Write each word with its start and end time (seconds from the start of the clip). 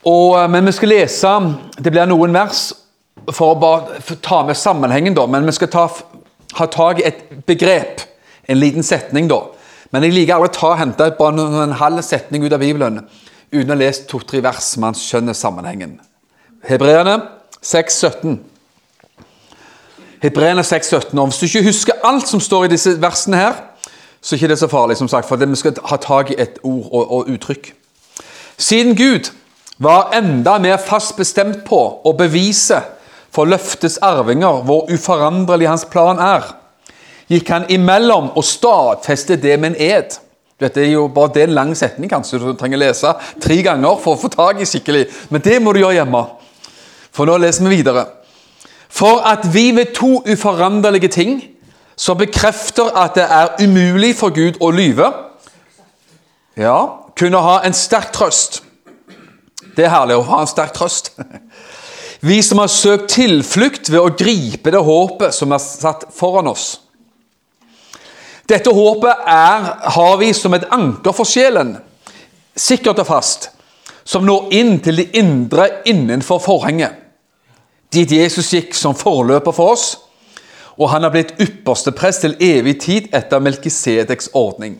Og, 0.04 0.44
eh, 0.44 0.52
men 0.52 0.68
vi 0.68 0.76
skal 0.76 1.00
lese 1.00 1.56
Det 1.80 1.92
blir 1.92 2.06
noen 2.06 2.34
vers 2.36 2.85
for 3.32 3.54
å 3.54 3.60
bare 3.60 4.18
ta 4.24 4.44
med 4.46 4.58
sammenhengen, 4.58 5.16
da. 5.18 5.26
Men 5.30 5.48
vi 5.48 5.56
skal 5.56 5.72
ta, 5.74 5.86
ha 6.60 6.68
tak 6.72 7.02
i 7.02 7.08
et 7.08 7.24
begrep. 7.48 8.04
En 8.48 8.60
liten 8.60 8.86
setning, 8.86 9.30
da. 9.32 9.42
Men 9.94 10.04
jeg 10.06 10.16
liker 10.16 10.36
aldri 10.36 10.52
å 10.52 10.58
ta 10.60 10.74
hente 10.80 11.12
bare 11.18 11.46
en, 11.64 11.78
halv 11.80 12.04
setning 12.06 12.44
ut 12.46 12.54
av 12.54 12.62
Bibelen 12.62 13.00
uten 13.54 13.70
å 13.70 13.76
ha 13.76 13.80
lest 13.80 14.10
to-tre 14.12 14.42
vers, 14.44 14.74
man 14.82 14.98
skjønner 14.98 15.38
sammenhengen. 15.38 15.96
Hebreerne 16.66 17.20
6, 17.64 18.00
17. 18.02 18.36
Hebreerne 20.26 20.66
6, 20.66 20.90
17. 20.92 21.22
Og 21.22 21.30
hvis 21.30 21.40
du 21.40 21.46
ikke 21.48 21.70
husker 21.70 22.04
alt 22.04 22.28
som 22.28 22.42
står 22.44 22.66
i 22.66 22.74
disse 22.74 22.96
versene 23.02 23.40
her, 23.40 23.62
så 24.20 24.34
er 24.34 24.42
ikke 24.42 24.52
det 24.52 24.60
så 24.60 24.68
farlig, 24.68 24.98
som 24.98 25.08
sagt, 25.08 25.30
for 25.30 25.38
vi 25.38 25.56
skal 25.56 25.78
ha 25.86 25.98
tak 26.02 26.34
i 26.34 26.40
et 26.42 26.60
ord 26.64 26.90
og, 26.92 27.12
og 27.12 27.32
uttrykk. 27.32 27.72
Siden 28.58 28.96
Gud 28.98 29.32
var 29.78 30.12
enda 30.18 30.58
mer 30.60 30.78
fast 30.82 31.16
bestemt 31.16 31.64
på 31.68 31.82
å 32.04 32.14
bevise 32.18 32.82
for 33.36 33.50
løftets 33.50 33.98
arvinger 34.04 34.64
hvor 34.66 34.88
uforanderlig 34.94 35.68
hans 35.68 35.86
plan 35.92 36.22
er, 36.22 36.46
gikk 37.32 37.50
han 37.52 37.68
imellom 37.74 38.32
og 38.38 38.46
stadfestet 38.46 39.44
det 39.44 39.58
med 39.60 39.74
en 39.74 39.82
ed. 39.82 40.20
Dette 40.62 40.80
er 40.86 40.94
jo 40.94 41.10
bare 41.12 41.34
det 41.36 41.48
en 41.50 41.56
lang 41.58 41.74
setning, 41.76 42.08
kanskje 42.10 42.40
du 42.40 42.54
trenger 42.56 42.80
lese 42.80 43.12
tre 43.44 43.58
ganger 43.66 43.98
for 44.00 44.16
å 44.16 44.22
få 44.22 44.32
tak 44.32 44.62
i 44.64 44.68
skikkelig. 44.70 45.08
Men 45.34 45.44
det 45.44 45.58
må 45.60 45.74
du 45.76 45.82
gjøre 45.82 45.98
hjemme. 45.98 46.22
For 47.16 47.28
nå 47.28 47.36
leser 47.42 47.68
vi 47.68 47.76
videre. 47.76 48.06
For 48.88 49.26
at 49.28 49.44
vi 49.52 49.72
ved 49.76 49.92
to 49.98 50.22
uforanderlige 50.24 51.12
ting 51.12 51.42
som 52.00 52.20
bekrefter 52.20 52.92
at 52.96 53.18
det 53.20 53.26
er 53.28 53.56
umulig 53.64 54.14
for 54.16 54.32
Gud 54.36 54.62
å 54.64 54.72
lyve, 54.72 55.10
ja, 56.56 56.78
kunne 57.20 57.44
ha 57.44 57.58
en 57.68 57.76
sterk 57.76 58.14
trøst. 58.16 58.62
Det 59.76 59.84
er 59.84 59.92
herlig 59.92 60.16
å 60.20 60.28
ha 60.30 60.40
en 60.44 60.52
sterk 60.52 60.72
trøst. 60.76 61.12
Vi 62.20 62.44
som 62.44 62.62
har 62.62 62.72
søkt 62.72 63.10
tilflukt 63.16 63.90
ved 63.90 64.00
å 64.02 64.14
gripe 64.18 64.72
det 64.72 64.82
håpet 64.82 65.36
som 65.36 65.52
er 65.56 65.62
satt 65.64 66.08
foran 66.16 66.50
oss. 66.52 66.68
Dette 68.48 68.70
håpet 68.70 69.26
er, 69.26 69.68
har 69.96 70.18
vi 70.22 70.30
som 70.38 70.54
et 70.54 70.68
anker 70.74 71.16
for 71.18 71.26
sjelen, 71.26 71.76
sikkert 72.56 73.02
og 73.02 73.10
fast, 73.10 73.50
som 74.06 74.26
når 74.26 74.52
inn 74.54 74.76
til 74.86 75.02
det 75.02 75.08
indre 75.18 75.82
innenfor 75.90 76.40
forhenget. 76.44 77.02
Dit 77.90 78.12
Jesus 78.14 78.52
gikk 78.54 78.76
som 78.78 78.98
forløper 78.98 79.56
for 79.56 79.74
oss, 79.74 79.86
og 80.76 80.92
han 80.92 81.08
har 81.08 81.14
blitt 81.14 81.38
ypperste 81.42 81.94
prest 81.96 82.26
til 82.26 82.36
evig 82.44 82.78
tid 82.84 83.08
etter 83.16 83.42
Melkisedeks 83.42 84.30
ordning. 84.36 84.78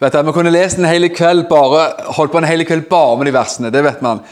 Vet 0.00 0.12
du, 0.12 0.22
Vi 0.22 0.32
kunne 0.32 0.50
lest 0.50 0.78
en 0.78 0.88
hel 0.88 1.06
kveld 1.14 1.46
bare, 1.48 2.12
holdt 2.16 2.32
på 2.32 2.40
en 2.40 2.48
hel 2.48 2.64
kveld 2.66 2.88
bare 2.90 3.16
med 3.16 3.26
de 3.26 3.36
versene. 3.36 3.70
det 3.70 3.84
vet 3.84 4.02
man. 4.02 4.24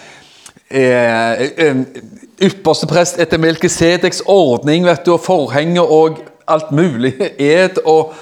Eh, 0.72 1.50
yppersteprest 1.52 2.42
ypperste 2.42 2.86
prest 2.88 3.18
etter 3.20 3.38
Melkesedeks 3.38 4.22
ordning 4.26 4.86
vet 4.86 5.04
du, 5.04 5.12
og 5.12 5.20
forhenger 5.20 5.84
og 5.84 6.22
alt 6.48 6.70
mulig. 6.72 7.12
Ed 7.38 7.82
og 7.84 8.14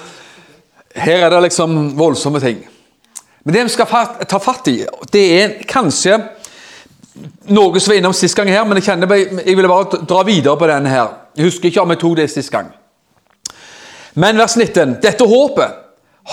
Her 0.91 1.23
er 1.23 1.29
det 1.31 1.45
liksom 1.45 1.93
voldsomme 1.95 2.41
ting. 2.43 2.57
Men 3.45 3.55
det 3.55 3.63
vi 3.63 3.71
skal 3.71 3.87
ta 4.27 4.39
fatt 4.43 4.67
i, 4.67 4.81
det 5.13 5.21
er 5.37 5.53
kanskje 5.63 6.17
noe 7.47 7.79
som 7.79 7.93
var 7.93 8.01
innom 8.01 8.15
sist 8.15 8.35
gang 8.35 8.51
her, 8.51 8.65
men 8.67 8.81
jeg 8.81 8.89
kjenner 8.89 9.15
jeg 9.15 9.55
ville 9.55 9.71
bare 9.71 10.01
dra 10.03 10.25
videre 10.27 10.57
på 10.59 10.67
denne 10.67 10.91
her. 10.91 11.13
Jeg 11.37 11.47
husker 11.47 11.71
ikke 11.71 11.85
om 11.85 11.95
jeg 11.95 12.01
tok 12.03 12.17
det 12.19 12.27
sist 12.33 12.51
gang. 12.51 12.67
Men 14.19 14.35
vers 14.37 14.57
19. 14.59 14.97
Dette 14.99 15.23
håpet 15.23 15.79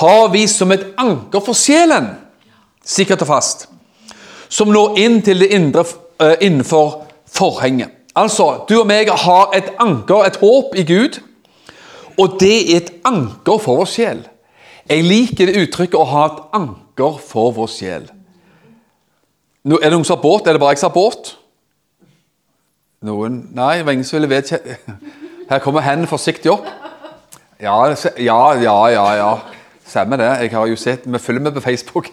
har 0.02 0.28
vi 0.34 0.42
som 0.50 0.74
et 0.74 0.88
anker 0.98 1.46
for 1.46 1.54
sjelen, 1.54 2.10
sikkert 2.82 3.22
og 3.22 3.30
fast, 3.30 3.68
som 4.50 4.74
når 4.74 4.98
inn 4.98 5.22
til 5.22 5.46
det 5.46 5.52
indre 5.54 5.86
innenfor 6.40 7.06
forhenget. 7.26 7.90
Altså, 8.16 8.64
du 8.68 8.80
og 8.80 8.86
meg 8.86 9.10
har 9.10 9.52
et 9.54 9.70
anker, 9.78 10.24
et 10.26 10.36
håp 10.40 10.74
i 10.74 10.82
Gud, 10.82 11.20
og 12.18 12.38
det 12.40 12.56
er 12.72 12.76
et 12.80 12.92
anker 13.06 13.60
for 13.62 13.78
vår 13.78 13.90
sjel. 13.92 14.22
Jeg 14.88 15.04
liker 15.04 15.46
det 15.46 15.60
uttrykket 15.62 15.98
å 15.98 16.06
ha 16.08 16.24
et 16.26 16.40
anker 16.58 17.20
for 17.22 17.52
vår 17.54 17.70
sjel. 17.70 18.08
Nå, 19.68 19.78
er 19.78 19.90
det 19.90 19.98
noen 19.98 20.06
som 20.08 20.16
har 20.16 20.24
båt? 20.24 20.48
Er 20.48 20.56
det 20.56 20.62
bare 20.62 20.74
jeg 20.74 20.80
som 20.80 20.90
har 20.90 20.96
båt? 20.96 21.34
Noen 23.04 23.42
Nei, 23.54 23.76
det 23.78 23.86
var 23.86 23.94
ingen 23.94 24.06
som 24.06 24.16
ville 24.18 24.30
vedkjenne 24.32 24.78
Her 25.50 25.60
kommer 25.62 25.84
hendene 25.86 26.10
forsiktig 26.10 26.50
opp. 26.50 26.66
Ja, 27.62 27.76
ja, 28.18 28.40
ja, 28.58 28.78
ja. 28.92 29.06
ja. 29.16 29.30
Stemmer 29.86 30.20
det. 30.20 30.28
Jeg 30.42 30.52
har 30.52 30.66
jo 30.68 30.76
sett, 30.76 31.06
Vi 31.06 31.18
følger 31.18 31.42
med 31.42 31.54
på 31.54 31.60
Facebook. 31.60 32.10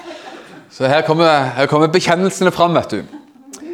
Så 0.70 0.86
her 0.86 1.02
kommer, 1.06 1.52
her 1.56 1.66
kommer 1.66 1.88
bekjennelsene 1.88 2.50
fram, 2.50 2.74
vet 2.74 2.90
du. 2.90 3.19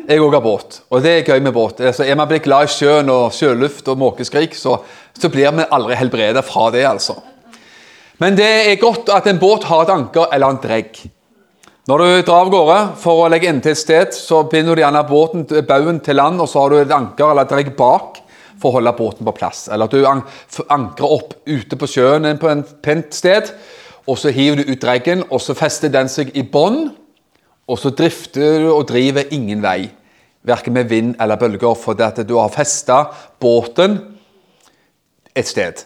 Jeg 0.07 0.23
òg 0.23 0.37
har 0.37 0.43
båt, 0.45 0.81
og 0.95 1.03
det 1.03 1.13
er 1.13 1.27
gøy 1.27 1.41
med 1.43 1.55
båt. 1.55 1.81
Altså, 1.83 2.05
er 2.07 2.15
man 2.19 2.29
blitt 2.31 2.45
glad 2.45 2.69
i 2.69 2.71
sjøen 2.71 3.09
og 3.11 3.33
sjøluft 3.35 3.89
og 3.91 3.99
måkeskrik, 3.99 4.55
så, 4.55 4.77
så 5.19 5.31
blir 5.33 5.51
vi 5.57 5.65
aldri 5.67 5.97
helbredet 5.99 6.45
fra 6.47 6.69
det, 6.71 6.85
altså. 6.87 7.17
Men 8.23 8.37
det 8.39 8.47
er 8.47 8.79
godt 8.81 9.11
at 9.13 9.27
en 9.27 9.41
båt 9.41 9.67
har 9.67 9.83
et 9.83 9.93
anker 9.93 10.31
eller 10.33 10.55
en 10.55 10.61
dregg. 10.63 11.01
Når 11.91 12.03
du 12.03 12.23
drar 12.27 12.45
av 12.45 12.53
gårde 12.55 12.77
for 13.03 13.25
å 13.25 13.27
legge 13.31 13.51
inn 13.51 13.59
til 13.63 13.75
et 13.75 13.79
sted, 13.79 14.15
så 14.15 14.45
binder 14.51 14.79
du 14.79 14.83
gjerne 14.83 15.03
båten, 15.07 15.45
baugen 15.67 15.99
til 16.03 16.19
land, 16.19 16.41
og 16.43 16.49
så 16.51 16.63
har 16.63 16.73
du 16.73 16.79
et 16.81 16.95
anker 16.95 17.31
eller 17.31 17.47
et 17.47 17.53
dregg 17.53 17.73
bak 17.79 18.21
for 18.63 18.71
å 18.71 18.79
holde 18.79 18.95
båten 18.99 19.27
på 19.27 19.35
plass. 19.37 19.67
Eller 19.71 19.91
at 19.91 19.95
du 19.95 20.07
ankrer 20.07 21.17
opp 21.19 21.35
ute 21.47 21.79
på 21.79 21.91
sjøen 21.91 22.31
på 22.43 22.51
en 22.51 22.65
pent 22.83 23.15
sted, 23.15 23.51
og 24.07 24.19
så 24.23 24.31
hiver 24.35 24.63
du 24.63 24.73
ut 24.73 24.83
dreggen, 24.83 25.27
og 25.31 25.43
så 25.43 25.55
fester 25.59 25.91
den 25.93 26.11
seg 26.11 26.31
i 26.35 26.47
bånn, 26.47 26.89
og 27.67 27.79
så 27.81 27.91
drifter 27.91 28.63
du 28.63 28.71
og 28.73 28.87
driver 28.89 29.27
ingen 29.35 29.63
vei. 29.65 29.89
Verken 30.47 30.77
med 30.77 30.89
vind 30.91 31.15
eller 31.21 31.39
bølger, 31.41 31.75
fordi 31.75 32.07
at 32.07 32.21
du 32.29 32.37
har 32.39 32.53
festa 32.55 33.03
båten 33.43 33.99
et 35.35 35.49
sted. 35.49 35.83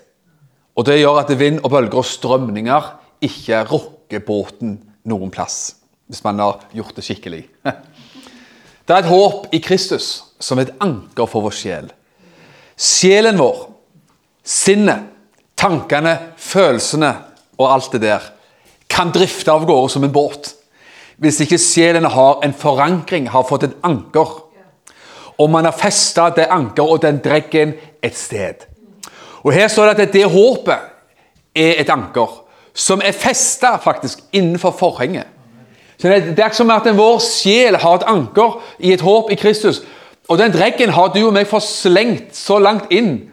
Og 0.76 0.86
Det 0.86 1.00
gjør 1.00 1.22
at 1.22 1.38
vind 1.38 1.60
og 1.64 1.70
bølger 1.70 2.02
og 2.02 2.04
strømninger 2.04 2.90
ikke 3.24 3.64
rokker 3.68 4.24
båten 4.24 4.78
noen 5.04 5.30
plass 5.32 5.76
hvis 6.10 6.24
man 6.24 6.40
har 6.42 6.64
gjort 6.74 6.96
det 6.96 7.04
skikkelig. 7.06 7.44
Det 8.86 8.96
er 8.96 9.04
et 9.04 9.12
håp 9.12 9.52
i 9.54 9.60
Kristus 9.62 10.06
som 10.42 10.58
et 10.58 10.72
anker 10.82 11.28
for 11.30 11.44
vår 11.44 11.54
sjel. 11.54 11.90
Sjelen 12.74 13.38
vår, 13.38 13.60
sinnet, 14.42 15.04
tankene, 15.54 16.16
følelsene 16.34 17.12
og 17.60 17.68
alt 17.68 17.94
det 17.94 18.00
der 18.02 18.26
kan 18.90 19.12
drifte 19.14 19.52
av 19.52 19.68
gårde 19.68 19.92
som 19.94 20.06
en 20.08 20.10
båt. 20.10 20.56
Hvis 21.20 21.40
ikke 21.44 21.58
sjelen 21.60 22.04
har 22.08 22.40
en 22.44 22.54
forankring, 22.56 23.28
har 23.30 23.44
fått 23.48 23.68
et 23.68 23.76
anker. 23.84 24.30
Og 25.40 25.50
man 25.50 25.64
har 25.68 25.76
festa 25.76 26.30
det 26.36 26.48
anker 26.52 26.84
og 26.84 27.02
den 27.02 27.20
dreggen 27.24 27.74
et 28.02 28.16
sted. 28.16 28.64
Og 29.44 29.52
Her 29.52 29.68
står 29.68 29.92
det 29.92 30.08
at 30.08 30.12
det 30.12 30.24
håpet 30.32 30.88
er 31.56 31.80
et 31.80 31.92
anker 31.92 32.40
som 32.74 33.02
er 33.04 33.16
festa 33.16 33.76
faktisk 33.82 34.22
innenfor 34.32 34.70
forhenget. 34.78 35.26
Så 35.98 36.08
Det 36.08 36.38
er 36.38 36.52
som 36.52 36.70
at 36.70 36.96
vår 36.96 37.18
sjel 37.20 37.76
har 37.76 37.94
et 37.94 38.06
anker 38.08 38.62
i 38.78 38.92
et 38.92 39.00
håp 39.00 39.30
i 39.30 39.34
Kristus. 39.34 39.82
Og 40.28 40.38
den 40.38 40.52
dreggen 40.52 40.90
har 40.90 41.08
du 41.08 41.26
og 41.26 41.32
meg 41.32 41.48
forslengt 41.50 42.36
så 42.36 42.58
langt 42.58 42.86
inn 42.90 43.30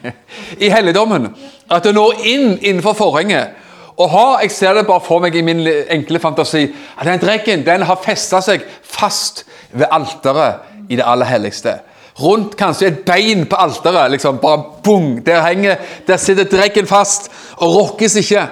i 0.64 0.68
helligdommen 0.68 1.30
at 1.70 1.84
det 1.84 1.94
når 1.94 2.24
inn 2.26 2.58
innenfor 2.58 2.92
forhenget. 2.92 3.54
Og 4.00 4.08
ha. 4.10 4.26
Jeg 4.40 4.54
ser 4.54 4.74
det 4.78 4.86
bare 4.88 5.04
for 5.04 5.20
meg 5.20 5.36
i 5.36 5.44
min 5.44 5.60
enkle 5.68 6.20
fantasi 6.22 6.64
at 6.96 7.06
den 7.08 7.20
drekken 7.20 7.64
den 7.66 7.84
har 7.84 8.00
festa 8.00 8.40
seg 8.44 8.64
fast 8.80 9.44
ved 9.72 9.90
alteret 9.92 10.88
i 10.88 10.96
det 10.96 11.04
aller 11.06 11.28
helligste. 11.28 11.76
Rundt 12.20 12.56
kanskje 12.58 12.88
et 12.90 13.04
bein 13.06 13.46
på 13.48 13.56
alteret. 13.60 14.10
Liksom, 14.16 14.40
bare 14.42 14.64
bung, 14.84 15.20
der, 15.26 15.42
henger, 15.44 15.76
der 16.06 16.16
sitter 16.16 16.48
drekken 16.48 16.88
fast 16.88 17.30
og 17.56 17.76
rokkes 17.76 18.16
ikke. 18.20 18.46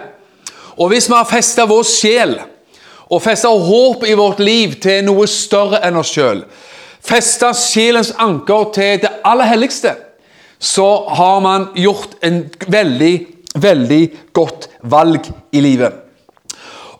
Og 0.78 0.92
hvis 0.92 1.08
vi 1.08 1.16
har 1.16 1.28
festa 1.28 1.66
vår 1.66 1.86
sjel 1.88 2.36
og 3.08 3.22
festa 3.24 3.48
håp 3.48 4.04
i 4.06 4.14
vårt 4.16 4.40
liv 4.44 4.76
til 4.82 5.00
noe 5.06 5.26
større 5.26 5.80
enn 5.86 5.96
oss 5.98 6.12
sjøl, 6.12 6.44
festa 7.04 7.54
sjelens 7.56 8.12
anker 8.20 8.68
til 8.76 9.00
det 9.02 9.10
aller 9.26 9.48
helligste, 9.48 9.94
så 10.58 10.86
har 11.16 11.40
man 11.40 11.68
gjort 11.78 12.18
en 12.22 12.42
veldig, 12.66 13.14
veldig 13.62 14.02
godt 14.34 14.68
valg 14.82 15.28
i 15.52 15.60
livet. 15.60 16.04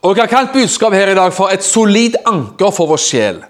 Og 0.01 0.15
Jeg 0.15 0.23
har 0.23 0.31
kalt 0.31 0.53
budskap 0.53 0.93
her 0.93 1.11
i 1.11 1.15
dag 1.15 1.33
for 1.33 1.51
et 1.51 1.63
solid 1.63 2.15
anker 2.25 2.71
for 2.71 2.87
vår 2.87 3.01
sjel. 3.03 3.41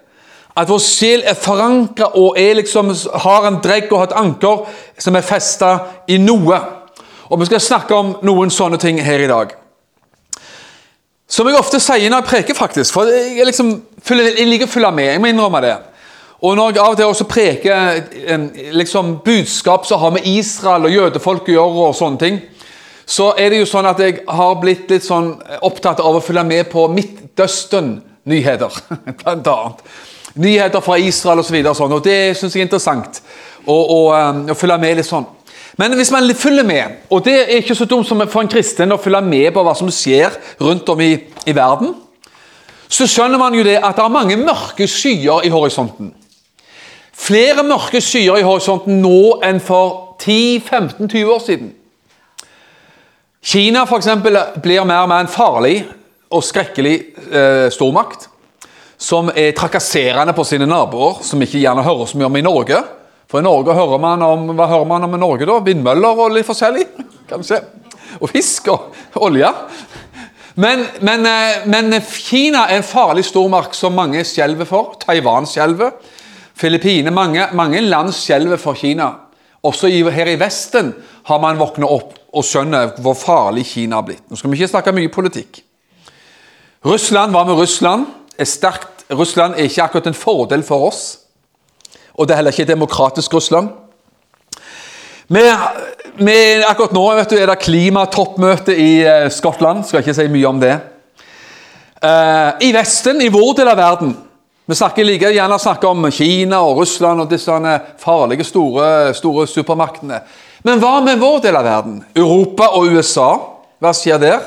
At 0.57 0.69
vår 0.69 0.81
sjel 0.81 1.23
er 1.27 1.37
forankra 1.37 2.09
og 2.17 2.39
er 2.39 2.57
liksom, 2.57 2.89
har 3.23 3.47
en 3.47 3.59
dregg 3.63 3.91
og 3.91 3.99
har 3.99 4.09
et 4.09 4.17
anker 4.17 4.65
som 4.97 5.15
er 5.15 5.25
festa 5.25 5.75
i 6.07 6.17
noe. 6.17 6.57
Og 7.29 7.39
Vi 7.39 7.45
skal 7.45 7.61
snakke 7.61 7.95
om 7.95 8.15
noen 8.25 8.49
sånne 8.49 8.79
ting 8.81 8.97
her 9.01 9.21
i 9.21 9.29
dag. 9.29 9.53
Som 11.29 11.47
jeg 11.47 11.59
ofte 11.59 11.77
sier 11.79 12.09
når 12.09 12.23
jeg 12.23 12.29
preker, 12.31 12.57
faktisk. 12.57 12.95
For 12.95 13.05
jeg, 13.05 13.45
liksom, 13.45 13.75
jeg 14.09 14.47
liker 14.49 14.65
å 14.65 14.73
følge 14.73 14.91
med. 14.97 15.11
Jeg 15.13 15.21
må 15.21 15.29
innrømme 15.29 15.61
det. 15.61 15.75
Og 16.41 16.55
når 16.57 16.71
jeg 16.71 16.81
av 16.81 16.93
og 16.93 16.97
til 16.97 17.11
også 17.11 17.27
preker 17.29 17.99
liksom, 18.73 19.19
budskap 19.25 19.85
som 19.85 19.99
har 20.01 20.15
med 20.15 20.25
Israel 20.25 20.87
og 20.87 20.95
jødefolk 20.95 21.51
å 21.51 21.53
gjøre, 21.53 21.85
og 21.89 21.97
sånne 21.99 22.21
ting, 22.23 22.39
så 23.09 23.31
er 23.41 23.49
det 23.49 23.63
jo 23.63 23.69
sånn 23.69 23.87
at 23.89 23.99
jeg 24.03 24.19
har 24.29 24.59
blitt 24.61 24.91
litt 24.91 25.05
sånn 25.05 25.31
opptatt 25.65 26.01
av 26.03 26.19
å 26.19 26.21
følge 26.21 26.43
med 26.45 26.67
på 26.69 26.85
Midtøsten-nyheter, 26.93 28.75
blant. 29.23 29.81
Nyheter 30.39 30.83
fra 30.85 30.99
Israel 31.01 31.41
osv. 31.41 31.57
Og, 31.63 31.71
så 31.73 31.87
og, 31.87 31.95
og 31.97 32.03
det 32.05 32.37
syns 32.37 32.53
jeg 32.53 32.61
er 32.61 32.67
interessant 32.67 33.17
å, 33.65 33.73
å, 33.73 33.97
um, 34.13 34.43
å 34.53 34.57
følge 34.57 34.77
med 34.83 34.99
litt 34.99 35.09
sånn. 35.09 35.25
Men 35.79 35.95
hvis 35.97 36.11
man 36.13 36.29
følger 36.37 36.67
med, 36.67 36.99
og 37.09 37.23
det 37.25 37.35
er 37.39 37.63
ikke 37.63 37.77
så 37.77 37.87
dumt 37.89 38.05
som 38.05 38.21
for 38.27 38.43
en 38.43 38.51
kristen 38.51 38.93
å 38.93 38.99
følge 39.01 39.23
med 39.25 39.49
på 39.55 39.63
hva 39.65 39.73
som 39.77 39.89
skjer 39.93 40.37
rundt 40.61 40.93
om 40.93 41.01
i, 41.01 41.13
i 41.49 41.55
verden, 41.55 41.95
så 42.89 43.09
skjønner 43.09 43.41
man 43.41 43.57
jo 43.57 43.65
det 43.65 43.79
at 43.79 43.97
det 43.97 44.05
er 44.05 44.13
mange 44.13 44.37
mørke 44.37 44.85
skyer 44.89 45.45
i 45.47 45.51
horisonten. 45.53 46.13
Flere 47.19 47.65
mørke 47.65 48.01
skyer 48.03 48.37
i 48.37 48.45
horisonten 48.45 49.01
nå 49.01 49.39
enn 49.45 49.61
for 49.63 50.17
10-15-20 50.21 51.33
år 51.33 51.43
siden. 51.45 51.73
Kina 53.41 53.85
for 53.87 54.01
eksempel, 54.01 54.35
blir 54.59 54.83
mer 54.83 55.05
og 55.05 55.09
mer 55.11 55.23
en 55.23 55.31
farlig 55.31 55.77
og 56.29 56.43
skrekkelig 56.43 56.95
eh, 57.31 57.67
stormakt. 57.73 58.27
Som 58.99 59.31
er 59.31 59.53
trakasserende 59.55 60.35
på 60.35 60.43
sine 60.43 60.67
naboer, 60.67 61.21
som 61.23 61.39
ikke 61.41 61.61
gjerne 61.61 61.85
hører 61.85 62.09
så 62.09 62.19
mye 62.19 62.27
om 62.27 62.35
i 62.35 62.43
Norge. 62.43 62.81
For 63.31 63.39
i 63.39 63.45
Norge 63.45 63.77
hører 63.77 64.01
man 64.03 64.25
om 64.25 64.51
hva 64.57 64.67
hører 64.67 64.89
man 64.89 65.07
om 65.07 65.15
i 65.15 65.21
Norge 65.21 65.47
da? 65.47 65.55
Vindmøller 65.63 66.19
og 66.25 66.35
litt 66.35 66.47
forskjellig? 66.49 66.83
kanskje. 67.29 67.61
Og 68.19 68.31
fisk 68.33 68.67
og 68.73 69.23
olje. 69.23 69.47
Men, 70.59 70.83
men, 71.05 71.25
eh, 71.29 71.65
men, 71.71 71.95
Kina 72.03 72.65
er 72.67 72.81
en 72.81 72.87
farlig 72.87 73.23
stormakt 73.29 73.77
som 73.77 73.95
mange 73.95 74.25
skjelver 74.27 74.67
for. 74.67 74.97
Taiwan 74.99 75.47
skjelver. 75.47 75.95
Filippinene 76.59 77.15
mange, 77.15 77.47
mange, 77.55 77.79
land 77.87 78.11
skjelver 78.11 78.59
for 78.59 78.75
Kina. 78.75 79.13
Også 79.63 79.87
her 79.87 80.27
i 80.27 80.39
Vesten 80.39 80.91
har 81.29 81.39
man 81.39 81.59
våknet 81.59 81.87
opp 81.87 82.18
og 82.33 82.45
skjønner 82.45 82.93
hvor 83.01 83.17
farlig 83.17 83.65
Kina 83.71 83.99
har 83.99 84.05
blitt. 84.05 84.23
Nå 84.29 84.37
skal 84.37 84.51
vi 84.51 84.59
ikke 84.59 84.73
snakke 84.75 84.93
mye 84.95 85.11
politikk. 85.13 85.63
Russland, 86.85 87.33
Hva 87.33 87.43
med 87.43 87.57
Russland? 87.59 88.05
Er 88.39 88.47
sterkt. 88.47 89.05
Russland 89.11 89.57
er 89.57 89.67
ikke 89.67 89.83
akkurat 89.83 90.07
en 90.07 90.17
fordel 90.17 90.63
for 90.63 90.87
oss. 90.87 91.03
Og 92.13 92.27
det 92.27 92.33
er 92.33 92.41
heller 92.41 92.53
ikke 92.53 92.69
demokratisk 92.69 93.33
Russland. 93.33 93.69
Med, 95.29 96.63
akkurat 96.67 96.93
nå 96.93 97.03
du, 97.29 97.35
er 97.37 97.49
det 97.49 97.59
klimatoppmøte 97.61 98.75
i 98.77 98.91
uh, 99.05 99.27
Skottland. 99.31 99.83
Skal 99.85 100.01
ikke 100.03 100.15
si 100.17 100.27
mye 100.31 100.47
om 100.47 100.61
det. 100.61 100.73
Uh, 102.03 102.55
I 102.63 102.71
Vesten, 102.73 103.21
i 103.21 103.29
vår 103.29 103.57
del 103.57 103.67
av 103.67 103.75
verden 103.75 104.13
Vi 104.69 104.75
snakker 104.77 105.03
like 105.03 105.31
gjerne 105.33 105.57
snakker 105.59 105.89
om 105.89 106.05
Kina 106.15 106.61
og 106.63 106.77
Russland 106.79 107.25
og 107.25 107.31
disse 107.31 107.51
farlige, 107.99 108.45
store, 108.45 109.13
store 109.17 109.47
supermaktene. 109.47 110.21
Men 110.63 110.81
hva 110.81 110.99
med 111.03 111.19
vår 111.21 111.39
del 111.43 111.55
av 111.55 111.67
verden? 111.67 111.99
Europa 112.15 112.67
og 112.75 112.91
USA. 112.91 113.29
Hva 113.79 113.93
skjer 113.95 114.19
der? 114.19 114.39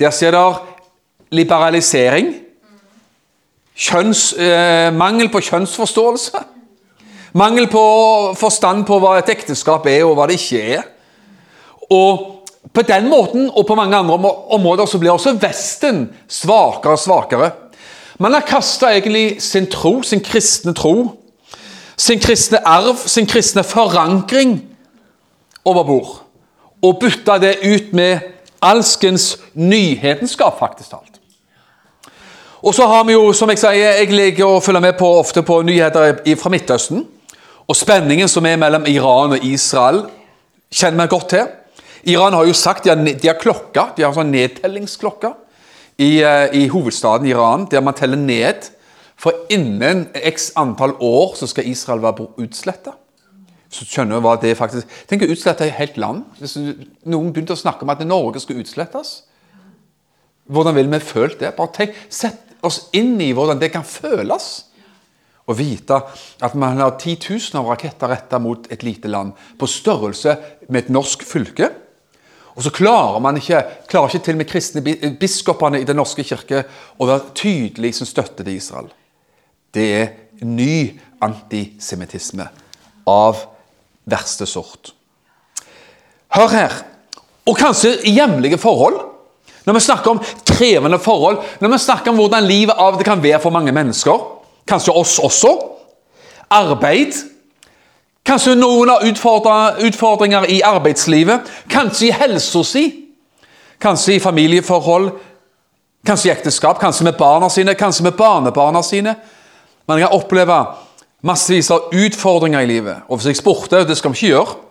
Der 0.00 0.12
skjer 0.14 0.32
det 0.32 0.44
liberalisering. 1.36 2.32
Kjønns, 3.76 4.32
eh, 4.32 4.90
mangel 4.96 5.28
på 5.28 5.42
kjønnsforståelse. 5.44 6.44
Mangel 7.36 7.66
på 7.68 8.34
forstand 8.34 8.86
på 8.86 8.96
hva 9.00 9.18
et 9.18 9.28
ekteskap 9.28 9.86
er, 9.86 10.04
og 10.06 10.16
hva 10.16 10.26
det 10.26 10.38
ikke 10.40 10.62
er. 10.78 10.86
Og 11.90 12.48
på 12.72 12.82
den 12.82 13.10
måten 13.10 13.50
og 13.50 13.66
på 13.66 13.74
mange 13.74 13.96
andre 13.96 14.16
områder 14.50 14.86
så 14.86 14.98
blir 14.98 15.12
også 15.12 15.36
Vesten 15.40 16.08
svakere 16.28 16.96
og 16.96 16.98
svakere. 16.98 17.50
Man 18.18 18.32
har 18.32 18.40
kasta 18.40 18.86
egentlig 18.86 19.42
sin 19.42 19.66
tro, 19.66 20.02
sin 20.02 20.20
kristne 20.20 20.72
tro, 20.74 21.12
sin 21.96 22.20
kristne 22.20 22.58
arv, 22.66 22.96
sin 23.06 23.26
kristne 23.26 23.64
forankring 23.64 24.75
over 25.66 25.84
bord. 25.84 26.14
Og 26.84 26.98
bytte 27.00 27.38
det 27.42 27.58
ut 27.64 27.92
med 27.96 28.32
alskens 28.62 29.36
nyhetenskap, 29.54 30.58
faktisk 30.58 30.90
talt. 30.94 31.20
Og 32.66 32.74
så 32.74 32.86
har 32.86 33.04
vi 33.06 33.14
jo, 33.14 33.30
som 33.36 33.50
jeg 33.52 33.60
sier, 33.60 33.98
jeg 34.00 34.10
liker 34.14 34.48
å 34.48 34.62
følge 34.64 34.82
med 34.82 34.96
på 34.98 35.08
ofte 35.20 35.42
på 35.46 35.60
nyheter 35.66 36.16
fra 36.40 36.50
Midtøsten. 36.50 37.04
Og 37.66 37.76
spenningen 37.76 38.30
som 38.30 38.46
er 38.46 38.58
mellom 38.58 38.86
Iran 38.90 39.36
og 39.36 39.44
Israel, 39.44 40.04
kjenner 40.72 41.04
vi 41.04 41.12
godt 41.12 41.28
til. 41.34 41.46
Iran 42.06 42.34
har 42.34 42.46
jo 42.46 42.54
sagt 42.54 42.86
de 42.86 42.92
har, 42.92 43.02
de 43.02 43.28
har 43.28 43.38
klokka, 43.38 43.90
de 43.96 44.06
har 44.06 44.14
sånn 44.14 44.30
nedtellingsklokke 44.34 45.32
i, 45.98 46.22
eh, 46.22 46.54
i, 46.54 46.66
hovedstaden 46.70 47.26
Iran, 47.26 47.66
der 47.70 47.82
man 47.82 47.94
teller 47.94 48.18
ned. 48.20 48.70
For 49.16 49.46
innen 49.50 50.06
x 50.14 50.52
antall 50.56 50.94
år 51.00 51.34
så 51.38 51.48
skal 51.50 51.66
Israel 51.66 52.02
være 52.04 52.28
utsletta. 52.42 52.92
Så 53.76 53.84
skjønner 53.84 54.16
du 54.16 54.24
hva 54.24 54.36
det 54.40 54.54
faktisk 54.56 54.88
Tenk 55.10 55.26
å 55.26 55.30
utslette 55.32 55.66
et 55.66 55.76
helt 55.76 55.98
land. 56.00 56.24
Hvis 56.40 56.56
noen 56.56 57.32
begynte 57.34 57.56
å 57.56 57.60
snakke 57.60 57.84
om 57.84 57.92
at 57.92 58.04
Norge 58.06 58.40
skal 58.40 58.62
utslettes. 58.62 59.18
Hvordan 60.48 60.76
ville 60.76 60.92
vi 60.94 61.02
følt 61.02 61.40
det? 61.42 61.52
Bare 61.56 61.74
tenk, 61.74 61.96
Sett 62.08 62.56
oss 62.64 62.86
inn 62.96 63.18
i 63.20 63.32
hvordan 63.36 63.60
det 63.60 63.70
kan 63.74 63.84
føles 63.86 64.48
å 65.46 65.54
vite 65.54 65.98
at 66.42 66.54
man 66.58 66.80
har 66.82 66.96
titusener 66.98 67.62
av 67.62 67.70
raketter 67.70 68.10
retta 68.10 68.40
mot 68.42 68.66
et 68.72 68.82
lite 68.82 69.10
land, 69.10 69.34
på 69.58 69.68
størrelse 69.70 70.34
med 70.66 70.80
et 70.84 70.94
norsk 70.94 71.22
fylke. 71.26 71.68
Og 72.56 72.64
så 72.64 72.72
klarer 72.74 73.20
man 73.22 73.36
ikke, 73.38 73.60
klarer 73.86 74.10
ikke 74.10 74.26
til 74.26 74.38
med 74.40 74.48
kristne 74.48 74.82
biskopene 75.20 75.82
i 75.82 75.86
Den 75.86 76.00
norske 76.00 76.24
kirke 76.24 76.64
å 76.96 77.06
være 77.06 77.34
tydelig 77.36 77.92
som 77.98 78.08
støtte 78.08 78.42
til 78.42 78.56
Israel. 78.56 78.88
Det 79.70 79.86
er 80.00 80.14
ny 80.42 80.96
antisemittisme 81.22 82.48
av 83.06 83.44
verste 84.06 84.46
sort. 84.46 84.94
Hør 86.34 86.48
her. 86.48 86.72
Og 87.46 87.56
kanskje 87.56 87.96
hjemlige 88.04 88.58
forhold. 88.58 89.00
Når 89.66 89.74
vi 89.74 89.80
snakker 89.80 90.10
om 90.10 90.20
krevende 90.46 90.98
forhold, 90.98 91.38
når 91.60 91.68
vi 91.68 91.78
snakker 91.78 92.10
om 92.10 92.18
hvordan 92.20 92.46
livet 92.46 92.74
av 92.78 92.98
det 92.98 93.06
kan 93.06 93.22
være 93.22 93.40
for 93.42 93.50
mange 93.50 93.72
mennesker 93.74 94.32
Kanskje 94.66 94.92
oss 94.92 95.18
også. 95.22 95.50
Arbeid. 96.50 97.14
Kanskje 98.26 98.56
noen 98.58 98.90
har 98.90 99.04
utfordringer 99.86 100.48
i 100.50 100.60
arbeidslivet. 100.66 101.46
Kanskje 101.70 102.08
i 102.08 102.10
helsa 102.10 102.64
si. 102.66 102.82
Kanskje 103.78 104.16
i 104.16 104.22
familieforhold. 104.22 105.12
Kanskje 106.06 106.30
i 106.30 106.32
ekteskap. 106.32 106.80
Kanskje 106.82 107.06
med 107.06 107.14
barna 107.18 107.48
sine. 107.48 107.76
Kanskje 107.78 108.08
med 108.08 108.18
barnebarna 108.18 108.82
sine. 108.82 109.14
Man 109.86 110.02
kan 110.02 110.18
oppleve 110.18 110.58
massevis 111.26 111.72
av 111.74 111.90
utfordringer 111.94 112.62
i 112.64 112.70
livet. 112.70 113.04
Og 113.08 113.18
hvis 113.18 113.32
jeg 113.32 113.40
spurte, 113.40 113.84
det 113.86 113.98
skal 113.98 114.14
vi 114.14 114.22
ikke 114.22 114.34
gjøre 114.34 114.62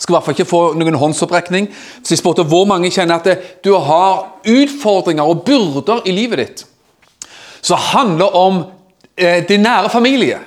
skal 0.00 0.14
i 0.14 0.16
hvert 0.16 0.24
fall 0.24 0.36
ikke 0.38 0.48
få 0.48 0.60
noen 0.80 0.96
håndsopprekning. 0.96 1.66
Hvis 2.00 2.14
jeg 2.14 2.20
spurte 2.22 2.46
hvor 2.48 2.64
mange 2.68 2.90
kjenner 2.92 3.20
at 3.20 3.42
du 3.64 3.74
har 3.76 4.40
utfordringer 4.48 5.28
og 5.28 5.42
byrder 5.44 6.06
i 6.08 6.14
livet 6.16 6.40
ditt, 6.40 6.62
som 7.60 7.80
handler 7.90 8.36
om 8.36 8.62
eh, 9.20 9.42
din 9.48 9.60
nære 9.60 9.92
familie, 9.92 10.38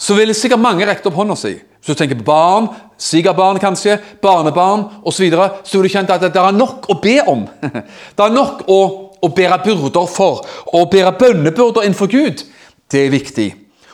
så 0.00 0.16
ville 0.16 0.34
sikkert 0.34 0.64
mange 0.64 0.86
rekt 0.88 1.06
opp 1.06 1.18
hånda 1.20 1.36
si. 1.36 1.52
Hvis 1.60 1.92
du 1.92 1.98
tenker 1.98 2.18
på 2.22 2.26
barn, 2.30 2.70
svigerbarn 2.98 3.60
kanskje, 3.60 3.98
barnebarn 4.22 4.86
osv., 5.02 5.18
så, 5.18 5.22
videre, 5.26 5.48
så 5.64 5.78
vil 5.78 5.90
du 5.90 5.92
kjenne 5.92 6.16
at 6.16 6.24
det 6.24 6.40
er 6.40 6.56
nok 6.56 6.88
å 6.88 6.98
be 7.02 7.18
om. 7.28 7.44
Det 8.16 8.24
er 8.24 8.32
nok 8.32 8.64
å, 8.70 8.80
å 9.22 9.30
bære 9.34 9.60
byrder 9.66 10.08
for. 10.10 10.46
Å 10.72 10.86
bære 10.90 11.12
bønnebyrder 11.20 11.84
innenfor 11.84 12.10
Gud, 12.10 12.46
det 12.92 13.06
er 13.06 13.12
viktig. 13.12 13.48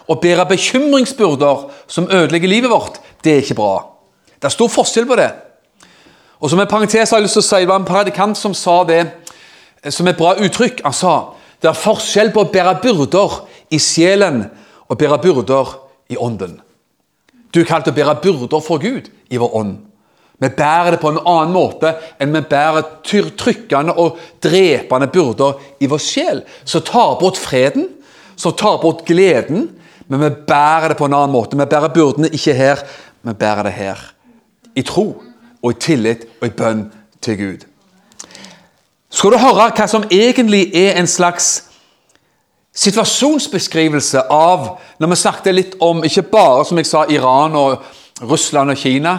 Å 0.09 0.17
bære 0.17 0.47
bekymringsbyrder 0.49 1.67
som 1.87 2.09
ødelegger 2.09 2.49
livet 2.49 2.73
vårt, 2.73 3.01
det 3.25 3.33
er 3.33 3.43
ikke 3.43 3.59
bra. 3.59 3.75
Det 4.39 4.49
er 4.49 4.55
stor 4.55 4.71
forskjell 4.73 5.09
på 5.09 5.19
det. 5.19 5.29
Og 6.39 6.51
som 6.51 6.61
en 6.63 6.71
parentes 6.71 7.11
har 7.11 7.19
jeg 7.19 7.27
lyst 7.27 7.37
til 7.37 7.43
å 7.43 7.49
si, 7.49 7.61
Det 7.61 7.69
var 7.69 7.81
en 7.81 7.89
predikant 7.89 8.39
som 8.39 8.55
sa 8.55 8.85
det 8.85 9.01
eh, 9.03 9.91
som 9.91 10.07
et 10.07 10.17
bra 10.17 10.37
uttrykk. 10.39 10.81
Han 10.85 10.95
sa 10.95 11.35
det 11.61 11.69
er 11.69 11.75
forskjell 11.75 12.31
på 12.31 12.45
å 12.45 12.51
bære 12.53 12.79
byrder 12.83 13.41
i 13.75 13.81
sjelen 13.83 14.45
og 14.87 14.99
bære 14.99 15.19
byrder 15.25 15.75
i 16.15 16.17
ånden. 16.17 16.61
Du 17.51 17.61
er 17.61 17.69
kalt 17.69 17.91
å 17.91 17.95
bære 17.97 18.21
byrder 18.23 18.63
for 18.63 18.79
Gud 18.79 19.11
i 19.29 19.41
vår 19.41 19.57
ånd. 19.59 19.77
Vi 20.39 20.49
bærer 20.55 20.95
det 20.95 21.01
på 21.03 21.11
en 21.11 21.19
annen 21.27 21.51
måte 21.51 21.97
enn 22.23 22.31
vi 22.31 22.45
bærer 22.47 22.87
trykkende 23.03 23.97
og 23.99 24.21
drepende 24.45 25.09
byrder 25.11 25.59
i 25.83 25.89
vår 25.91 26.03
sjel, 26.03 26.45
som 26.63 26.85
tar 26.87 27.17
bort 27.19 27.41
freden, 27.41 27.89
som 28.39 28.55
tar 28.55 28.79
bort 28.79 29.03
gleden. 29.09 29.67
Men 30.09 30.21
vi 30.21 30.31
bærer 30.49 30.89
det 30.89 30.97
på 30.97 31.05
en 31.05 31.15
annen 31.15 31.33
måte. 31.33 31.57
Vi 31.59 31.65
bærer 31.65 31.93
byrdene 31.93 32.31
ikke 32.33 32.55
her, 32.55 32.83
vi 33.23 33.33
bærer 33.33 33.63
det 33.69 33.73
her. 33.73 34.05
I 34.75 34.83
tro 34.83 35.23
og 35.63 35.71
i 35.73 35.81
tillit 35.81 36.25
og 36.41 36.47
i 36.47 36.55
bønn 36.57 36.87
til 37.21 37.39
Gud. 37.39 37.65
Skal 39.11 39.33
du 39.33 39.41
høre 39.41 39.71
hva 39.73 39.87
som 39.89 40.05
egentlig 40.13 40.69
er 40.77 40.99
en 40.99 41.09
slags 41.09 41.65
situasjonsbeskrivelse 42.79 44.23
av 44.31 44.77
Når 44.99 45.09
vi 45.09 45.17
snakket 45.17 45.55
litt 45.55 45.75
om 45.81 46.05
ikke 46.05 46.23
bare 46.31 46.65
som 46.67 46.79
jeg 46.79 46.87
sa, 46.87 47.05
Iran 47.11 47.57
og 47.57 47.83
Russland 48.23 48.71
og 48.71 48.77
Kina, 48.77 49.13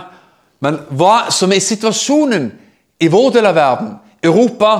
men 0.59 0.79
hva 0.91 1.29
som 1.31 1.51
er 1.55 1.63
situasjonen 1.63 2.49
i 2.99 3.07
vår 3.07 3.29
del 3.37 3.47
av 3.47 3.55
verden, 3.55 3.93
Europa 4.23 4.71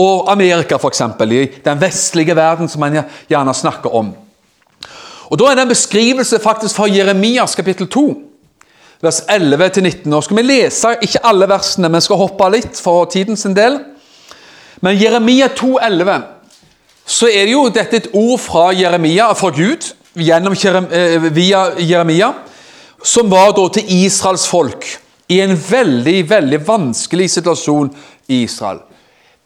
og 0.00 0.30
Amerika 0.32 0.78
f.eks., 0.78 1.02
i 1.28 1.42
den 1.64 1.80
vestlige 1.80 2.36
verden 2.36 2.68
som 2.68 2.80
man 2.80 2.96
gjerne 3.28 3.54
snakker 3.54 3.92
om. 3.94 4.14
Og 5.28 5.38
Da 5.38 5.50
er 5.50 5.54
det 5.54 5.62
en 5.62 5.74
beskrivelse 5.74 6.38
faktisk 6.40 6.76
fra 6.76 6.88
Jeremias 6.88 7.54
kapittel 7.54 7.88
2, 7.88 8.06
vers 9.02 9.20
11-19. 9.28 10.08
Nå 10.08 10.20
skal 10.24 10.36
vi 10.36 10.42
lese 10.42 10.94
ikke 11.04 11.24
alle 11.26 11.48
versene, 11.48 11.88
men 11.88 12.00
skal 12.00 12.16
hoppe 12.16 12.48
litt 12.54 12.80
for 12.80 13.04
tiden 13.12 13.36
sin 13.36 13.56
del. 13.56 13.78
Men 14.80 14.96
Jeremia 14.96 15.48
2, 15.56 15.78
11, 15.84 16.22
så 17.06 17.28
er 17.28 17.44
det 17.44 17.52
jo 17.52 17.68
dette 17.68 17.96
et 17.96 18.10
ord 18.12 18.38
fra 18.40 18.70
Jeremia, 18.72 19.32
fra 19.34 19.50
Gud, 19.50 19.92
gjennom, 20.16 20.56
eh, 20.90 21.32
via 21.32 21.70
Jeremia, 21.78 22.32
som 23.02 23.30
var 23.30 23.52
da 23.52 23.68
til 23.68 23.84
Israels 24.04 24.46
folk 24.48 24.84
i 25.28 25.40
en 25.40 25.56
veldig, 25.70 26.30
veldig 26.30 26.68
vanskelig 26.68 27.30
situasjon 27.30 27.90
i 28.28 28.42
Israel. 28.42 28.80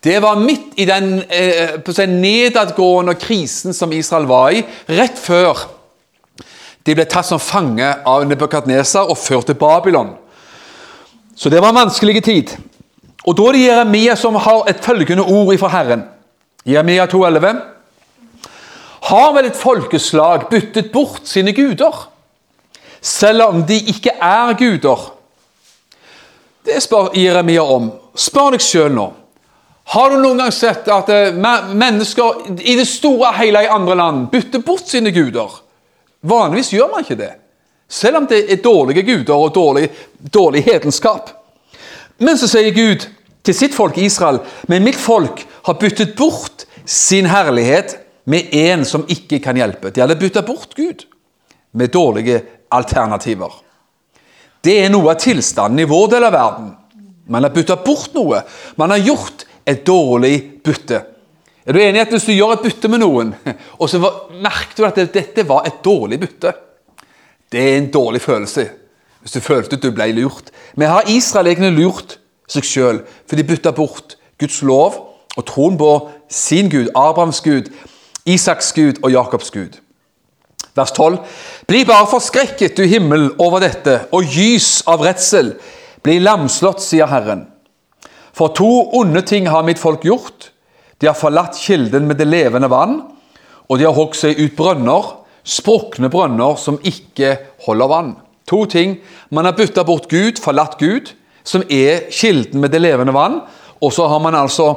Det 0.03 0.19
var 0.23 0.37
midt 0.37 0.75
i 0.83 0.85
den 0.85 1.23
eh, 1.31 2.09
nedadgående 2.09 3.15
krisen 3.15 3.75
som 3.75 3.93
Israel 3.93 4.27
var 4.27 4.51
i, 4.51 4.65
rett 4.91 5.19
før 5.19 5.61
de 6.83 6.97
ble 6.99 7.07
tatt 7.07 7.29
som 7.29 7.39
fange 7.39 7.87
av 7.87 8.25
Nebukadnesar 8.27 9.11
og 9.11 9.21
ført 9.21 9.47
til 9.47 9.59
Babylon. 9.59 10.17
Så 11.39 11.49
det 11.49 11.63
var 11.63 11.71
en 11.71 11.85
vanskelig 11.85 12.25
tid. 12.25 12.57
Og 13.23 13.37
Da 13.39 13.47
er 13.49 13.53
det 13.53 13.63
Jeremia 13.63 14.17
som 14.19 14.35
har 14.35 14.67
et 14.69 14.83
følgende 14.83 15.23
ord 15.23 15.55
fra 15.59 15.71
Herren. 15.71 16.03
Jeremia 16.67 17.07
2,11. 17.07 17.63
Har 19.03 19.33
vel 19.35 19.47
et 19.47 19.57
folkeslag 19.57 20.49
byttet 20.51 20.93
bort 20.93 21.23
sine 21.25 21.53
guder, 21.55 22.09
selv 23.01 23.43
om 23.43 23.63
de 23.67 23.79
ikke 23.79 24.19
er 24.19 24.55
guder? 24.59 25.13
Det 26.67 26.83
spør 26.83 27.15
Jeremia 27.15 27.63
om. 27.63 27.91
Spør 28.15 28.55
deg 28.55 28.63
sjøl 28.63 28.95
nå. 28.95 29.09
Har 29.93 30.11
du 30.11 30.23
noen 30.23 30.39
gang 30.41 30.53
sett 30.57 30.87
at 30.89 31.11
eh, 31.13 31.35
mennesker 31.77 32.47
i 32.65 32.79
det 32.79 32.87
store 32.89 33.35
hele 33.37 33.61
i 33.67 33.69
andre 33.69 33.97
land 33.99 34.31
bytter 34.33 34.63
bort 34.65 34.89
sine 34.89 35.13
guder? 35.13 35.53
Vanligvis 36.25 36.71
gjør 36.73 36.89
man 36.95 37.05
ikke 37.05 37.19
det. 37.19 37.33
Selv 37.93 38.23
om 38.23 38.29
det 38.31 38.39
er 38.47 38.63
dårlige 38.65 39.05
guder 39.05 39.37
og 39.37 39.53
dårlig, 39.53 39.91
dårlig 40.17 40.63
hedenskap. 40.65 41.29
Men 42.25 42.41
så 42.41 42.49
sier 42.49 42.73
Gud 42.73 43.05
til 43.45 43.57
sitt 43.57 43.75
folk 43.75 43.99
Israel 43.99 44.39
Men 44.71 44.85
mitt 44.87 44.97
folk 44.97 45.43
har 45.67 45.77
byttet 45.77 46.17
bort 46.17 46.65
sin 46.89 47.29
herlighet 47.29 47.99
med 48.25 48.49
en 48.55 48.89
som 48.89 49.05
ikke 49.13 49.43
kan 49.45 49.61
hjelpe. 49.61 49.93
De 49.93 50.01
hadde 50.01 50.17
bytta 50.17 50.41
bort 50.47 50.73
Gud 50.79 51.05
med 51.77 51.93
dårlige 51.93 52.41
alternativer. 52.73 53.53
Det 54.65 54.81
er 54.87 54.93
noe 54.95 55.13
av 55.13 55.21
tilstanden 55.21 55.85
i 55.85 55.91
vår 55.91 56.15
del 56.17 56.31
av 56.33 56.33
verden. 56.33 56.75
Man 57.29 57.45
har 57.45 57.53
bytta 57.53 57.77
bort 57.85 58.15
noe. 58.17 58.41
Man 58.81 58.97
har 58.97 59.05
gjort 59.05 59.45
et 59.67 59.87
dårlig 59.87 60.37
bytte. 60.65 61.01
Er 61.67 61.73
du 61.75 61.79
enig 61.79 62.01
i 62.01 62.03
at 62.03 62.11
hvis 62.11 62.27
du 62.27 62.35
gjør 62.35 62.57
et 62.57 62.65
bytte 62.65 62.91
med 62.91 63.03
noen, 63.05 63.35
og 63.81 63.91
så 63.91 64.01
merker 64.43 64.79
du 64.79 64.87
at 64.89 65.01
dette 65.15 65.47
var 65.49 65.67
et 65.69 65.83
dårlig 65.85 66.19
bytte 66.25 66.55
Det 67.53 67.61
er 67.61 67.77
en 67.79 67.91
dårlig 67.93 68.23
følelse 68.23 68.69
hvis 69.23 69.37
du 69.37 69.41
følte 69.41 69.77
at 69.79 69.83
du 69.85 69.93
ble 69.95 70.09
lurt. 70.17 70.49
Men 70.75 70.91
har 70.91 71.07
Israel 71.07 71.47
egentlig 71.47 71.77
lurt 71.77 72.17
seg 72.51 72.67
sjøl, 72.67 72.97
for 73.29 73.39
de 73.39 73.45
bytta 73.47 73.71
bort 73.71 74.17
Guds 74.41 74.63
lov 74.67 74.97
og 75.37 75.47
troen 75.47 75.79
på 75.79 75.91
sin 76.27 76.67
Gud, 76.73 76.91
Abrahams 76.99 77.39
Gud, 77.41 77.71
Isaks 78.27 78.73
Gud 78.75 78.99
og 79.03 79.13
Jakobs 79.15 79.51
Gud. 79.55 79.79
Vers 80.75 80.91
12. 80.97 81.21
Bli 81.69 81.85
bare 81.85 82.09
forskrekket, 82.11 82.77
du 82.77 82.83
himmel, 82.89 83.31
over 83.39 83.61
dette, 83.63 84.01
og 84.11 84.27
gys 84.27 84.83
av 84.89 85.05
redsel. 85.05 85.55
Bli 86.03 86.19
lamslått, 86.19 86.83
sier 86.83 87.07
Herren. 87.07 87.47
For 88.33 88.53
to 88.57 88.69
onde 88.99 89.23
ting 89.29 89.49
har 89.53 89.65
mitt 89.67 89.81
folk 89.81 90.05
gjort. 90.05 90.51
De 90.99 91.09
har 91.11 91.19
forlatt 91.19 91.59
kilden 91.59 92.07
med 92.09 92.21
det 92.21 92.29
levende 92.31 92.71
vann, 92.71 93.01
og 93.69 93.79
de 93.79 93.87
har 93.89 93.97
hogd 93.97 94.17
seg 94.17 94.39
ut 94.39 94.55
brønner, 94.57 95.09
sprukne 95.43 96.11
brønner 96.13 96.59
som 96.61 96.79
ikke 96.87 97.35
holder 97.67 97.91
vann. 97.91 98.13
To 98.47 98.65
ting. 98.71 98.97
Man 99.31 99.49
har 99.49 99.57
bytta 99.59 99.85
bort 99.85 100.09
Gud, 100.11 100.39
forlatt 100.43 100.79
Gud, 100.79 101.11
som 101.43 101.65
er 101.69 102.07
kilden 102.15 102.63
med 102.63 102.71
det 102.71 102.83
levende 102.83 103.15
vann, 103.15 103.41
og 103.83 103.91
så 103.93 104.07
har 104.07 104.23
man 104.23 104.39
altså 104.39 104.77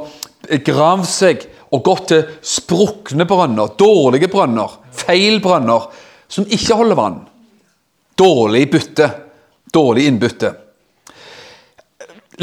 gravd 0.65 1.05
seg 1.09 1.45
og 1.75 1.83
gått 1.85 2.07
til 2.09 2.25
sprukne 2.45 3.27
brønner, 3.29 3.75
dårlige 3.77 4.29
brønner, 4.31 4.79
feil 4.95 5.39
brønner, 5.43 5.89
som 6.27 6.47
ikke 6.49 6.77
holder 6.77 6.97
vann. 6.97 7.21
Dårlig 8.17 8.65
bytte. 8.71 9.09
Dårlig 9.73 10.05
innbytte. 10.07 10.53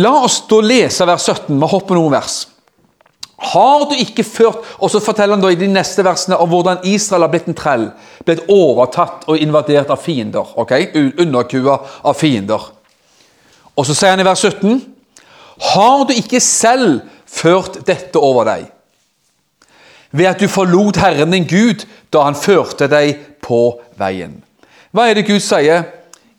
La 0.01 0.13
oss 0.25 0.41
da 0.49 0.61
lese 0.65 1.05
vers 1.07 1.27
17. 1.29 1.59
Vi 1.61 1.69
hopper 1.69 1.99
noen 1.99 2.15
vers. 2.15 2.37
Har 3.43 3.89
du 3.91 3.97
ikke 3.99 4.23
ført 4.23 4.63
Og 4.79 4.91
så 4.93 5.01
forteller 5.03 5.35
han 5.35 5.43
da 5.43 5.51
i 5.51 5.59
de 5.59 5.67
neste 5.67 6.05
versene 6.07 6.37
om 6.39 6.47
hvordan 6.53 6.85
Israel 6.87 7.25
har 7.27 7.33
blitt 7.33 7.49
en 7.51 7.59
trell. 7.59 7.89
Blitt 8.25 8.45
overtatt 8.53 9.27
og 9.27 9.41
invadert 9.41 9.91
av 9.91 10.01
fiender. 10.01 10.47
ok? 10.57 10.73
Underkua 11.19 11.81
av 12.05 12.15
fiender. 12.17 12.71
Og 13.77 13.89
så 13.89 13.97
sier 13.97 14.15
han 14.15 14.21
i 14.21 14.29
vers 14.29 14.45
17.: 14.45 14.81
Har 15.73 16.05
du 16.07 16.15
ikke 16.15 16.41
selv 16.41 17.01
ført 17.27 17.87
dette 17.87 18.19
over 18.19 18.45
deg? 18.45 18.71
Ved 20.13 20.27
at 20.27 20.41
du 20.41 20.49
forlot 20.49 20.97
Herren 20.97 21.33
din 21.33 21.49
Gud 21.49 21.87
da 22.13 22.23
han 22.23 22.37
førte 22.37 22.87
deg 22.87 23.17
på 23.41 23.81
veien. 23.99 24.43
Hva 24.93 25.09
er 25.09 25.15
det 25.15 25.27
Gud 25.27 25.41
sier? 25.41 25.89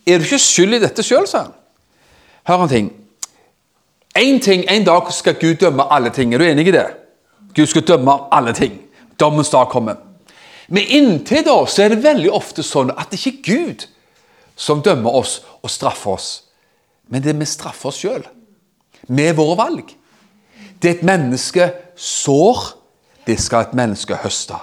Er 0.06 0.18
du 0.18 0.24
ikke 0.24 0.40
skyld 0.40 0.78
i 0.78 0.84
dette 0.84 1.04
sjøl, 1.04 1.26
sa 1.28 1.48
han. 1.48 1.56
Hør 2.46 2.64
en 2.64 2.70
ting. 2.70 3.03
En 4.16 4.40
ting, 4.40 4.66
en 4.70 4.86
dag 4.86 5.14
skal 5.14 5.40
Gud 5.42 5.56
dømme 5.56 5.86
alle 5.90 6.10
ting. 6.14 6.34
Er 6.34 6.38
du 6.38 6.46
enig 6.46 6.68
i 6.68 6.76
det? 6.76 6.86
Gud 7.56 7.66
skal 7.68 7.88
dømme 7.88 8.18
alle 8.32 8.54
ting. 8.54 8.78
Dommens 9.20 9.50
dag 9.50 9.70
kommer. 9.70 9.96
Men 10.68 10.84
inntil 10.90 11.44
da 11.46 11.56
så 11.68 11.84
er 11.84 11.94
det 11.94 12.04
veldig 12.04 12.32
ofte 12.34 12.64
sånn 12.66 12.94
at 12.94 13.12
det 13.12 13.20
ikke 13.20 13.34
er 13.34 13.58
Gud 13.58 13.88
som 14.56 14.84
dømmer 14.86 15.18
oss 15.18 15.40
og 15.62 15.72
straffer 15.74 16.16
oss. 16.16 16.30
Men 17.10 17.24
det 17.24 17.34
er 17.34 17.40
vi 17.42 17.50
straffer 17.50 17.90
oss 17.90 18.00
sjøl. 18.04 18.24
Med 19.08 19.36
våre 19.36 19.58
valg. 19.60 19.92
Det 20.82 20.98
et 20.98 21.04
menneske 21.06 21.72
sår, 21.96 22.62
det 23.28 23.40
skal 23.42 23.68
et 23.68 23.76
menneske 23.78 24.16
høste. 24.24 24.58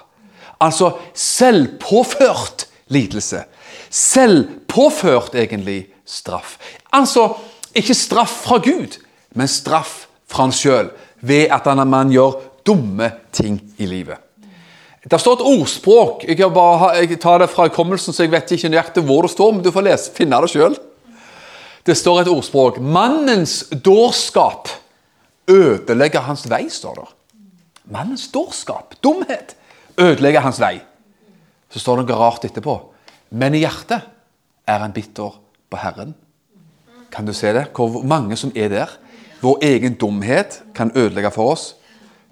Altså 0.61 0.93
selvpåført 1.17 2.67
lidelse. 2.93 3.45
Selvpåført, 3.91 5.35
egentlig, 5.35 5.89
straff. 6.05 6.59
Altså 6.93 7.33
ikke 7.75 7.95
straff 7.95 8.43
fra 8.45 8.59
Gud, 8.63 8.99
men 9.35 9.49
straff 9.49 10.07
fra 10.31 10.47
han 10.47 10.55
sjøl 10.55 10.91
ved 11.21 11.53
at 11.53 11.67
man 11.87 12.13
gjør 12.13 12.39
dumme 12.67 13.11
ting 13.33 13.59
i 13.79 13.87
livet. 13.87 14.19
Det 15.01 15.21
står 15.21 15.39
et 15.39 15.47
ordspråk. 15.49 16.25
Jeg, 16.29 16.53
bare, 16.53 16.91
jeg 17.01 17.19
tar 17.21 17.41
det 17.41 17.49
fra 17.51 17.69
hukommelsen, 17.69 18.13
så 18.13 18.27
jeg 18.27 18.33
vet 18.35 18.53
ikke 18.53 18.69
nøyaktig 18.69 19.05
hvor 19.09 19.25
det 19.25 19.33
står, 19.33 19.55
men 19.57 19.65
du 19.65 19.71
får 19.73 19.87
lese, 19.87 20.13
finne 20.17 20.41
det 20.45 20.51
sjøl. 20.53 20.77
Det 21.87 21.97
står 21.97 22.21
et 22.21 22.29
ordspråk. 22.29 22.79
'Mannens 22.79 23.65
dårskap 23.85 24.69
ødelegger 25.49 26.21
hans 26.21 26.45
vei', 26.47 26.69
står 26.69 26.95
det. 27.01 27.09
Mannens 27.91 28.29
dårskap, 28.29 28.95
dumhet, 29.03 29.57
ødelegger 29.99 30.41
hans 30.41 30.61
vei. 30.61 30.81
Så 31.71 31.81
står 31.81 31.97
det 31.97 32.11
noe 32.11 32.19
rart 32.21 32.45
etterpå. 32.45 32.77
Men 33.31 33.55
i 33.55 33.63
hjertet 33.65 34.05
er 34.67 34.79
han 34.79 34.93
bitter 34.93 35.39
på 35.71 35.77
Herren. 35.81 36.15
Kan 37.11 37.27
du 37.27 37.33
se 37.33 37.53
det? 37.55 37.71
Hvor 37.75 38.03
mange 38.07 38.37
som 38.37 38.53
er 38.55 38.69
der? 38.69 38.93
Vår 39.41 39.59
egen 39.65 39.95
dumhet 39.95 40.63
kan 40.75 40.93
ødelegge 40.95 41.31
for 41.31 41.53
oss, 41.55 41.77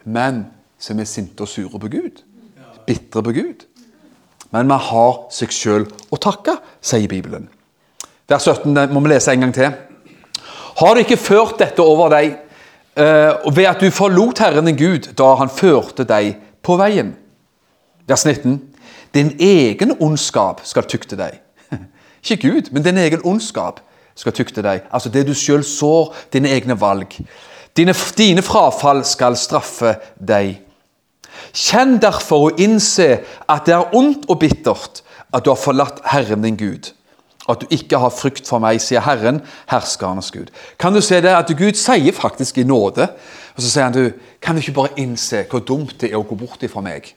men 0.04 0.46
som 0.78 0.98
er 1.00 1.08
sinte 1.08 1.44
og 1.44 1.48
sure 1.48 1.80
på 1.80 1.88
Gud. 1.88 2.22
Bitre 2.86 3.22
på 3.22 3.32
Gud. 3.32 3.64
Men 4.50 4.68
vi 4.68 4.78
har 4.88 5.14
seg 5.32 5.52
sjøl 5.52 5.86
å 6.12 6.18
takke, 6.20 6.56
sier 6.80 7.08
Bibelen. 7.08 7.48
Vers 8.28 8.44
17 8.44 8.92
må 8.92 9.00
vi 9.04 9.12
lese 9.12 9.32
en 9.32 9.46
gang 9.46 9.54
til. 9.56 9.72
Har 10.78 10.94
du 10.94 11.02
ikke 11.02 11.20
ført 11.20 11.58
dette 11.60 11.82
over 11.82 12.12
deg 12.12 12.36
uh, 13.00 13.48
ved 13.50 13.66
at 13.70 13.80
du 13.80 13.90
forlot 13.92 14.40
Herren 14.44 14.68
din 14.68 14.78
Gud 14.78 15.10
da 15.18 15.32
han 15.40 15.52
førte 15.52 16.04
deg 16.08 16.36
på 16.64 16.76
veien? 16.80 17.14
Vers 18.08 18.24
19. 18.28 18.60
Din 19.16 19.32
egen 19.40 19.96
ondskap 20.00 20.60
skal 20.68 20.86
tukte 20.88 21.16
deg. 21.18 21.40
Ikke 22.22 22.40
Gud, 22.48 22.70
men 22.72 22.84
din 22.84 23.00
egen 23.00 23.24
ondskap 23.24 23.80
skal 24.18 24.34
tukte 24.34 24.64
deg. 24.64 24.86
Altså 24.90 25.12
det 25.12 25.26
du 25.28 25.34
sjøl 25.36 25.64
sår, 25.66 26.14
dine 26.34 26.50
egne 26.50 26.76
valg. 26.80 27.14
Dine, 27.76 27.94
dine 28.18 28.42
frafall 28.42 29.04
skal 29.06 29.38
straffe 29.38 29.94
deg. 30.18 30.56
Kjenn 31.54 31.98
derfor 32.02 32.48
og 32.48 32.62
innse 32.62 33.20
at 33.46 33.68
det 33.68 33.76
er 33.76 33.94
ondt 33.96 34.26
og 34.28 34.40
bittert 34.42 35.02
at 35.34 35.44
du 35.44 35.52
har 35.52 35.60
forlatt 35.60 36.00
Herren 36.08 36.42
din 36.42 36.58
Gud. 36.58 36.90
At 37.48 37.62
du 37.62 37.70
ikke 37.72 38.00
har 38.02 38.12
frykt 38.12 38.48
for 38.48 38.60
meg, 38.60 38.80
sier 38.82 39.04
Herren, 39.06 39.40
herskernes 39.70 40.32
Gud. 40.34 40.50
Kan 40.80 40.96
du 40.96 41.00
se 41.04 41.20
det 41.24 41.32
at 41.32 41.52
Gud 41.56 41.78
sier 41.78 42.12
faktisk 42.12 42.58
i 42.58 42.66
nåde, 42.68 43.06
og 43.54 43.62
så 43.62 43.70
sier 43.70 43.86
han 43.86 43.96
du, 43.96 44.10
kan 44.42 44.56
du 44.56 44.60
ikke 44.60 44.76
bare 44.76 44.98
innse 45.00 45.46
hvor 45.48 45.64
dumt 45.64 45.96
det 46.02 46.12
er 46.12 46.18
å 46.18 46.26
gå 46.28 46.36
bort 46.38 46.66
ifra 46.66 46.82
meg? 46.84 47.14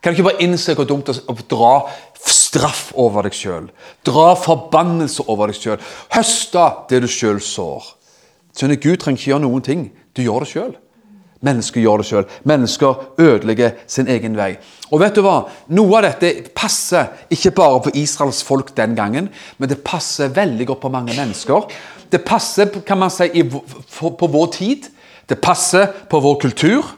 Kan 0.00 0.12
du 0.12 0.18
ikke 0.18 0.30
bare 0.30 0.44
innse 0.44 0.74
hvor 0.76 0.88
dumt 0.88 1.08
det 1.10 1.18
er 1.18 1.28
å 1.28 1.46
dra 1.50 1.72
straff 2.24 2.90
over 2.98 3.28
deg 3.28 3.36
sjøl? 3.36 3.70
Dra 4.06 4.32
forbannelse 4.40 5.26
over 5.28 5.52
deg 5.52 5.60
sjøl. 5.60 5.80
Høste 6.14 6.66
det 6.90 7.02
du 7.04 7.08
sjøl 7.10 7.40
sår. 7.44 7.96
Skjønner, 8.56 8.80
Gud 8.80 9.02
trenger 9.02 9.20
ikke 9.20 9.32
gjøre 9.34 9.44
noen 9.44 9.66
ting. 9.66 9.90
Du 10.16 10.24
gjør 10.24 10.44
det 10.44 10.50
sjøl. 10.54 10.72
Mennesker 11.44 11.80
gjør 11.80 12.02
det 12.02 12.08
sjøl. 12.08 12.26
Mennesker 12.48 13.04
ødelegger 13.20 13.76
sin 13.88 14.08
egen 14.12 14.36
vei. 14.36 14.50
Og 14.92 15.00
vet 15.00 15.16
du 15.16 15.22
hva? 15.24 15.38
Noe 15.72 16.00
av 16.00 16.04
dette 16.08 16.50
passer 16.56 17.28
ikke 17.32 17.54
bare 17.56 17.80
på 17.86 17.94
Israels 17.96 18.42
folk 18.44 18.74
den 18.76 18.96
gangen, 18.98 19.30
men 19.56 19.70
det 19.70 19.80
passer 19.86 20.32
veldig 20.36 20.66
godt 20.68 20.82
på 20.82 20.92
mange 20.92 21.16
mennesker. 21.16 21.68
Det 22.12 22.20
passer 22.26 22.72
kan 22.84 23.00
man 23.00 23.12
si, 23.14 23.30
på 23.40 24.32
vår 24.36 24.50
tid. 24.56 24.90
Det 25.30 25.38
passer 25.40 25.86
på 26.10 26.20
vår 26.20 26.40
kultur. 26.42 26.96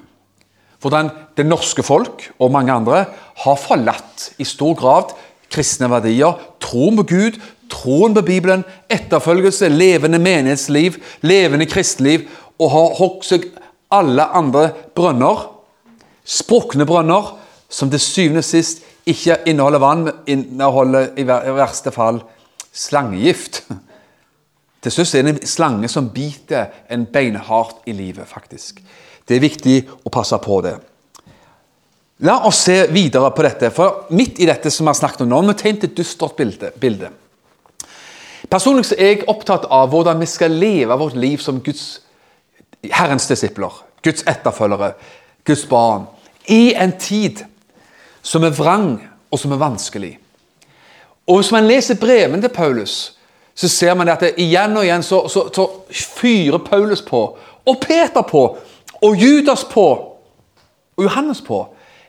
Hvordan 0.82 1.10
det 1.38 1.46
norske 1.46 1.84
folk 1.86 2.24
og 2.42 2.52
mange 2.52 2.74
andre 2.74 3.04
har 3.44 3.60
forlatt 3.60 4.32
i 4.42 4.46
stor 4.46 4.74
grad 4.78 5.14
kristne 5.52 5.88
verdier, 5.92 6.38
troen 6.62 6.96
på 6.98 7.04
Gud, 7.12 7.38
troen 7.72 8.14
på 8.16 8.24
Bibelen, 8.26 8.64
etterfølgelse, 8.90 9.68
levende 9.68 10.20
menighetsliv, 10.22 10.98
levende 11.22 11.68
kristeliv, 11.70 12.26
og 12.58 12.72
har 12.72 12.96
hogd 12.98 13.26
seg 13.26 13.46
alle 13.92 14.26
andre 14.32 14.70
brønner, 14.96 15.46
sprukne 16.24 16.86
brønner, 16.88 17.34
som 17.72 17.90
til 17.92 18.02
syvende 18.02 18.42
og 18.42 18.48
sist 18.48 18.82
ikke 19.08 19.38
inneholder 19.48 19.82
vann, 19.82 20.04
men 20.06 20.20
inneholder 20.30 21.14
i 21.18 21.24
verste 21.26 21.92
fall 21.94 22.20
slangegift. 22.72 23.62
Til 24.82 24.94
slutt 24.94 25.14
er 25.14 25.26
det 25.26 25.34
en 25.36 25.46
slange 25.46 25.88
som 25.90 26.10
biter 26.14 26.72
en 26.90 27.06
beinhardt 27.06 27.84
i 27.86 27.94
livet, 27.96 28.26
faktisk. 28.28 28.80
Det 29.26 29.36
er 29.36 29.44
viktig 29.44 29.76
å 30.04 30.12
passe 30.12 30.38
på 30.42 30.60
det. 30.64 30.76
La 32.22 32.38
oss 32.46 32.60
se 32.68 32.86
videre 32.94 33.32
på 33.34 33.42
dette, 33.42 33.72
for 33.74 34.06
midt 34.14 34.38
i 34.38 34.46
dette 34.46 34.70
som 34.70 34.86
vi 34.86 34.92
har 34.92 34.98
snakket 34.98 35.24
om 35.24 35.32
nå, 35.32 35.40
vi 35.48 35.58
tegnet 35.58 35.88
et 35.88 35.96
dystert 35.98 36.38
bilde. 36.80 37.10
Personlig 38.50 38.92
er 38.94 39.14
jeg 39.14 39.28
opptatt 39.30 39.64
av 39.70 39.90
hvordan 39.90 40.20
vi 40.20 40.28
skal 40.30 40.54
leve 40.54 40.98
vårt 40.98 41.16
liv 41.18 41.40
som 41.42 41.60
Guds 41.64 42.02
Herrens 42.90 43.26
disipler, 43.30 43.72
Guds 44.02 44.26
etterfølgere, 44.28 44.92
Guds 45.46 45.64
barn, 45.66 46.06
i 46.46 46.74
en 46.74 46.92
tid 46.98 47.44
som 48.22 48.44
er 48.44 48.54
vrang 48.54 48.96
og 49.30 49.40
som 49.40 49.54
er 49.54 49.62
vanskelig. 49.62 50.12
Og 51.26 51.38
Hvis 51.40 51.52
man 51.54 51.66
leser 51.66 51.98
brevene 51.98 52.42
til 52.42 52.54
Paulus, 52.54 53.16
så 53.54 53.68
ser 53.68 53.94
man 53.94 54.08
at 54.08 54.20
det 54.20 54.34
igjen 54.42 54.76
og 54.76 54.84
igjen 54.84 55.02
så, 55.02 55.28
så, 55.28 55.46
så 55.54 55.66
fyrer 55.90 56.58
Paulus 56.58 57.02
på, 57.02 57.22
og 57.66 57.80
Peter 57.80 58.22
på, 58.22 58.46
og 59.02 59.16
Judas 59.18 59.64
på, 59.64 59.86
og 60.96 61.04
Johannes 61.04 61.40
på 61.44 61.64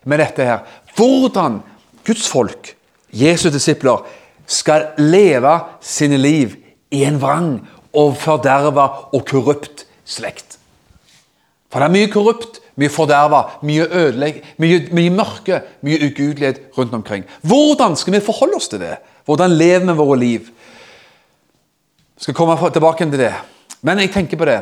med 0.06 0.22
dette 0.22 0.46
her. 0.46 0.66
Hvordan 0.96 1.62
Guds 2.06 2.28
folk, 2.30 2.76
Jesu 3.14 3.50
disipler, 3.50 4.04
skal 4.46 4.92
leve 4.98 5.60
sine 5.82 6.18
liv 6.18 6.58
i 6.92 7.04
en 7.08 7.22
vrang 7.22 7.56
og 7.94 8.18
forderva 8.20 8.88
og 9.14 9.24
korrupt 9.30 9.86
slekt. 10.06 10.58
For 11.72 11.82
det 11.82 11.88
er 11.88 11.96
mye 11.96 12.10
korrupt, 12.12 12.60
mye 12.78 12.92
forderva, 12.92 13.40
mye 13.66 13.88
ødelegg, 13.88 14.42
mye, 14.62 14.82
mye 14.94 15.14
mørke, 15.14 15.62
mye 15.82 16.10
ugudelighet 16.10 16.62
rundt 16.78 16.94
omkring. 16.94 17.26
Hvordan 17.42 17.96
skal 17.98 18.14
vi 18.14 18.26
forholde 18.26 18.60
oss 18.60 18.70
til 18.70 18.82
det? 18.84 18.98
Hvordan 19.26 19.56
lever 19.58 19.88
vi 19.88 19.98
våre 19.98 20.20
liv? 20.20 20.52
Jeg 22.14 22.28
skal 22.28 22.38
komme 22.38 22.58
tilbake 22.70 23.10
til 23.10 23.20
det. 23.20 23.34
Men 23.82 24.00
jeg 24.00 24.12
tenker 24.14 24.38
på 24.38 24.46
det. 24.46 24.60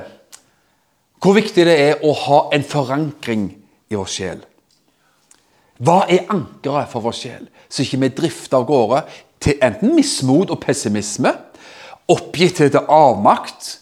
Hvor 1.22 1.38
viktig 1.38 1.66
det 1.68 1.75
er 1.78 2.00
å 2.01 2.13
ha 2.18 2.40
en 2.56 2.63
forankring 2.66 3.46
i 3.92 3.98
vår 3.98 4.10
sjel. 4.10 4.40
Hva 5.82 6.04
er 6.10 6.30
ankeret 6.34 6.90
for 6.90 7.06
vår 7.06 7.18
sjel, 7.18 7.46
så 7.70 7.84
ikke 7.84 8.00
vi 8.01 8.10
drifter 8.18 8.60
av 8.60 8.68
gårde 8.70 9.04
til 9.42 9.62
enten 9.66 9.96
mismot 9.98 10.54
og 10.54 10.62
pessimisme, 10.62 11.34
oppgitthet 12.12 12.78
og 12.80 12.90
avmakt, 12.94 13.77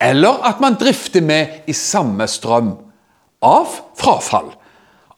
eller 0.00 0.40
at 0.48 0.60
man 0.60 0.78
drifter 0.80 1.24
med 1.24 1.68
i 1.68 1.76
samme 1.76 2.24
strøm 2.28 2.72
av 3.44 3.76
frafall, 4.00 4.52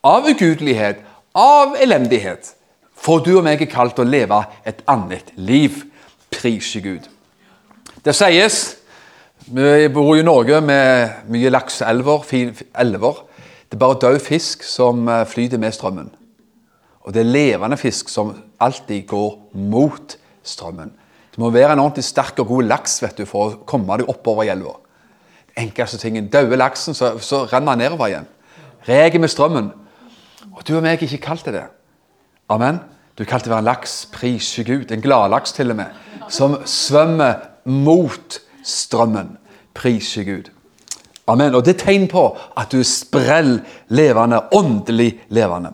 av 0.02 0.26
ugudelighet, 0.30 1.02
av 1.38 1.76
elendighet. 1.78 2.54
For 2.98 3.22
du 3.22 3.36
og 3.36 3.46
meg 3.46 3.62
er 3.62 3.70
kalt 3.70 3.98
å 3.98 4.06
leve 4.06 4.42
et 4.66 4.82
annet 4.90 5.30
liv. 5.38 5.84
Prise 6.32 6.80
Gud. 6.82 7.06
Det 8.02 8.14
sies 8.16 8.60
Vi 9.52 9.88
bor 9.92 10.14
i 10.16 10.22
Norge 10.24 10.62
med 10.64 11.28
mye 11.28 11.50
lakseelver. 11.50 12.22
elver. 12.80 13.16
Det 13.68 13.76
er 13.76 13.78
bare 13.78 13.98
død 14.00 14.18
fisk 14.24 14.62
som 14.64 15.08
eh, 15.08 15.26
flyter 15.26 15.58
med 15.58 15.72
strømmen. 15.72 16.08
Og 17.04 17.12
det 17.12 17.20
er 17.20 17.28
levende 17.28 17.76
fisk 17.76 18.08
som 18.08 18.32
alltid 18.60 19.06
går 19.06 19.50
mot 19.52 20.16
strømmen. 20.42 20.92
Du 21.36 21.42
må 21.42 21.50
være 21.50 21.72
en 21.72 21.78
ordentlig 21.78 22.04
sterk 22.04 22.38
og 22.38 22.46
god 22.46 22.62
laks 22.62 23.02
vet 23.02 23.18
du, 23.18 23.26
for 23.26 23.44
å 23.44 23.58
komme 23.66 23.98
deg 23.98 24.08
oppover 24.08 24.46
i 24.46 24.52
elva. 24.54 24.72
Enkleste 25.56 26.00
tingen. 26.00 26.30
Døde 26.32 26.56
laksen, 26.56 26.94
så, 26.94 27.18
så 27.20 27.44
renner 27.44 27.74
han 27.74 27.84
nedover 27.84 28.08
igjen. 28.08 28.30
Reger 28.88 29.20
med 29.20 29.34
strømmen. 29.34 29.68
Og 30.48 30.64
du 30.64 30.78
og 30.78 30.82
meg 30.82 30.96
er 30.96 31.04
ikke 31.04 31.26
kalt 31.28 31.52
det. 31.52 31.66
Amen. 32.48 32.80
Du 33.18 33.26
er 33.26 33.28
kalt 33.28 33.44
å 33.44 33.52
være 33.52 33.66
en 33.66 33.68
laks. 33.68 34.06
Prise 34.16 34.64
Gud. 34.64 34.88
En 34.88 35.04
gladlaks 35.04 35.52
til 35.52 35.76
og 35.76 35.82
med. 35.82 35.92
Som 36.32 36.56
svømmer 36.64 37.50
mot 37.68 38.40
strømmen. 38.64 39.36
Prise 39.74 40.24
Gud. 40.24 40.50
Amen. 41.26 41.54
Og 41.54 41.64
Det 41.64 41.74
er 41.74 41.84
tegn 41.84 42.08
på 42.10 42.24
at 42.56 42.72
du 42.72 42.80
er 42.80 42.88
sprell 42.88 43.60
levende, 43.88 44.40
åndelig 44.52 45.20
levende. 45.30 45.72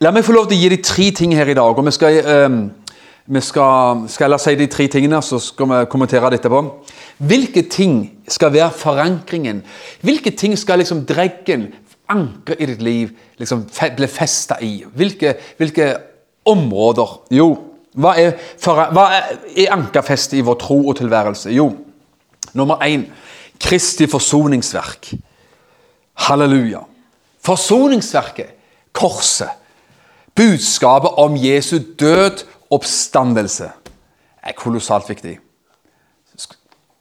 La 0.00 0.10
meg 0.10 0.26
få 0.26 0.34
lov 0.34 0.48
til 0.48 0.58
å 0.58 0.60
gi 0.60 0.70
deg 0.74 0.84
tre 0.84 1.10
ting 1.14 1.34
her 1.38 1.48
i 1.48 1.54
dag. 1.54 1.78
og 1.78 1.86
vi 1.86 1.94
skal... 1.94 2.20
Um, 2.26 2.60
vi 3.30 3.40
skal, 3.44 4.06
skal 4.08 4.32
jeg 4.32 4.40
si 4.40 4.54
de 4.56 4.66
tre 4.72 4.86
tingene, 4.88 5.18
så 5.20 5.36
skal 5.38 5.68
vi 5.68 5.78
kommentere 5.92 6.30
det 6.32 6.38
etterpå. 6.38 6.62
Hvilke 7.28 7.66
ting 7.68 8.22
skal 8.24 8.54
være 8.54 8.70
forankringen? 8.72 9.60
Hvilke 10.00 10.30
ting 10.30 10.56
skal 10.56 10.80
liksom 10.80 11.02
dreggen, 11.04 11.66
ankre 12.08 12.56
i 12.56 12.70
ditt 12.70 12.80
liv, 12.80 13.10
liksom 13.36 13.66
bli 13.68 14.08
festa 14.08 14.56
i? 14.64 14.78
Hvilke, 14.96 15.34
hvilke, 15.60 15.90
områder? 16.48 17.10
Jo, 17.36 17.50
hva 18.00 18.14
er, 18.16 18.32
for, 18.56 18.80
hva 18.96 19.04
er, 19.12 19.34
er 19.52 19.74
ankerfestet 19.76 20.38
i 20.38 20.44
vår 20.46 20.56
tro 20.62 20.78
og 20.88 20.96
tilværelse? 20.96 21.52
Jo, 21.52 21.68
nummer 22.56 22.80
én 22.80 23.10
Kristi 23.60 24.06
forsoningsverk. 24.10 25.12
Halleluja. 26.28 26.80
Forsoningsverket, 27.44 28.54
korset, 28.92 29.50
budskapet 30.34 31.18
om 31.18 31.36
Jesu 31.36 31.78
død 31.98 32.44
oppstandelse 32.70 33.70
er 34.42 34.56
kolossalt 34.56 35.08
viktig. 35.10 35.38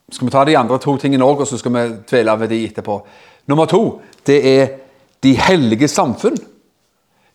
Skal 0.07 0.27
vi 0.27 0.31
ta 0.31 0.45
de 0.47 0.55
andre 0.57 0.79
to 0.79 0.95
tingene 0.97 1.25
òg, 1.25 1.43
og 1.43 1.49
så 1.49 1.59
skal 1.59 1.73
vi 1.73 1.85
dvele 2.07 2.35
ved 2.39 2.53
de 2.53 2.61
etterpå. 2.69 3.01
Nummer 3.47 3.67
to 3.67 3.99
det 4.27 4.37
er 4.47 4.69
de 5.23 5.33
hellige 5.35 5.89
samfunn. 5.91 6.37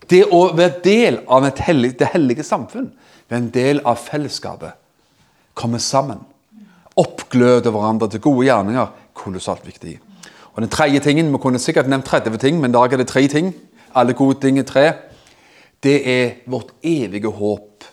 Det 0.08 0.24
å 0.32 0.46
være 0.56 0.80
del 0.84 1.20
av 1.30 1.46
hellig, 1.66 1.94
det 1.98 2.10
hellige 2.14 2.44
samfunn, 2.44 2.90
være 3.28 3.40
en 3.40 3.52
del 3.54 3.80
av 3.88 4.00
fellesskapet, 4.00 4.74
komme 5.54 5.78
sammen, 5.80 6.20
oppgløde 6.98 7.70
hverandre 7.72 8.08
til 8.10 8.20
gode 8.24 8.48
gjerninger, 8.48 8.90
kolossalt 9.14 9.66
viktig. 9.66 9.98
Og 10.52 10.62
den 10.62 10.70
tredje 10.70 11.00
tingen, 11.00 11.32
Vi 11.32 11.38
kunne 11.38 11.58
sikkert 11.58 11.88
nevnt 11.88 12.04
30 12.04 12.38
ting, 12.38 12.60
men 12.60 12.70
i 12.70 12.74
dag 12.74 12.92
er 12.92 12.96
det 12.96 13.08
tre 13.08 13.28
ting. 13.28 13.54
Alle 13.94 14.12
gode 14.12 14.40
ting 14.40 14.58
er 14.58 14.62
tre. 14.62 14.92
Det 15.82 16.08
er 16.08 16.30
vårt 16.46 16.72
evige 16.82 17.28
håp 17.28 17.84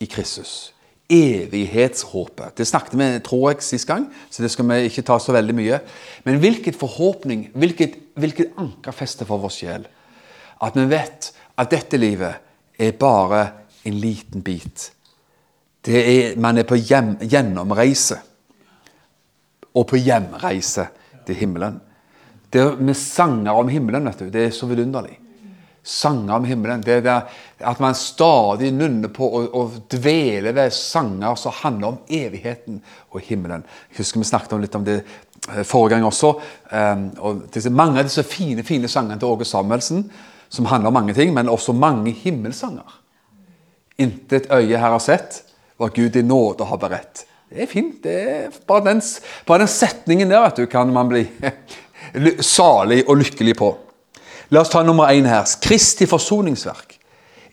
i 0.00 0.04
Kristus. 0.04 0.72
Evighetshåpet. 1.10 2.58
Det 2.58 2.66
snakket 2.66 2.98
vi 2.98 3.18
tror 3.24 3.50
jeg, 3.50 3.62
sist 3.62 3.86
gang, 3.86 4.08
så 4.30 4.42
det 4.42 4.50
skal 4.50 4.68
vi 4.68 4.74
ikke 4.88 5.02
ta 5.02 5.18
så 5.18 5.32
veldig 5.32 5.54
mye. 5.54 5.78
Men 6.24 6.38
hvilket 6.38 6.76
forhåpning, 6.76 7.50
hvilket, 7.54 7.94
hvilket 8.14 8.58
ankerfeste 8.58 9.24
for 9.24 9.38
vår 9.38 9.54
sjel. 9.54 9.86
At 10.62 10.76
vi 10.76 10.84
vet 10.90 11.32
at 11.56 11.70
dette 11.70 11.96
livet 11.96 12.34
er 12.78 12.92
bare 12.92 13.48
en 13.84 13.94
liten 13.94 14.42
bit. 14.42 14.92
Er, 15.86 16.34
man 16.36 16.58
er 16.58 16.66
på 16.66 16.74
hjem, 16.74 17.14
gjennomreise. 17.22 18.18
Og 19.76 19.86
på 19.90 20.00
hjemreise 20.00 20.88
til 21.26 21.38
himmelen. 21.38 21.80
Det 22.50 22.64
med 22.80 22.96
sanger 22.96 23.58
om 23.58 23.68
himmelen, 23.68 24.06
vet 24.08 24.24
du, 24.24 24.30
det 24.32 24.46
er 24.46 24.54
så 24.54 24.68
vidunderlig 24.70 25.18
sanger 25.86 26.34
om 26.34 26.44
himmelen. 26.44 26.80
Det 26.80 26.98
er 27.06 27.22
at 27.58 27.80
man 27.80 27.94
stadig 27.94 28.72
nunner 28.74 29.10
på 29.14 29.26
å, 29.26 29.42
å 29.54 29.62
dvele 29.92 30.50
ved 30.56 30.74
sanger 30.74 31.38
som 31.38 31.54
handler 31.62 31.92
om 31.92 32.00
evigheten 32.10 32.80
og 33.14 33.22
himmelen. 33.22 33.62
Jeg 33.90 34.00
husker 34.00 34.20
vi 34.20 34.26
snakket 34.26 34.56
om 34.56 34.64
litt 34.64 34.74
om 34.74 34.86
det 34.86 34.96
eh, 34.98 35.62
forrige 35.62 35.94
gang 35.94 36.08
også. 36.08 36.32
Um, 36.72 37.06
og 37.22 37.44
disse, 37.54 37.70
mange 37.70 38.02
av 38.02 38.10
disse 38.10 38.26
fine 38.26 38.66
fine 38.66 38.90
sangene 38.90 39.20
til 39.22 39.30
Åge 39.30 39.46
Samuelsen 39.46 40.08
som 40.50 40.66
handler 40.70 40.90
om 40.90 40.98
mange 40.98 41.14
ting, 41.14 41.32
men 41.34 41.50
også 41.50 41.74
mange 41.76 42.10
himmelsanger. 42.18 42.98
Intet 44.02 44.50
øye 44.50 44.74
her 44.78 44.90
har 44.90 45.02
sett, 45.02 45.42
hva 45.78 45.88
Gud 45.94 46.18
i 46.18 46.24
nåde 46.24 46.66
har 46.66 46.82
beredt. 46.82 47.26
Det 47.50 47.62
er 47.62 47.66
fint. 47.66 48.02
det 48.02 48.14
er 48.30 48.50
Bare 48.66 48.84
den, 48.84 49.02
bare 49.46 49.58
den 49.58 49.68
setningen 49.68 50.30
der 50.30 50.42
vet 50.42 50.56
du, 50.56 50.66
kan 50.66 50.92
man 50.92 51.08
bli 51.08 51.26
salig 52.40 53.04
og 53.08 53.16
lykkelig 53.16 53.56
på. 53.56 53.72
La 54.50 54.60
oss 54.60 54.70
ta 54.70 54.82
nummer 54.82 55.10
én 55.10 55.26
her. 55.26 55.46
Kristi 55.62 56.06
forsoningsverk. 56.06 56.98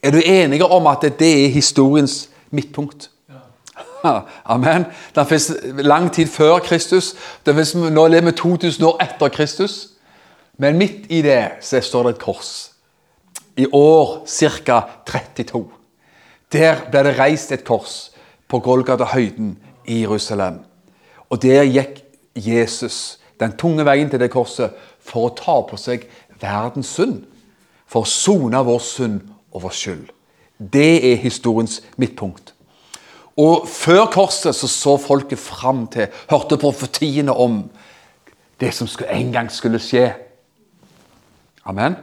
Er 0.03 0.11
du 0.11 0.19
enige 0.19 0.65
om 0.65 0.87
at 0.87 1.05
det 1.19 1.45
er 1.45 1.49
historiens 1.49 2.29
midtpunkt? 2.51 3.09
Amen. 4.45 4.85
Det 5.15 5.27
fins 5.27 5.51
lang 5.63 6.11
tid 6.13 6.27
før 6.27 6.59
Kristus. 6.59 7.13
Det 7.45 7.55
finnes, 7.55 7.75
nå 7.75 8.07
lever 8.07 8.31
vi 8.31 8.37
2000 8.37 8.85
år 8.85 9.01
etter 9.01 9.29
Kristus. 9.29 9.89
Men 10.57 10.77
midt 10.77 11.09
i 11.09 11.21
det 11.21 11.63
så 11.65 11.81
står 11.81 12.03
det 12.03 12.15
et 12.15 12.21
kors. 12.21 12.71
I 13.57 13.65
år 13.71 14.25
ca. 14.27 14.81
32. 15.05 15.65
Der 16.53 16.83
ble 16.91 17.03
det 17.07 17.17
reist 17.17 17.51
et 17.51 17.63
kors 17.65 18.11
på 18.49 18.59
Golgata-høyden 18.59 19.55
i 19.85 20.01
Jerusalem. 20.03 20.61
Og 21.29 21.41
der 21.41 21.63
gikk 21.63 22.03
Jesus 22.35 23.19
den 23.39 23.55
tunge 23.57 23.85
veien 23.85 24.09
til 24.09 24.21
det 24.21 24.31
korset 24.33 24.73
for 25.03 25.27
å 25.27 25.35
ta 25.37 25.59
på 25.67 25.77
seg 25.79 26.07
verdens 26.41 26.93
synd. 26.95 27.23
For 27.87 28.05
å 28.05 28.09
sone 28.09 28.61
vår 28.65 28.81
synd 28.83 29.21
og 29.53 29.65
vår 29.65 29.77
skyld. 29.77 30.05
Det 30.57 31.03
er 31.11 31.21
historiens 31.21 31.81
midtpunkt. 31.97 32.53
Og 33.37 33.67
før 33.67 34.05
korset 34.13 34.53
så, 34.55 34.69
så 34.69 34.95
folket 35.01 35.41
fram 35.41 35.87
til, 35.91 36.07
hørte 36.29 36.59
profetiene 36.61 37.33
om 37.33 37.63
det 38.61 38.71
som 38.77 38.89
en 39.09 39.31
gang 39.33 39.49
skulle 39.51 39.81
skje. 39.81 40.11
Amen. 41.65 41.97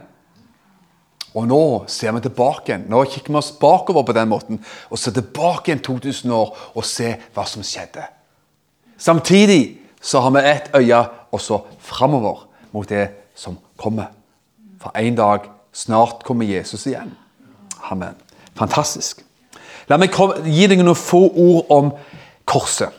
Og 1.35 1.47
nå 1.47 1.61
ser 1.87 2.11
vi 2.15 2.23
tilbake 2.25 2.71
igjen. 2.71 2.87
Nå 2.91 3.03
kikker 3.07 3.31
vi 3.31 3.39
oss 3.39 3.53
bakover 3.59 4.03
på 4.03 4.15
den 4.15 4.31
måten 4.31 4.59
og 4.89 4.99
ser 4.99 5.15
tilbake 5.15 5.71
igjen 5.71 5.83
2000 5.85 6.33
år 6.35 6.51
og 6.75 6.87
ser 6.87 7.21
hva 7.35 7.45
som 7.47 7.63
skjedde. 7.63 8.03
Samtidig 8.99 9.79
så 10.01 10.19
har 10.25 10.33
vi 10.35 10.43
ett 10.49 10.69
øye 10.75 11.03
også 11.31 11.61
framover 11.79 12.47
mot 12.71 12.89
det 12.89 13.07
som 13.35 13.57
kommer. 13.77 14.11
For 14.81 14.91
en 14.97 15.15
dag 15.15 15.47
snart 15.73 16.23
kommer 16.23 16.45
Jesus 16.45 16.85
igjen. 16.85 17.15
Amen. 17.91 18.15
Fantastisk. 18.57 19.23
La 19.89 19.97
meg 19.97 20.13
gi 20.45 20.67
deg 20.69 20.81
noen 20.83 20.97
få 20.97 21.25
ord 21.29 21.71
om 21.73 21.91
korset. 22.45 22.91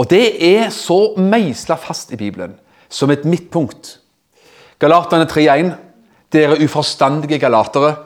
Og 0.00 0.08
det 0.08 0.38
er 0.46 0.70
så 0.72 1.14
meisla 1.20 1.76
fast 1.76 2.12
i 2.14 2.18
Bibelen 2.20 2.54
som 2.88 3.10
et 3.12 3.26
midtpunkt. 3.28 3.98
Galaterne 4.80 5.28
3,1. 5.28 5.74
Dere 6.32 6.58
uforstandige 6.62 7.38
galatere. 7.42 7.96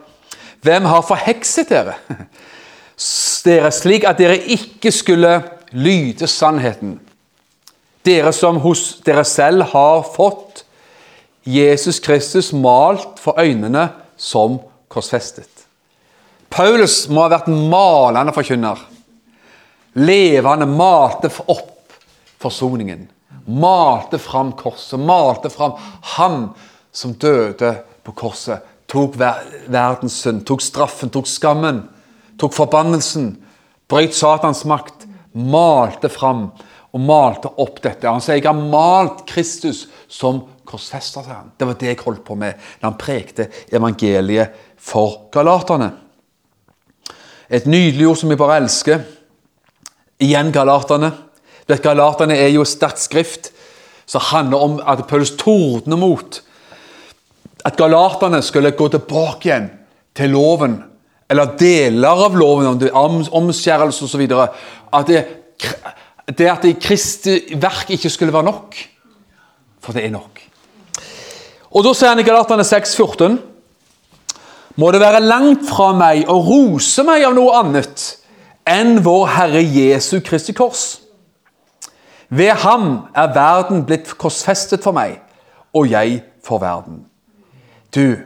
Hvem 0.65 0.85
har 0.89 1.05
forhekset 1.05 1.69
dere? 1.69 1.99
Dere 3.45 3.73
slik 3.75 4.07
at 4.09 4.21
dere 4.21 4.39
ikke 4.39 4.93
skulle 4.95 5.35
lyde 5.77 6.29
sannheten. 6.31 6.97
Dere 8.05 8.33
som 8.33 8.61
hos 8.65 9.01
dere 9.05 9.25
selv 9.29 9.67
har 9.73 10.05
fått 10.15 10.65
Jesus 11.45 12.01
Kristus 12.01 12.53
malt 12.57 13.21
for 13.21 13.37
øynene 13.41 13.89
som 14.17 14.59
korsfestet. 14.89 15.51
Paulus 16.49 17.09
må 17.11 17.25
ha 17.25 17.33
vært 17.35 17.51
malende 17.51 18.33
forkynner. 18.33 18.79
Levende 20.01 20.69
malte 20.71 21.29
opp 21.51 21.97
forsoningen. 22.41 23.09
Malte 23.47 24.21
fram 24.23 24.53
korset. 24.57 25.01
Malte 25.01 25.51
fram 25.53 25.75
ham 26.17 26.39
som 26.95 27.13
døde 27.19 27.75
på 28.05 28.15
korset. 28.17 28.65
Tok 28.91 29.17
verdens 29.19 30.21
synd, 30.21 30.45
tok 30.47 30.63
straffen, 30.63 31.11
tok 31.13 31.29
skammen, 31.29 31.83
tok 32.41 32.55
forbannelsen. 32.55 33.33
Brøt 33.89 34.15
Satans 34.17 34.65
makt. 34.69 35.09
Malte 35.35 36.07
fram 36.13 36.47
og 36.95 37.03
malte 37.03 37.51
opp 37.59 37.81
dette. 37.83 38.07
Han 38.07 38.23
sier 38.23 38.39
jeg 38.39 38.47
har 38.47 38.55
malt 38.55 39.25
Kristus 39.27 39.89
som 40.07 40.45
korsfester. 40.69 41.27
Det 41.59 41.67
var 41.67 41.79
det 41.81 41.91
jeg 41.91 42.03
holdt 42.05 42.23
på 42.27 42.37
med 42.39 42.55
da 42.79 42.87
han 42.87 42.99
prekte 43.01 43.49
evangeliet 43.75 44.55
for 44.79 45.25
galaterne. 45.35 45.91
Et 47.51 47.67
nydelig 47.67 48.07
ord 48.09 48.21
som 48.21 48.31
vi 48.31 48.39
bare 48.39 48.61
elsker. 48.63 49.03
Igjen 50.23 50.53
Galaterne. 50.55 51.11
Galaterne 51.67 52.37
er 52.39 52.53
jo 52.55 52.65
sterkt 52.69 53.03
skrift 53.03 53.51
som 54.07 54.23
handler 54.31 54.63
om 54.63 54.81
at 54.85 55.07
Paulus 55.09 55.35
tordner 55.41 55.99
mot 55.99 56.41
at 57.65 57.77
galaterne 57.77 58.43
skulle 58.45 58.75
gå 58.77 58.89
tilbake 58.93 59.49
igjen 59.49 59.71
til 60.17 60.35
loven, 60.35 60.77
eller 61.31 61.55
deler 61.59 62.25
av 62.27 62.37
loven, 62.37 62.83
om 62.93 63.23
omskjærelse 63.41 64.05
osv. 64.05 64.27
At 64.93 65.09
det, 65.09 65.23
det 66.29 66.51
at 66.51 66.67
det 66.67 66.77
Kristi 66.83 67.39
verk 67.57 67.91
ikke 67.97 68.13
skulle 68.13 68.35
være 68.35 68.51
nok. 68.51 68.77
For 69.81 69.97
det 69.97 70.05
er 70.05 70.13
nok. 70.13 70.41
Og 71.75 71.83
Da 71.85 71.95
sier 71.97 72.13
han 72.13 72.21
i 72.23 72.27
Galaterne 72.27 72.63
6,14 72.63 73.41
må 74.79 74.91
det 74.91 75.01
være 75.03 75.23
langt 75.23 75.67
fra 75.69 75.93
meg 75.95 76.29
å 76.31 76.37
rose 76.43 77.03
meg 77.07 77.25
av 77.27 77.35
noe 77.37 77.55
annet 77.61 78.05
enn 78.67 78.99
vår 79.05 79.27
Herre 79.35 79.63
Jesu 79.63 80.21
Kristi 80.25 80.55
kors. 80.57 81.01
Ved 82.29 82.55
ham 82.65 83.09
er 83.15 83.35
verden 83.35 83.85
blitt 83.87 84.15
korsfestet 84.19 84.83
for 84.83 84.97
meg, 84.97 85.21
og 85.75 85.91
jeg 85.91 86.23
for 86.43 86.63
verden. 86.63 87.05
Du, 87.95 88.17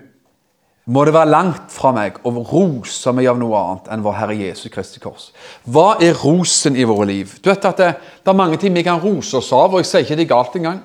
må 0.88 1.02
det 1.04 1.12
være 1.12 1.28
langt 1.28 1.72
fra 1.72 1.90
meg 1.92 2.16
å 2.24 2.33
rose 2.33 3.12
meg 3.12 3.26
av 3.28 3.37
noe 3.40 3.59
annet 3.61 3.90
enn 3.92 4.04
vår 4.04 4.14
Herre 4.16 4.37
Jesu 4.38 4.70
Kristi 4.72 5.02
kors. 5.02 5.26
Hva 5.68 5.98
er 6.00 6.16
rosen 6.16 6.78
i 6.81 6.87
våre 6.88 7.04
liv? 7.11 7.35
Du 7.44 7.50
vet 7.50 7.66
at 7.68 7.83
det, 7.83 7.90
det 8.24 8.33
er 8.33 8.38
mange 8.38 8.57
ting 8.61 8.72
vi 8.72 8.87
kan 8.87 9.02
rose 9.02 9.37
oss 9.37 9.50
av, 9.52 9.74
og 9.74 9.83
jeg 9.83 9.90
sier 9.90 10.07
ikke 10.07 10.16
det 10.16 10.24
er 10.24 10.33
galt 10.33 10.57
engang. 10.57 10.81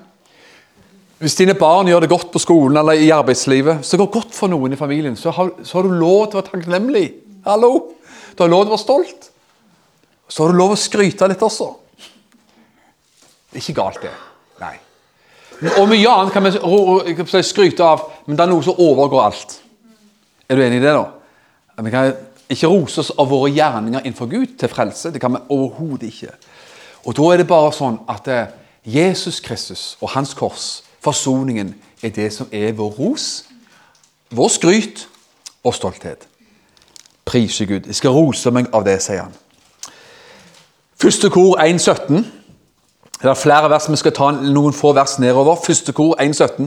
Hvis 1.24 1.38
dine 1.38 1.56
barn 1.56 1.88
gjør 1.88 2.04
det 2.04 2.12
godt 2.12 2.28
på 2.34 2.42
skolen 2.42 2.76
eller 2.76 3.00
i 3.00 3.08
arbeidslivet, 3.14 3.80
så 3.86 3.96
går 3.96 4.10
det 4.10 4.16
godt 4.18 4.36
for 4.36 4.52
noen 4.52 4.76
i 4.76 4.80
familien, 4.80 5.16
så 5.16 5.32
har, 5.32 5.54
så 5.64 5.78
har 5.78 5.88
du 5.88 5.94
lov 5.96 6.26
til 6.26 6.36
å 6.36 6.42
være 6.42 6.50
takknemlig. 6.50 7.06
Hallo! 7.46 7.72
Du 8.34 8.42
har 8.42 8.52
lov 8.52 8.66
til 8.66 8.74
å 8.74 8.76
være 8.76 8.84
stolt. 8.84 9.30
Så 10.28 10.44
har 10.44 10.52
du 10.52 10.58
lov 10.58 10.74
til 10.74 10.80
å 10.80 10.84
skryte 10.84 11.28
litt 11.30 11.44
også. 11.48 11.70
Det 13.48 13.56
er 13.56 13.62
ikke 13.62 13.78
galt, 13.78 14.02
det. 14.04 14.12
Nei. 14.60 14.76
Og 15.64 15.88
mye 15.88 16.10
annet 16.10 16.34
kan 16.34 16.44
vi 16.44 17.42
skryte 17.42 17.84
av, 17.84 18.08
men 18.26 18.36
det 18.36 18.44
er 18.44 18.50
noe 18.50 18.64
som 18.64 18.80
overgår 18.80 19.22
alt. 19.24 19.58
Er 20.48 20.58
du 20.58 20.64
enig 20.64 20.80
i 20.80 20.84
det, 20.84 20.92
da? 20.92 21.82
Vi 21.82 21.92
kan 21.92 22.12
ikke 22.52 22.68
rose 22.68 23.00
oss 23.00 23.12
av 23.18 23.30
våre 23.30 23.50
gjerninger 23.54 24.04
innenfor 24.04 24.28
Gud 24.30 24.58
til 24.60 24.68
frelse. 24.68 25.12
Det 25.12 25.20
kan 25.22 25.32
vi 25.32 25.42
overhodet 25.48 26.10
ikke. 26.10 26.34
Og 27.04 27.16
da 27.16 27.30
er 27.32 27.40
det 27.40 27.48
bare 27.48 27.72
sånn 27.72 27.98
at 28.08 28.28
eh, 28.28 28.52
Jesus 28.84 29.40
Kristus 29.40 29.94
og 30.00 30.12
hans 30.16 30.34
kors 30.36 30.82
Forsoningen 31.04 31.74
er 32.00 32.12
det 32.16 32.30
som 32.32 32.48
er 32.52 32.72
vår 32.72 32.94
ros, 32.96 33.44
vår 34.32 34.48
skryt 34.48 35.02
og 35.60 35.74
stolthet. 35.76 36.24
Prise 37.28 37.66
Gud. 37.68 37.84
Jeg 37.86 37.98
skal 37.98 38.14
rose 38.16 38.50
meg 38.50 38.70
av 38.72 38.86
det, 38.86 38.96
sier 39.04 39.26
han. 39.26 39.34
Første 40.96 41.28
kor 41.28 41.60
1.17. 41.60 42.24
Det 43.24 43.30
er 43.30 43.40
flere 43.40 43.70
vers, 43.72 43.86
vi 43.88 43.96
skal 43.96 44.12
ta 44.12 44.26
noen 44.36 44.74
få 44.76 44.90
vers 44.92 45.16
nedover. 45.18 45.56
Første 45.64 45.94
kor 45.96 46.18
1.17. 46.20 46.66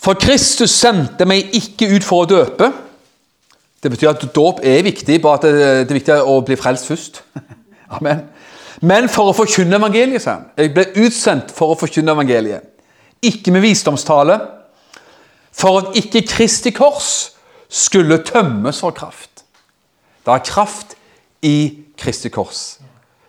For 0.00 0.16
Kristus 0.16 0.72
sendte 0.72 1.26
meg 1.28 1.52
ikke 1.52 1.90
ut 1.92 2.06
for 2.06 2.24
å 2.24 2.30
døpe. 2.30 2.70
Det 3.84 3.90
betyr 3.92 4.14
at 4.14 4.24
dåp 4.32 4.62
er 4.64 4.80
viktig, 4.86 5.18
bare 5.20 5.36
at 5.36 5.44
det 5.44 5.66
er 5.92 5.92
viktig 5.92 6.16
å 6.24 6.38
bli 6.46 6.56
frelst 6.56 6.88
først. 6.88 7.20
Amen. 7.98 8.24
Men 8.80 9.10
for 9.12 9.28
å 9.28 9.34
forkynne 9.36 9.76
evangeliet, 9.76 10.24
sa 10.24 10.38
han. 10.38 10.48
Jeg 10.56 10.72
ble 10.72 10.86
utsendt 11.04 11.52
for 11.52 11.74
å 11.74 11.78
forkynne 11.78 12.14
evangeliet. 12.16 12.64
Ikke 13.22 13.52
med 13.52 13.66
visdomstale. 13.66 14.38
For 15.52 15.82
at 15.82 16.00
ikke 16.00 16.24
Kristi 16.32 16.72
kors 16.72 17.10
skulle 17.68 18.22
tømmes 18.24 18.80
for 18.80 18.96
kraft. 18.96 19.44
Det 20.24 20.32
er 20.32 20.48
kraft 20.48 20.96
i 21.44 21.56
Kristi 22.00 22.32
kors. 22.32 22.81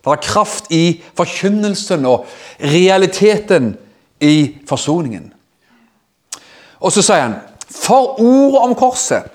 Det 0.03 0.11
er 0.11 0.25
kraft 0.25 0.71
i 0.71 1.01
forkynnelsen 1.15 2.05
og 2.05 2.25
realiteten 2.59 3.73
i 4.19 4.57
forsoningen. 4.67 5.29
Og 6.83 6.91
så 6.91 7.03
sier 7.05 7.23
han 7.23 7.39
For 7.73 8.19
ordet 8.21 8.59
om 8.61 8.75
korset 8.77 9.31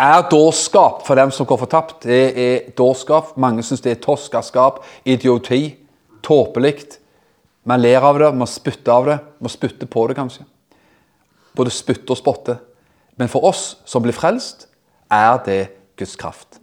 er 0.00 0.28
dårskap 0.30 1.02
for 1.06 1.18
dem 1.18 1.32
som 1.34 1.46
går 1.46 1.58
fortapt. 1.60 2.04
Det 2.06 2.22
er 2.40 2.70
dårskap. 2.78 3.34
Mange 3.36 3.64
syns 3.66 3.82
det 3.84 3.92
er 3.92 4.00
toskaskap, 4.00 4.84
idioti, 5.04 5.74
tåpelig. 6.24 6.76
Man 7.66 7.82
ler 7.82 8.00
av 8.00 8.18
det, 8.18 8.30
man 8.34 8.48
spytter 8.48 8.92
av 8.92 9.08
det, 9.10 9.18
man 9.40 9.52
spytter 9.52 9.90
på 9.90 10.06
det 10.08 10.16
kanskje. 10.16 10.46
Både 11.56 11.72
spytte 11.74 12.14
og 12.14 12.20
spotte. 12.20 12.56
Men 13.16 13.28
for 13.32 13.44
oss 13.48 13.76
som 13.88 14.04
blir 14.04 14.16
frelst, 14.16 14.68
er 15.10 15.40
det 15.44 15.60
Guds 15.98 16.16
kraft. 16.16 16.60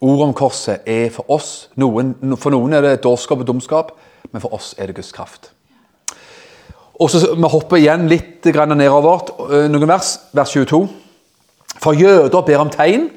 Ordet 0.00 0.26
om 0.26 0.34
korset 0.36 0.84
er 0.88 1.08
for 1.14 1.28
oss 1.32 1.68
noen, 1.80 2.14
For 2.36 2.52
noen 2.52 2.76
er 2.76 2.84
det 2.84 3.02
dårskap 3.04 3.40
og 3.40 3.48
dumskap, 3.48 3.94
men 4.32 4.42
for 4.42 4.52
oss 4.52 4.74
er 4.76 4.90
det 4.90 4.98
Guds 4.98 5.12
kraft. 5.12 5.50
Og 7.00 7.10
så 7.10 7.34
Vi 7.34 7.48
hopper 7.52 7.80
igjen 7.80 8.08
litt 8.08 8.44
nedover 8.44 9.52
eh, 9.52 9.68
noen 9.68 9.88
vers. 9.88 10.18
Vers 10.32 10.52
22. 10.52 10.86
For 11.80 11.92
jøder 11.96 12.42
ber 12.42 12.60
om 12.60 12.70
tegn, 12.70 13.10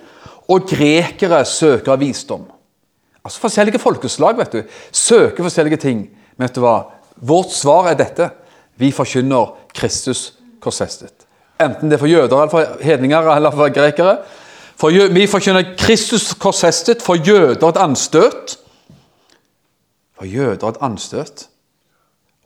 og 0.49 0.67
grekere 0.67 1.43
søker 1.45 1.99
visdom. 1.99 2.47
Altså 3.23 3.43
Forskjellige 3.43 3.79
folkeslag 3.79 4.37
vet 4.37 4.51
du, 4.51 4.63
søker 4.91 5.43
forskjellige 5.43 5.77
ting. 5.77 6.09
Men 6.37 6.47
vet 6.47 6.55
du 6.55 6.63
hva? 6.63 6.77
Vårt 7.19 7.51
svar 7.53 7.91
er 7.91 7.99
dette. 7.99 8.29
Vi 8.79 8.91
forkynner 8.95 9.55
Kristus 9.75 10.33
korsfestet. 10.63 11.25
enten 11.59 11.89
det 11.89 11.97
er 11.97 11.99
for 11.99 12.07
jøder 12.07 12.37
eller 12.37 12.49
for 12.49 12.83
hedninger 12.83 13.35
eller 13.35 13.51
for 13.51 13.69
grekere. 13.69 14.17
For 14.79 15.11
vi 15.13 15.27
forkynner 15.27 15.73
Kristus 15.77 16.33
korsfestet, 16.39 17.01
for 17.03 17.19
jøder 17.19 17.67
et 17.67 17.77
anstøt. 17.77 18.55
For 20.15 20.25
jøder 20.25 20.69
et 20.69 20.79
anstøt, 20.81 21.49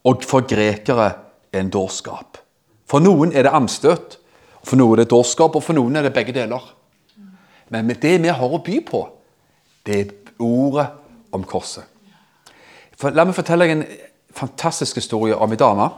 og 0.04 0.24
for 0.26 0.42
grekere 0.50 1.12
en 1.54 1.70
dårskap. 1.70 2.40
For 2.90 3.04
noen 3.04 3.34
er 3.34 3.46
det 3.46 3.54
anstøt, 3.54 4.18
for 4.64 4.80
noen 4.80 4.98
er 4.98 5.04
det 5.04 5.12
dårskap, 5.14 5.56
og 5.56 5.64
for 5.64 5.78
noen 5.78 5.96
er 5.96 6.08
det 6.08 6.14
begge 6.16 6.34
deler. 6.34 6.66
Men 7.70 7.94
det 8.02 8.18
vi 8.22 8.34
har 8.34 8.58
å 8.58 8.62
by 8.66 8.80
på, 8.86 9.04
det 9.86 10.00
er 10.00 10.12
ordet 10.42 10.88
om 11.34 11.46
korset. 11.46 11.86
For, 12.98 13.14
la 13.14 13.26
meg 13.26 13.38
fortelle 13.38 13.68
deg 13.68 13.76
en 13.76 13.86
fantastisk 14.34 14.98
historie 14.98 15.38
om 15.38 15.54
ei 15.54 15.60
dame, 15.60 15.90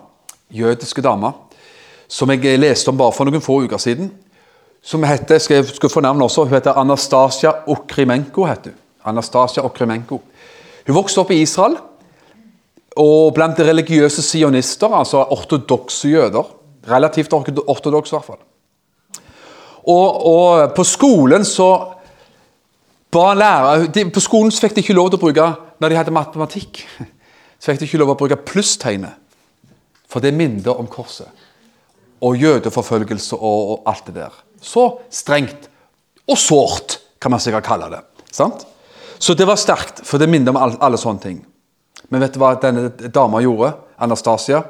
jødiske 0.52 1.04
dame, 1.04 1.32
som 2.08 2.32
jeg 2.32 2.60
leste 2.60 2.91
om 2.91 3.00
bare 3.00 3.15
for 3.15 3.28
noen 3.28 3.43
få 3.43 3.62
uker 3.65 3.80
siden. 3.82 4.12
Som 4.86 5.04
heter, 5.04 5.39
skal 5.41 5.60
jeg 5.60 5.65
skal 5.74 5.89
få 5.89 6.02
navn 6.06 6.21
også, 6.21 6.43
Hun 6.45 6.54
heter 6.54 6.78
Anastasia 6.78 7.52
Okrimenko. 7.67 8.45
heter 8.45 8.71
Hun 8.71 9.10
Anastasia 9.10 9.63
Okrimenko. 9.63 10.21
Hun 10.88 10.95
vokste 10.95 11.19
opp 11.19 11.32
i 11.32 11.41
Israel 11.41 11.78
og 12.95 13.34
blant 13.36 13.60
religiøse 13.60 14.21
sionister, 14.24 14.88
altså 14.88 15.26
ortodokse 15.34 16.10
jøder. 16.10 16.43
Relativt 16.89 17.34
ortodokse, 17.34 18.15
i 18.15 18.17
hvert 18.17 18.26
fall. 18.26 18.43
Og, 19.86 20.26
og, 20.26 20.71
på 20.76 20.84
skolen 20.84 21.45
så 21.45 21.69
ba 23.12 23.34
lærer, 23.34 23.88
de, 23.93 24.06
På 24.10 24.19
skolen 24.19 24.52
så 24.52 24.62
fikk 24.62 24.76
de 24.76 24.82
ikke 24.82 24.95
lov 24.98 25.12
til 25.12 25.19
å 25.19 25.21
bruke 25.21 25.50
Når 25.80 25.89
de 25.89 25.98
hadde 26.00 26.13
matematikk, 26.15 26.82
så 27.60 27.71
fikk 27.71 27.80
de 27.80 27.86
ikke 27.89 28.00
lov 28.02 28.10
til 28.10 28.15
å 28.15 28.21
bruke 28.21 28.41
plusstegnet. 28.48 29.17
For 30.10 30.24
det 30.24 30.34
minner 30.34 30.78
om 30.78 30.88
korset. 30.88 31.28
Og 32.21 32.38
jødeforfølgelse 32.39 33.36
og, 33.36 33.71
og, 33.71 33.82
alt 33.86 34.08
det 34.08 34.15
der. 34.21 34.41
Så 34.65 34.86
strengt 35.13 35.69
og 36.25 36.39
sårt, 36.41 36.99
kan 37.21 37.34
man 37.34 37.41
sikkert 37.41 37.67
kalle 37.67 37.89
det. 37.93 38.01
Sant? 38.34 38.65
Så 39.21 39.36
det 39.38 39.47
var 39.47 39.60
sterkt, 39.62 40.01
for 40.06 40.21
det 40.21 40.30
minner 40.30 40.51
om 40.51 40.60
alle, 40.60 40.80
alle 40.84 40.99
sånne 40.99 41.21
ting. 41.21 41.38
Men 42.10 42.21
vet 42.21 42.36
du 42.36 42.41
hva 42.41 42.56
denne 42.62 42.89
dama 43.13 43.41
gjorde? 43.45 43.71
Anastasia? 44.01 44.63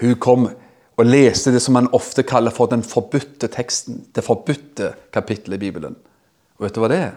Hun 0.00 0.16
kom 0.20 0.48
og 1.00 1.06
leste 1.08 1.52
det 1.54 1.62
som 1.64 1.76
man 1.76 1.88
ofte 1.96 2.24
kaller 2.28 2.52
for 2.52 2.68
den 2.72 2.82
forbudte 2.84 3.48
teksten. 3.52 4.02
Det 4.12 4.24
forbudte 4.24 4.94
kapittelet 5.14 5.60
i 5.60 5.64
Bibelen. 5.68 5.96
Og 6.58 6.66
vet 6.66 6.76
du 6.76 6.82
hva 6.82 6.90
det 6.92 7.00
er? 7.06 7.14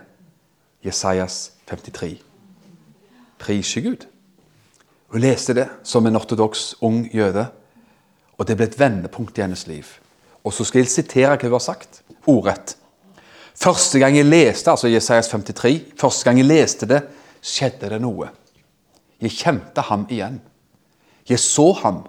Jesajas 0.83 1.53
53. 1.71 2.13
Priser 3.39 3.83
Gud. 3.83 4.05
Hun 5.11 5.23
leste 5.23 5.55
det 5.55 5.67
som 5.87 6.05
en 6.07 6.19
ortodoks 6.19 6.73
ung 6.83 7.03
jøde, 7.13 7.47
og 8.37 8.47
det 8.47 8.55
ble 8.57 8.67
et 8.69 8.79
vendepunkt 8.79 9.37
i 9.37 9.43
hennes 9.45 9.67
liv. 9.69 9.87
Og 10.43 10.53
så 10.53 10.65
skal 10.67 10.83
jeg 10.83 10.91
sitere 10.91 11.35
hva 11.37 11.47
hun 11.47 11.57
har 11.57 11.63
sagt. 11.63 12.01
Ordrett. 12.27 12.75
Første 13.55 13.99
gang 14.01 14.15
jeg 14.17 14.27
leste 14.27 14.71
altså 14.71 14.89
Jesajas 14.91 15.29
53, 15.31 15.93
første 15.99 16.25
gang 16.25 16.39
jeg 16.41 16.49
leste 16.49 16.89
det, 16.89 17.03
skjedde 17.43 17.91
det 17.93 17.99
noe. 18.01 18.31
Jeg 19.21 19.37
kjente 19.37 19.83
ham 19.87 20.07
igjen. 20.11 20.41
Jeg 21.29 21.39
så 21.39 21.69
ham 21.83 22.01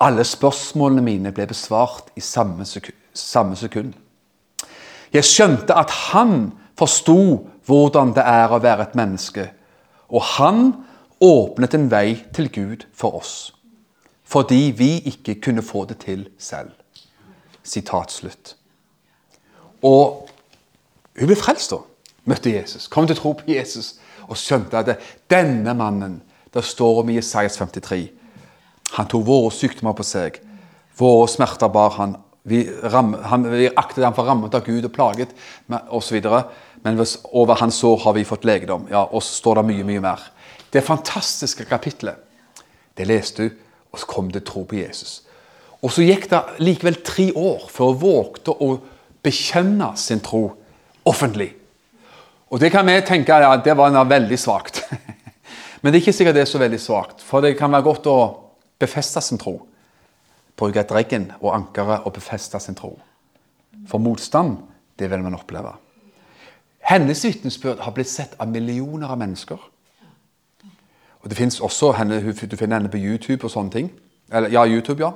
alle 0.00 0.24
spørsmålene 0.26 1.02
mine 1.02 1.32
ble 1.34 1.46
besvart 1.50 2.12
i 2.16 2.22
samme 2.22 2.66
sekund. 2.68 3.94
Jeg 5.12 5.26
skjønte 5.26 5.74
at 5.74 5.90
han 6.12 6.50
forsto 6.78 7.18
hvordan 7.66 8.12
det 8.16 8.24
er 8.24 8.52
å 8.52 8.60
være 8.62 8.88
et 8.88 8.98
menneske, 8.98 9.48
og 10.08 10.22
han 10.38 10.68
åpnet 11.24 11.74
en 11.74 11.88
vei 11.90 12.14
til 12.36 12.50
Gud 12.52 12.86
for 12.94 13.18
oss, 13.18 13.34
fordi 14.24 14.70
vi 14.76 14.92
ikke 15.10 15.40
kunne 15.48 15.64
få 15.66 15.84
det 15.90 15.98
til 16.04 16.28
selv. 16.38 16.70
Sitat 17.68 18.14
slutt. 18.14 18.54
Og 19.84 20.28
hun 21.18 21.28
ble 21.28 21.36
frelst 21.38 21.74
da. 21.74 21.82
Møtte 22.28 22.52
Jesus, 22.52 22.88
kom 22.92 23.06
til 23.08 23.16
tro 23.16 23.32
på 23.38 23.46
Jesus 23.48 23.94
og 24.28 24.36
skjønte 24.36 24.80
at 24.80 25.04
denne 25.30 25.72
mannen 25.76 26.22
Det 26.52 26.62
står 26.64 27.02
om 27.02 27.10
i 27.12 27.18
Isaias 27.20 27.58
53 27.60 28.08
han 28.96 29.08
tok 29.08 29.26
våre 29.26 29.50
sykdommer 29.52 29.96
på 29.96 30.06
seg. 30.06 30.40
Våre 30.98 31.28
smerter 31.30 31.70
bar 31.72 31.94
han. 31.98 32.16
Vi, 32.48 32.62
ram, 32.88 33.12
han, 33.28 33.44
vi 33.52 33.68
aktet 33.68 34.06
ham 34.06 34.14
for 34.16 34.24
rammet 34.24 34.54
av 34.56 34.64
Gud 34.64 34.86
og 34.88 34.94
plaget 34.94 35.34
osv. 35.92 36.22
Men 36.84 37.00
over 37.36 37.60
hans 37.60 37.80
sår 37.82 38.00
har 38.06 38.16
vi 38.16 38.24
fått 38.28 38.46
legedom. 38.48 38.86
Ja, 38.90 39.04
Og 39.04 39.22
så 39.22 39.42
står 39.42 39.60
det 39.60 39.68
mye, 39.72 39.86
mye 39.90 40.04
mer. 40.04 40.24
Det 40.72 40.84
fantastiske 40.84 41.66
kapitlet, 41.68 42.16
det 42.96 43.08
leste 43.08 43.48
du, 43.48 43.64
og 43.92 44.00
så 44.00 44.08
kom 44.08 44.32
det 44.32 44.46
tro 44.48 44.64
på 44.68 44.80
Jesus. 44.80 45.22
Og 45.82 45.92
så 45.94 46.02
gikk 46.02 46.26
det 46.30 46.40
likevel 46.64 46.98
tre 47.06 47.28
år 47.38 47.68
før 47.70 47.92
hun 47.92 48.00
vågte 48.02 48.54
å 48.54 48.72
bekjenne 49.22 49.92
sin 50.00 50.22
tro 50.24 50.48
offentlig. 51.08 51.52
Og 52.48 52.60
det 52.60 52.70
kan 52.72 52.86
vi 52.88 52.96
tenke 53.06 53.36
ja, 53.42 53.52
det 53.60 53.76
var 53.76 53.94
veldig 54.08 54.38
svakt. 54.40 54.82
Men 55.80 55.92
det 55.92 55.98
er 55.98 56.02
ikke 56.02 56.16
sikkert 56.16 56.38
det 56.38 56.46
er 56.46 56.50
så 56.50 56.60
veldig 56.60 56.80
svakt. 56.80 57.22
For 57.22 57.44
det 57.44 57.56
kan 57.58 57.72
være 57.72 57.86
godt 57.86 58.08
å 58.10 58.18
befeste 58.80 59.22
sin 59.22 59.38
tro. 59.38 59.58
Bruke 60.58 60.82
dreggen 60.88 61.28
og 61.38 61.52
ankeret 61.54 62.06
og 62.06 62.16
befeste 62.16 62.58
sin 62.60 62.78
tro. 62.78 62.96
For 63.86 64.02
motstand, 64.02 64.56
det 64.98 65.10
vil 65.12 65.22
man 65.22 65.36
oppleve. 65.38 65.76
Hennes 66.88 67.22
vitnesbyrd 67.24 67.84
har 67.84 67.94
blitt 67.94 68.10
sett 68.10 68.34
av 68.40 68.48
millioner 68.50 69.12
av 69.12 69.20
mennesker. 69.20 69.58
Og 71.18 71.30
det 71.30 71.36
finnes 71.36 71.60
også 71.60 71.92
henne, 71.98 72.20
Du 72.22 72.56
finner 72.56 72.78
henne 72.78 72.90
på 72.90 72.98
YouTube 72.98 73.44
og 73.44 73.52
sånne 73.52 73.70
ting. 73.70 73.90
Eller, 74.32 74.50
ja, 74.50 74.64
YouTube, 74.66 75.02
ja. 75.04 75.12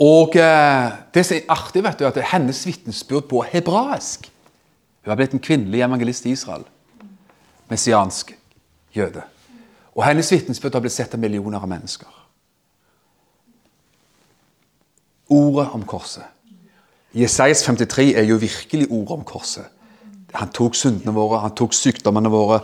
Og 0.00 0.36
eh, 0.40 0.92
det 1.12 1.24
som 1.26 1.36
er 1.36 1.50
artig, 1.52 1.82
vet 1.84 2.00
du, 2.00 2.06
at 2.08 2.20
hennes 2.32 2.60
vitnesbyrd 2.66 3.28
på 3.28 3.42
hebraisk 3.52 4.30
Hun 5.00 5.10
har 5.12 5.16
blitt 5.16 5.32
en 5.32 5.42
kvinnelig 5.42 5.80
evangelist 5.80 6.26
i 6.28 6.34
Israel. 6.36 6.64
Messiansk 7.68 8.34
jøde. 8.92 9.22
Og 9.96 10.04
hennes 10.04 10.28
vitnesbyrd 10.32 10.76
har 10.76 10.82
blitt 10.84 10.92
sett 10.92 11.14
av 11.16 11.22
millioner 11.22 11.60
av 11.60 11.68
mennesker. 11.68 12.08
Ordet 15.30 15.68
om 15.72 15.86
korset. 15.88 16.26
Jesajas 17.16 17.62
53 17.64 18.12
er 18.18 18.28
jo 18.28 18.36
virkelig 18.42 18.90
ordet 18.90 19.16
om 19.16 19.24
korset. 19.24 19.66
Han 20.34 20.52
tok 20.54 20.76
syndene 20.78 21.14
våre, 21.14 21.40
han 21.42 21.54
tok 21.58 21.74
sykdommene 21.74 22.30
våre, 22.30 22.60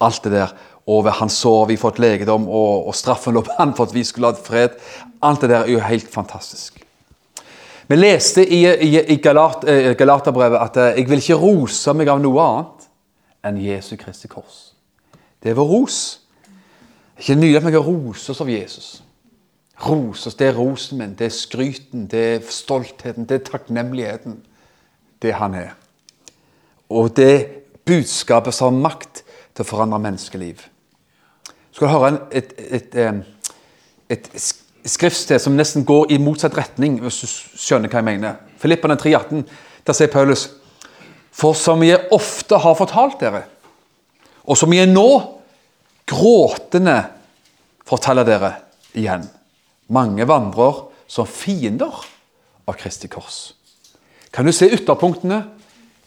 alt 0.00 0.24
det 0.24 0.32
der. 0.32 0.54
Og 0.88 1.04
ved 1.04 1.18
hans 1.18 1.36
sår 1.42 1.66
vi 1.68 1.80
fått 1.80 2.00
legedom, 2.00 2.46
og, 2.48 2.86
og 2.88 2.96
straffen 2.96 3.36
lå 3.36 3.42
på 3.44 3.56
han 3.58 3.74
for 3.76 3.90
at 3.90 3.94
vi 3.94 4.04
skulle 4.06 4.32
ha 4.32 4.38
fred. 4.38 4.78
Alt 5.22 5.44
det 5.44 5.50
der 5.52 5.66
er 5.66 5.74
jo 5.74 5.82
helt 5.84 6.08
fantastisk. 6.12 6.79
Vi 7.90 7.96
leste 7.96 8.44
i, 8.46 8.60
i, 8.62 8.90
i 9.12 9.16
Galat, 9.18 9.64
eh, 9.66 9.96
Galaterbrevet 9.98 10.58
at 10.62 10.76
eh, 10.76 10.98
'jeg 10.98 11.08
vil 11.10 11.18
ikke 11.18 11.34
rose 11.34 11.92
meg 11.92 12.08
av 12.08 12.20
noe 12.22 12.42
annet 12.42 12.84
enn 13.44 13.56
Jesu 13.58 13.96
Kristi 13.96 14.28
kors'. 14.30 14.76
Det 15.42 15.50
er 15.50 15.56
vår 15.58 15.66
ros. 15.66 16.20
Ikke 17.18 17.34
nydelig 17.34 17.56
at 17.56 17.66
vi 17.66 17.72
kan 17.74 18.06
oss 18.30 18.40
av 18.40 18.48
Jesus. 18.48 19.02
Roses, 19.86 20.34
det 20.34 20.46
er 20.46 20.54
rosen 20.54 20.98
min, 20.98 21.14
det 21.14 21.26
er 21.26 21.34
skryten, 21.34 22.06
det 22.06 22.20
er 22.34 22.40
stoltheten, 22.46 23.24
det 23.24 23.40
er 23.40 23.50
takknemligheten. 23.50 24.38
Det 25.22 25.34
han 25.34 25.54
er. 25.54 25.74
Og 26.88 27.16
det 27.16 27.46
budskapet 27.84 28.54
som 28.54 28.74
har 28.74 28.82
makt 28.82 29.24
til 29.54 29.64
å 29.64 29.68
forandre 29.68 29.98
menneskeliv. 29.98 30.62
Skal 31.72 31.88
Du 31.88 31.92
høre 31.92 32.20
et, 32.30 32.54
et, 32.56 32.94
et, 32.94 33.24
et 34.08 34.54
skriftsted 34.88 35.42
som 35.42 35.56
nesten 35.56 35.84
går 35.84 36.12
i 36.14 36.18
motsatt 36.22 36.56
retning, 36.56 36.98
hvis 37.02 37.20
du 37.20 37.60
skjønner 37.60 37.90
hva 37.90 38.00
jeg 38.00 38.08
mener. 38.08 38.38
Filippene 38.60 38.96
3,18. 39.00 39.44
Der 39.86 39.96
sier 39.96 40.12
Paulus 40.12 40.48
For 41.32 41.56
som 41.56 41.82
jeg 41.84 42.08
ofte 42.12 42.58
har 42.58 42.74
fortalt 42.76 43.20
dere, 43.20 43.44
og 44.44 44.58
som 44.58 44.72
jeg 44.74 44.90
nå 44.90 45.08
gråtende 46.10 46.96
forteller 47.86 48.26
dere 48.26 48.54
igjen 48.98 49.28
mange 49.90 50.26
vandrer 50.26 50.84
som 51.10 51.26
fiender 51.26 52.02
av 52.66 52.76
Kristi 52.78 53.08
kors. 53.10 53.52
Kan 54.30 54.46
du 54.46 54.54
se 54.54 54.68
ytterpunktene? 54.70 55.42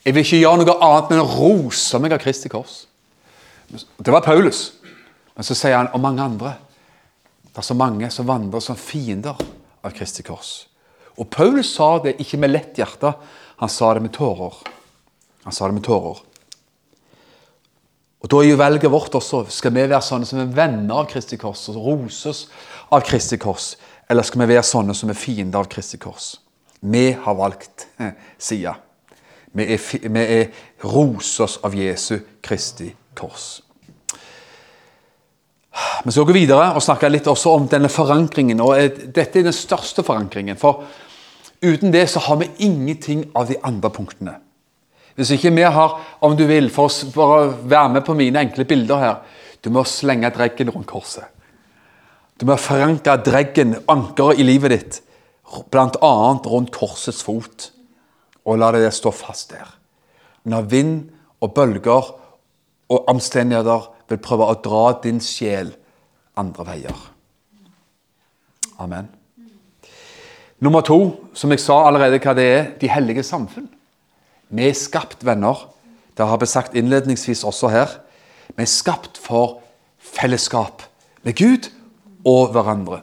Jeg 0.04 0.16
vil 0.16 0.26
ikke 0.26 0.40
gjøre 0.40 0.62
noe 0.64 0.76
annet 0.84 1.12
enn 1.12 1.24
å 1.24 1.32
rose 1.32 2.00
meg 2.04 2.16
av 2.16 2.22
Kristi 2.24 2.52
kors. 2.52 2.84
Det 3.72 4.12
var 4.12 4.24
Paulus. 4.24 4.74
Men 5.36 5.48
så 5.48 5.56
sier 5.58 5.80
han 5.80 5.92
om 5.96 6.04
mange 6.04 6.24
andre. 6.24 6.56
Det 7.54 7.62
er 7.62 7.70
så 7.70 7.78
mange 7.78 8.10
som 8.10 8.26
vandrer 8.26 8.63
som 8.66 8.78
fiender 8.80 9.38
av 9.86 9.94
Kristi 9.94 10.26
kors. 10.26 10.66
Og 11.22 11.30
Paulus 11.30 11.70
sa 11.76 12.00
det 12.02 12.16
ikke 12.22 12.39
med 12.42 12.50
lett 12.50 12.80
hjerte, 12.82 13.13
han 13.62 13.70
sa 13.70 13.92
det 13.94 14.02
med 14.02 14.13
tårer. 14.16 14.56
Han 15.46 15.54
sa 15.54 15.68
det 15.70 15.78
med 15.78 15.86
tårer. 15.86 16.22
Og 18.24 18.30
Da 18.32 18.39
er 18.39 18.50
jo 18.50 18.58
valget 18.58 18.92
vårt 18.92 19.16
også. 19.16 19.46
Skal 19.52 19.74
vi 19.76 19.84
være 19.84 20.02
sånne 20.02 20.26
som 20.26 20.39
er 20.39 20.56
venner 20.56 21.04
av 21.04 21.10
Kristi 21.12 21.38
kors 21.38 21.68
og 21.70 21.76
roses 21.76 22.48
av 22.89 23.04
Kristi 23.06 23.38
kors, 23.38 23.76
eller 24.10 24.24
skal 24.24 24.42
vi 24.42 24.54
være 24.54 24.63
sånne 24.63 24.96
som 24.96 25.12
er 25.12 25.20
fiender 25.20 25.60
av 25.60 25.70
Kristi 25.70 26.00
kors? 26.02 26.38
Vi 26.80 27.12
har 27.12 27.36
valgt 27.36 27.88
side. 28.39 28.74
Vi 29.54 29.68
er, 29.76 30.10
vi 30.10 30.24
er 30.24 30.63
roses 30.88 31.60
av 31.63 31.76
Jesu 31.76 32.18
Kristi 32.42 32.89
kors. 33.16 33.62
Vi 36.04 36.12
skal 36.12 36.28
gå 36.28 36.36
videre 36.36 36.74
og 36.76 36.84
snakke 36.86 37.10
litt 37.10 37.28
også 37.30 37.56
om 37.58 37.68
denne 37.70 37.90
forankringen. 37.90 38.62
og 38.62 38.76
Dette 39.16 39.40
er 39.40 39.48
den 39.48 39.56
største 39.56 40.04
forankringen. 40.06 40.58
For 40.60 40.84
uten 41.64 41.94
det 41.94 42.06
så 42.12 42.22
har 42.28 42.42
vi 42.42 42.52
ingenting 42.68 43.26
av 43.36 43.48
de 43.50 43.58
andre 43.64 43.90
punktene. 43.94 44.36
Hvis 45.16 45.32
ikke 45.36 45.54
vi 45.54 45.66
har, 45.66 45.96
om 46.26 46.36
du 46.38 46.46
vil, 46.50 46.70
for 46.74 46.90
å 46.90 47.46
være 47.70 47.90
med 47.96 48.06
på 48.06 48.16
mine 48.18 48.42
enkle 48.42 48.66
bilder 48.66 49.02
her 49.02 49.40
Du 49.64 49.70
må 49.72 49.86
slenge 49.88 50.28
dreggen 50.36 50.74
rundt 50.74 50.90
korset. 50.90 51.24
Du 52.36 52.44
må 52.46 52.58
forankre 52.60 53.16
dreggen, 53.24 53.78
ankeret 53.88 54.42
i 54.42 54.44
livet 54.44 54.74
ditt, 54.74 54.98
bl.a. 55.72 56.12
rundt 56.44 56.74
korsets 56.76 57.22
fot. 57.24 57.70
Og 58.44 58.60
la 58.60 58.74
det 58.76 58.90
stå 58.92 59.14
fast 59.16 59.54
der. 59.54 59.70
Når 60.44 60.68
vind 60.68 60.98
og 61.40 61.54
bølger 61.56 62.10
og 62.92 63.08
omstendigheter 63.08 63.88
vil 64.10 64.22
prøve 64.22 64.48
å 64.48 64.60
dra 64.63 64.86
din 65.04 65.22
sjel 65.24 65.74
andre 66.39 66.66
veier. 66.68 67.04
Amen. 68.82 69.10
Nummer 70.63 70.84
to, 70.86 70.98
som 71.36 71.52
jeg 71.52 71.62
sa 71.62 71.82
allerede 71.88 72.22
hva 72.24 72.34
det 72.38 72.46
er, 72.48 72.68
de 72.80 72.89
hellige 72.92 73.26
samfunn. 73.28 73.68
Vi 74.54 74.68
er 74.70 74.78
skapt 74.78 75.26
venner. 75.26 75.66
Det 76.18 76.26
har 76.30 76.39
vi 76.39 76.48
sagt 76.48 76.76
innledningsvis 76.78 77.44
også 77.44 77.72
her. 77.74 77.98
Vi 78.56 78.63
er 78.63 78.70
skapt 78.70 79.18
for 79.20 79.62
fellesskap 79.98 80.86
med 81.24 81.36
Gud 81.39 81.70
og 82.26 82.54
hverandre. 82.54 83.02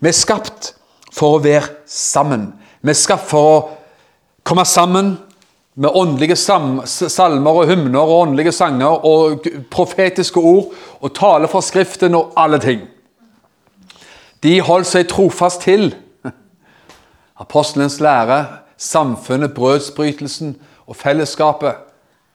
Vi 0.00 0.10
er 0.10 0.16
skapt 0.16 0.72
for 1.12 1.36
å 1.36 1.42
være 1.44 1.84
sammen. 1.86 2.50
Vi 2.82 2.92
er 2.92 2.98
skapt 2.98 3.28
for 3.28 3.50
å 3.50 3.62
komme 4.46 4.64
sammen 4.68 5.14
med 5.76 5.92
åndelige 5.94 6.36
salmer 6.36 7.52
og 7.52 7.66
hymner 7.68 8.00
og 8.00 8.20
åndelige 8.20 8.52
sanger 8.52 9.04
og 9.04 9.44
profetiske 9.70 10.40
ord 10.40 10.70
og 11.00 11.12
tale 11.14 11.48
fra 11.52 11.60
Skriften 11.60 12.16
og 12.16 12.32
alle 12.36 12.58
ting. 12.62 12.86
De 14.42 14.60
holdt 14.64 14.88
seg 14.88 15.08
trofast 15.10 15.64
til 15.66 15.90
apostelens 17.36 17.98
lære, 18.00 18.46
samfunnet, 18.76 19.52
brødsbrytelsen 19.54 20.56
og 20.86 20.96
fellesskapet. 20.96 21.76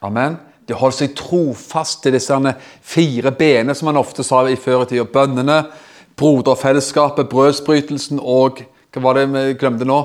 Amen. 0.02 0.38
De 0.70 0.78
holdt 0.78 1.00
seg 1.00 1.16
trofast 1.18 2.04
til 2.04 2.14
disse 2.14 2.38
fire 2.82 3.34
benene 3.34 3.74
som 3.78 3.90
man 3.90 4.02
ofte 4.02 4.26
sa 4.26 4.44
i 4.50 4.56
før 4.56 4.86
i 4.86 4.92
tida. 4.94 5.06
Bønnene, 5.10 5.64
broderfellesskapet, 6.18 7.30
brødsbrytelsen 7.30 8.22
og 8.22 8.62
Hva 8.92 9.00
var 9.00 9.16
det 9.16 9.30
vi 9.32 9.54
glemte 9.56 9.86
nå? 9.88 10.02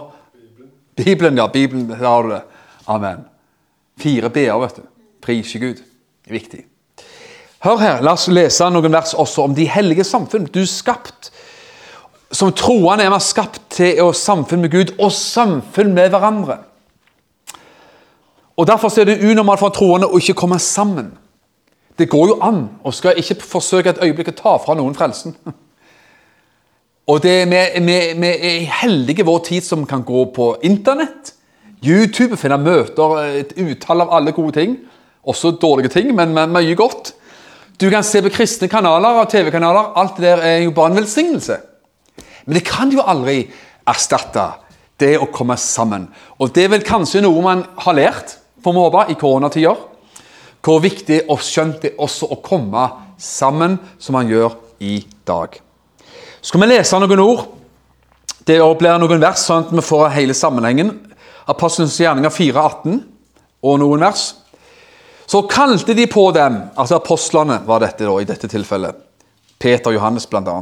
Bibelen. 0.97 1.37
ja. 1.37 1.47
Bibelen, 1.47 1.89
Der 1.89 1.97
har 1.97 2.23
du 2.23 2.29
det. 2.31 2.43
Amen. 2.87 3.25
Fire 3.99 4.31
b-er, 4.31 4.59
vet 4.61 4.77
du. 4.77 4.83
Prise 5.23 5.59
Gud. 5.59 5.75
Det 5.75 6.31
er 6.31 6.39
viktig. 6.39 6.65
Hør 7.65 7.81
her, 7.81 8.03
la 8.05 8.13
oss 8.15 8.29
lese 8.31 8.69
noen 8.71 8.93
vers 8.93 9.15
også 9.17 9.47
om 9.47 9.55
de 9.57 9.67
hellige 9.71 10.05
samfunn. 10.05 10.47
Du 10.47 10.63
er 10.63 10.71
skapt 10.71 11.33
Som 12.31 12.51
troende 12.53 13.05
er 13.05 13.11
man 13.11 13.23
skapt 13.23 13.61
til 13.71 14.01
å 14.03 14.09
samfunn 14.13 14.65
med 14.65 14.73
Gud 14.73 14.91
og 14.99 15.13
samfunn 15.15 15.93
med 15.95 16.11
hverandre. 16.11 16.57
Og 18.57 18.67
Derfor 18.67 18.91
er 18.99 19.07
det 19.07 19.23
unormalt 19.23 19.63
for 19.63 19.71
troende 19.71 20.09
å 20.11 20.19
ikke 20.19 20.35
komme 20.35 20.59
sammen. 20.59 21.13
Det 21.97 22.09
går 22.11 22.27
jo 22.33 22.39
an, 22.43 22.65
og 22.83 22.95
skal 22.95 23.17
ikke 23.17 23.39
forsøke 23.47 23.95
et 23.95 24.03
øyeblikk 24.03 24.33
å 24.33 24.37
ta 24.37 24.57
fra 24.59 24.75
noen 24.75 24.95
frelsen. 24.99 25.37
Og 27.07 27.23
det 27.23 27.37
vi, 27.47 27.63
vi, 27.87 27.97
vi 28.19 28.31
er 28.35 28.67
heldige 28.83 29.23
i 29.23 29.27
vår 29.29 29.39
tid 29.47 29.63
som 29.63 29.87
kan 29.87 30.03
gå 30.03 30.25
på 30.35 30.49
Internett 30.67 31.36
YouTube 31.87 32.39
finner 32.41 32.61
møter, 32.61 33.17
et 33.43 33.55
utall 33.59 34.05
av 34.05 34.13
alle 34.19 34.35
gode 34.37 34.57
ting. 34.59 34.77
Også 35.27 35.55
dårlige 35.61 35.95
ting, 35.95 36.13
men, 36.15 36.35
men 36.35 36.53
mye 36.55 36.77
godt. 36.79 37.15
Du 37.81 37.89
kan 37.93 38.05
se 38.07 38.23
på 38.25 38.33
kristne 38.33 38.69
kanaler 38.73 39.21
og 39.21 39.31
TV-kanaler. 39.33 39.93
Alt 39.99 40.21
det 40.21 40.29
der 40.29 40.45
er 40.45 40.59
jo 40.65 40.75
bare 40.77 40.95
en 40.95 41.01
velsignelse. 41.01 41.59
Men 42.47 42.59
det 42.59 42.65
kan 42.67 42.93
jo 42.95 43.05
aldri 43.05 43.43
erstatte 43.87 44.49
det 45.01 45.17
å 45.21 45.29
komme 45.33 45.59
sammen. 45.61 46.07
Og 46.41 46.55
det 46.57 46.65
er 46.65 46.73
vel 46.73 46.87
kanskje 46.87 47.25
noe 47.25 47.45
man 47.45 47.65
har 47.85 47.97
lært 47.99 48.39
får 48.67 48.73
vi 48.73 48.83
håpe, 48.83 49.13
i 49.13 49.15
koronatider. 49.15 49.83
Hvor 50.65 50.81
viktig 50.83 51.21
og 51.31 51.43
skjønt 51.45 51.83
det 51.85 51.93
er 51.93 52.01
også 52.03 52.27
å 52.35 52.41
komme 52.43 52.89
sammen, 53.23 53.79
som 53.99 54.17
man 54.19 54.31
gjør 54.31 54.57
i 54.83 54.99
dag. 55.27 55.55
Skal 56.43 56.63
vi 56.63 56.71
lese 56.73 56.99
noen 56.99 57.23
ord? 57.23 57.45
Det 58.47 58.59
blir 58.79 58.99
noen 58.99 59.23
vers, 59.23 59.45
sånn 59.47 59.67
at 59.67 59.75
vi 59.75 59.85
får 59.87 60.11
hele 60.17 60.35
sammenhengen. 60.35 60.91
Apostelens 61.47 61.99
gjerninger 62.01 62.33
4,18 62.33 62.99
og 63.67 63.79
noen 63.83 64.03
vers. 64.03 64.29
Så 65.27 65.43
kalte 65.51 65.95
de 65.95 66.07
på 66.11 66.29
dem, 66.35 66.59
altså 66.79 67.01
apostlene 67.01 67.61
var 67.67 67.83
dette 67.83 68.07
da, 68.07 68.15
i 68.23 68.29
dette 68.29 68.51
tilfellet, 68.51 68.95
Peter 69.59 69.91
og 69.91 69.99
Johannes 69.99 70.29
bl.a., 70.31 70.61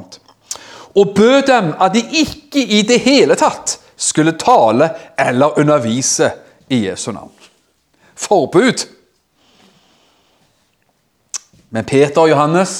og 0.94 1.10
bød 1.16 1.48
dem 1.48 1.72
at 1.82 1.94
de 1.96 2.04
ikke 2.20 2.62
i 2.62 2.84
det 2.86 3.00
hele 3.02 3.34
tatt 3.34 3.80
skulle 3.98 4.36
tale 4.38 4.92
eller 5.18 5.58
undervise 5.58 6.28
i 6.70 6.84
Jesu 6.86 7.10
navn. 7.12 7.32
Forbud. 8.14 8.84
Men 11.74 11.84
Peter 11.84 12.22
og 12.22 12.30
Johannes 12.30 12.76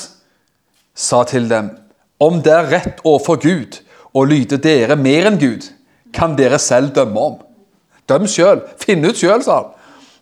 sa 0.95 1.25
til 1.27 1.49
dem, 1.51 1.73
om 2.23 2.39
det 2.43 2.53
er 2.55 2.71
rett 2.71 3.03
overfor 3.03 3.41
Gud 3.43 3.81
å 4.15 4.23
lyde 4.31 4.61
dere 4.63 4.95
mer 4.97 5.27
enn 5.33 5.41
Gud, 5.41 5.67
kan 6.15 6.37
dere 6.39 6.61
selv 6.63 6.95
dømme 6.95 7.27
om. 7.33 7.41
Døm 8.11 8.27
sjøl. 8.29 8.63
Finn 8.81 9.05
ut 9.07 9.19
sjøl, 9.19 9.43
sa 9.45 9.61
han. 9.61 9.73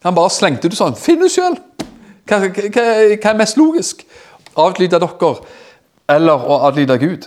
Han 0.07 0.17
bare 0.17 0.33
slengte 0.35 0.71
ut 0.71 0.77
sånn. 0.77 0.99
Finn 0.99 1.23
ut 1.23 1.33
sjøl! 1.33 1.57
Hva, 2.29 2.39
hva, 2.39 2.51
hva, 2.71 3.31
er 3.33 3.39
mest 3.39 3.59
logisk? 3.59 4.05
Adlyde 4.59 5.01
dere 5.03 5.33
eller 6.13 6.45
å 6.45 6.59
adlyde 6.69 6.99
Gud? 7.01 7.27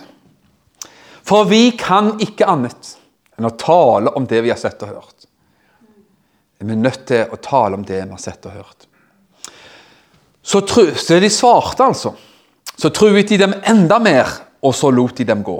For 1.26 1.48
vi 1.50 1.72
kan 1.78 2.14
ikke 2.22 2.48
annet 2.48 2.92
enn 3.36 3.48
å 3.48 3.56
tale 3.58 4.12
om 4.16 4.26
det 4.28 4.42
vi 4.44 4.52
har 4.52 4.60
sett 4.60 4.82
og 4.86 4.94
hørt. 4.94 5.26
Vi 6.58 6.72
er 6.72 6.80
nødt 6.80 7.02
til 7.08 7.32
å 7.32 7.38
tale 7.42 7.76
om 7.76 7.84
det 7.84 7.98
vi 7.98 8.12
har 8.14 8.22
sett 8.22 8.46
og 8.48 8.56
hørt. 8.56 8.86
Så, 10.46 10.62
tru, 10.62 10.86
de 10.94 11.30
svarte, 11.32 11.84
altså. 11.84 12.14
Så 12.76 12.92
truet 12.94 13.28
de 13.28 13.40
dem 13.40 13.56
enda 13.66 13.98
mer, 13.98 14.30
og 14.62 14.74
så 14.76 14.92
lot 14.94 15.16
de 15.18 15.26
dem 15.26 15.42
gå. 15.44 15.56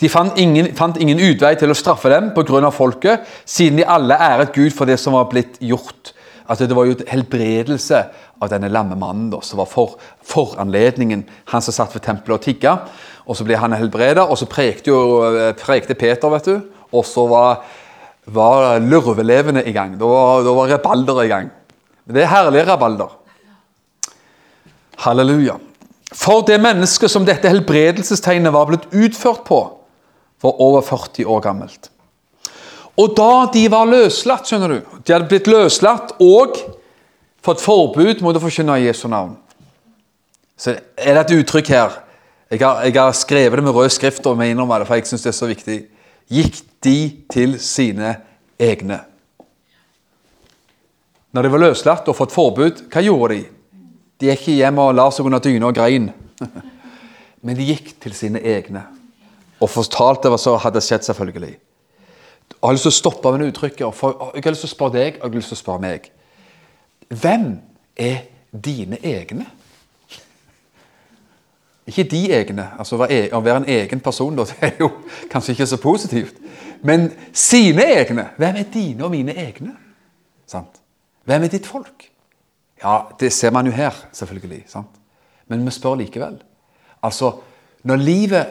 De 0.00 0.10
fant 0.10 0.38
ingen, 0.40 0.72
fant 0.74 0.98
ingen 1.00 1.20
utvei 1.22 1.54
til 1.58 1.70
å 1.70 1.78
straffe 1.78 2.10
dem 2.10 2.32
pga. 2.34 2.70
folket, 2.70 3.26
siden 3.44 3.78
de 3.78 3.84
alle 3.86 4.14
æret 4.14 4.52
Gud 4.52 4.72
for 4.72 4.86
det 4.86 4.98
som 4.98 5.14
var 5.14 5.30
blitt 5.30 5.60
gjort. 5.60 6.12
Altså, 6.48 6.66
det 6.66 6.76
var 6.76 6.84
jo 6.84 6.96
helbredelse 7.08 8.00
av 8.42 8.50
denne 8.52 8.68
lamme 8.68 8.96
mannen 9.00 9.30
da, 9.32 9.40
som 9.40 9.62
var 9.62 9.68
for, 9.70 9.96
foranledningen. 10.28 11.24
Han 11.52 11.64
som 11.64 11.72
satt 11.72 11.94
ved 11.94 12.04
tempelet 12.04 12.36
og 12.36 12.44
tigga. 12.44 12.76
Og 13.24 13.38
så 13.38 13.46
ble 13.46 13.56
han 13.56 13.72
helbreda, 13.72 14.26
og 14.28 14.36
så 14.36 14.48
prekte, 14.50 14.90
jo, 14.92 15.22
eh, 15.24 15.54
prekte 15.56 15.96
Peter, 15.96 16.28
vet 16.28 16.50
du. 16.50 16.56
Og 16.92 17.06
så 17.08 17.24
var, 17.30 17.62
var 18.26 18.80
lurvelevene 18.84 19.64
i 19.64 19.72
gang. 19.72 19.96
Da 19.98 20.10
var, 20.10 20.42
da 20.44 20.56
var 20.58 20.74
rabalder 20.74 21.22
i 21.22 21.30
gang. 21.32 21.52
Det 22.04 22.20
er 22.20 22.28
herlige 22.28 22.66
rabalder. 22.68 23.14
Halleluja. 25.06 25.56
For 26.14 26.44
det 26.46 26.60
mennesket 26.62 27.10
som 27.10 27.24
dette 27.26 27.48
helbredelsestegnet 27.48 28.52
var 28.54 28.68
blitt 28.68 28.84
utført 28.92 29.42
på, 29.48 29.62
var 30.44 30.60
over 30.60 30.84
40 30.84 31.26
år 31.26 31.40
gammelt. 31.44 31.90
Og 33.00 33.14
da 33.16 33.46
de 33.54 33.64
var 33.72 33.88
løslatt, 33.90 34.46
skjønner 34.46 34.70
du 34.70 34.98
De 35.02 35.14
hadde 35.14 35.28
blitt 35.30 35.48
løslatt 35.50 36.14
og 36.22 36.60
fått 37.44 37.64
forbud 37.64 38.22
mot 38.24 38.36
å 38.36 38.42
forkynne 38.42 38.78
Jesu 38.84 39.08
navn. 39.10 39.34
Så 40.56 40.76
er 40.96 41.16
det 41.16 41.24
et 41.24 41.34
uttrykk 41.40 41.72
her. 41.74 41.98
Jeg 42.52 42.62
har, 42.62 42.84
jeg 42.86 42.94
har 42.94 43.16
skrevet 43.16 43.58
det 43.58 43.64
med 43.66 43.74
rød 43.74 43.90
skrift 43.90 44.26
og 44.30 44.38
mener 44.38 44.62
det, 44.62 44.86
for 44.86 45.00
jeg 45.00 45.08
syns 45.10 45.26
det 45.26 45.32
er 45.32 45.36
så 45.36 45.50
viktig. 45.50 45.78
Gikk 46.30 46.60
de 46.84 46.98
til 47.32 47.58
sine 47.60 48.14
egne? 48.60 49.00
Når 51.34 51.42
de 51.42 51.50
var 51.50 51.64
løslatt 51.64 52.08
og 52.08 52.16
fått 52.16 52.32
forbud, 52.32 52.84
hva 52.92 53.02
gjorde 53.02 53.34
de? 53.34 53.46
De 54.22 54.30
gikk 54.30 54.44
ikke 54.44 54.60
hjem 54.60 54.78
og 54.78 54.94
la 54.94 55.08
seg 55.10 55.26
under 55.26 55.42
dyna 55.42 55.72
og 55.72 55.76
grein. 55.76 56.12
Men 57.44 57.58
de 57.58 57.72
gikk 57.74 57.96
til 58.00 58.14
sine 58.16 58.40
egne 58.40 58.86
og 59.60 59.70
fortalte 59.70 60.30
hva 60.32 60.38
som 60.40 60.58
hadde 60.60 60.82
skjedd, 60.82 61.06
selvfølgelig. 61.06 61.54
Jeg 62.50 62.68
har 62.68 62.72
lyst 62.76 62.86
til 62.88 62.92
å 62.92 62.96
stoppe 62.96 63.32
med 63.32 63.48
uttrykket. 63.48 63.84
Jeg 63.84 64.44
har 64.44 64.54
lyst 64.54 64.64
til 64.64 64.70
å 64.70 64.74
spørre 64.74 64.96
deg 64.96 65.18
og 65.18 65.26
jeg 65.26 65.30
har 65.30 65.36
lyst 65.38 65.52
til 65.52 65.58
å 65.58 65.62
spørre 65.62 65.84
meg. 65.84 66.08
Hvem 67.08 67.46
er 67.96 68.16
dine 68.64 68.98
egne? 69.04 69.46
Ikke 71.86 72.06
de 72.08 72.22
egne. 72.32 72.70
altså 72.78 72.96
Å 72.96 73.40
være 73.44 73.56
en 73.60 73.68
egen 73.68 74.00
person 74.00 74.36
det 74.38 74.48
er 74.60 74.72
jo 74.80 74.90
kanskje 75.30 75.52
ikke 75.52 75.66
så 75.66 75.80
positivt. 75.80 76.40
Men 76.82 77.10
sine 77.32 77.84
egne. 78.00 78.30
Hvem 78.40 78.56
er 78.56 78.70
dine 78.72 79.04
og 79.04 79.12
mine 79.12 79.36
egne? 79.36 79.76
Sant? 80.48 80.80
Hvem 81.24 81.44
er 81.44 81.52
ditt 81.52 81.66
folk? 81.66 82.08
Ja, 82.82 83.02
Det 83.20 83.32
ser 83.32 83.50
man 83.50 83.66
jo 83.66 83.72
her, 83.72 83.94
selvfølgelig. 84.12 84.64
sant? 84.66 85.00
Men 85.48 85.64
vi 85.64 85.70
spør 85.70 85.94
likevel. 86.00 86.42
Altså, 87.02 87.32
Når 87.84 87.96
livet 87.96 88.46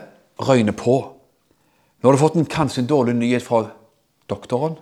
røyner 0.48 0.76
på. 0.78 0.98
Nå 2.02 2.10
har 2.10 2.16
du 2.16 2.22
fått 2.22 2.36
en, 2.40 2.50
kanskje 2.50 2.84
en 2.84 2.90
dårlig 2.90 3.16
nyhet 3.16 3.46
fra 3.46 3.66
doktoren. 4.30 4.76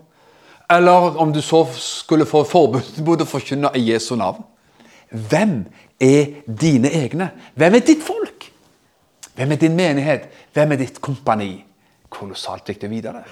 Eller 0.71 1.17
om 1.19 1.33
du 1.33 1.41
så 1.41 1.65
skulle 1.75 2.25
få 2.25 2.43
forbud 2.47 3.01
mot 3.05 3.21
å 3.21 3.27
forkynne 3.27 3.73
i 3.75 3.83
Jesu 3.91 4.15
navn. 4.15 4.43
Hvem 5.11 5.65
er 6.01 6.41
dine 6.47 6.91
egne? 7.01 7.31
Hvem 7.59 7.75
er 7.75 7.85
ditt 7.85 8.03
folk? 8.05 8.47
Hvem 9.35 9.51
er 9.51 9.59
din 9.59 9.75
menighet? 9.75 10.29
Hvem 10.53 10.71
er 10.71 10.81
ditt 10.81 11.01
kompani? 11.03 11.53
Kolossalt 12.11 12.69
viktig 12.71 12.87
å 12.87 12.91
vite 12.91 13.13
det. 13.15 13.25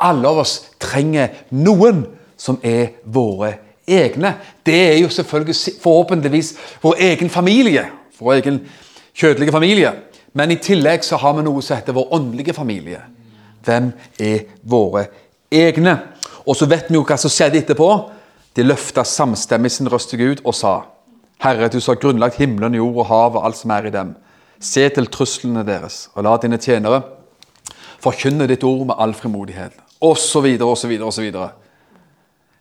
Alle 0.00 0.28
av 0.28 0.42
oss 0.44 0.54
trenger 0.80 1.32
noen 1.56 2.04
som 2.40 2.60
er 2.64 3.00
våre 3.04 3.54
egne. 3.88 4.34
Det 4.64 4.76
er 4.92 4.98
jo 5.00 5.10
selvfølgelig 5.12 5.80
forhåpentligvis 5.82 6.54
vår 6.84 7.02
egen 7.10 7.32
familie. 7.32 7.86
Vår 8.20 8.38
egen 8.38 8.62
kjødelige 9.16 9.52
familie. 9.52 9.92
Men 10.32 10.50
i 10.50 10.60
tillegg 10.62 11.04
så 11.04 11.18
har 11.18 11.34
vi 11.36 11.44
noe 11.46 11.62
som 11.62 11.78
heter 11.78 11.96
vår 11.96 12.14
åndelige 12.14 12.54
familie. 12.54 13.02
Hvem 13.66 13.90
er 14.18 14.46
våre 14.62 15.06
egne? 15.50 15.96
Og 16.46 16.56
så 16.56 16.68
vet 16.70 16.88
vi 16.88 16.98
jo 16.98 17.04
hva 17.06 17.18
som 17.20 17.32
skjedde 17.32 17.60
etterpå. 17.60 17.90
De 18.56 18.66
løfta 18.66 19.04
samstemmig 19.06 19.72
sin 19.74 19.90
røst 19.90 20.10
til 20.12 20.22
Gud 20.22 20.42
og 20.44 20.54
sa 20.56 20.80
Herre, 21.40 21.70
du 21.72 21.78
har 21.80 21.96
grunnlagt 21.96 22.36
himmelen, 22.36 22.74
jord 22.76 22.98
og 23.00 23.06
havet 23.08 23.40
og 23.40 23.46
alt 23.48 23.56
som 23.56 23.70
er 23.72 23.86
i 23.88 23.94
dem. 23.94 24.12
Se 24.60 24.82
til 24.92 25.06
truslene 25.08 25.62
deres, 25.64 26.10
og 26.12 26.26
la 26.26 26.34
dine 26.36 26.58
tjenere 26.60 27.00
forkynne 28.00 28.48
ditt 28.48 28.64
ord 28.64 28.86
med 28.90 28.98
all 28.98 29.14
frimodighet. 29.16 29.76
Og 30.00 30.18
så 30.18 30.40
videre, 30.44 30.68
og 30.68 30.78
så 30.78 30.88
videre, 30.88 31.06
og 31.06 31.12
så 31.12 31.24
videre. 31.24 31.50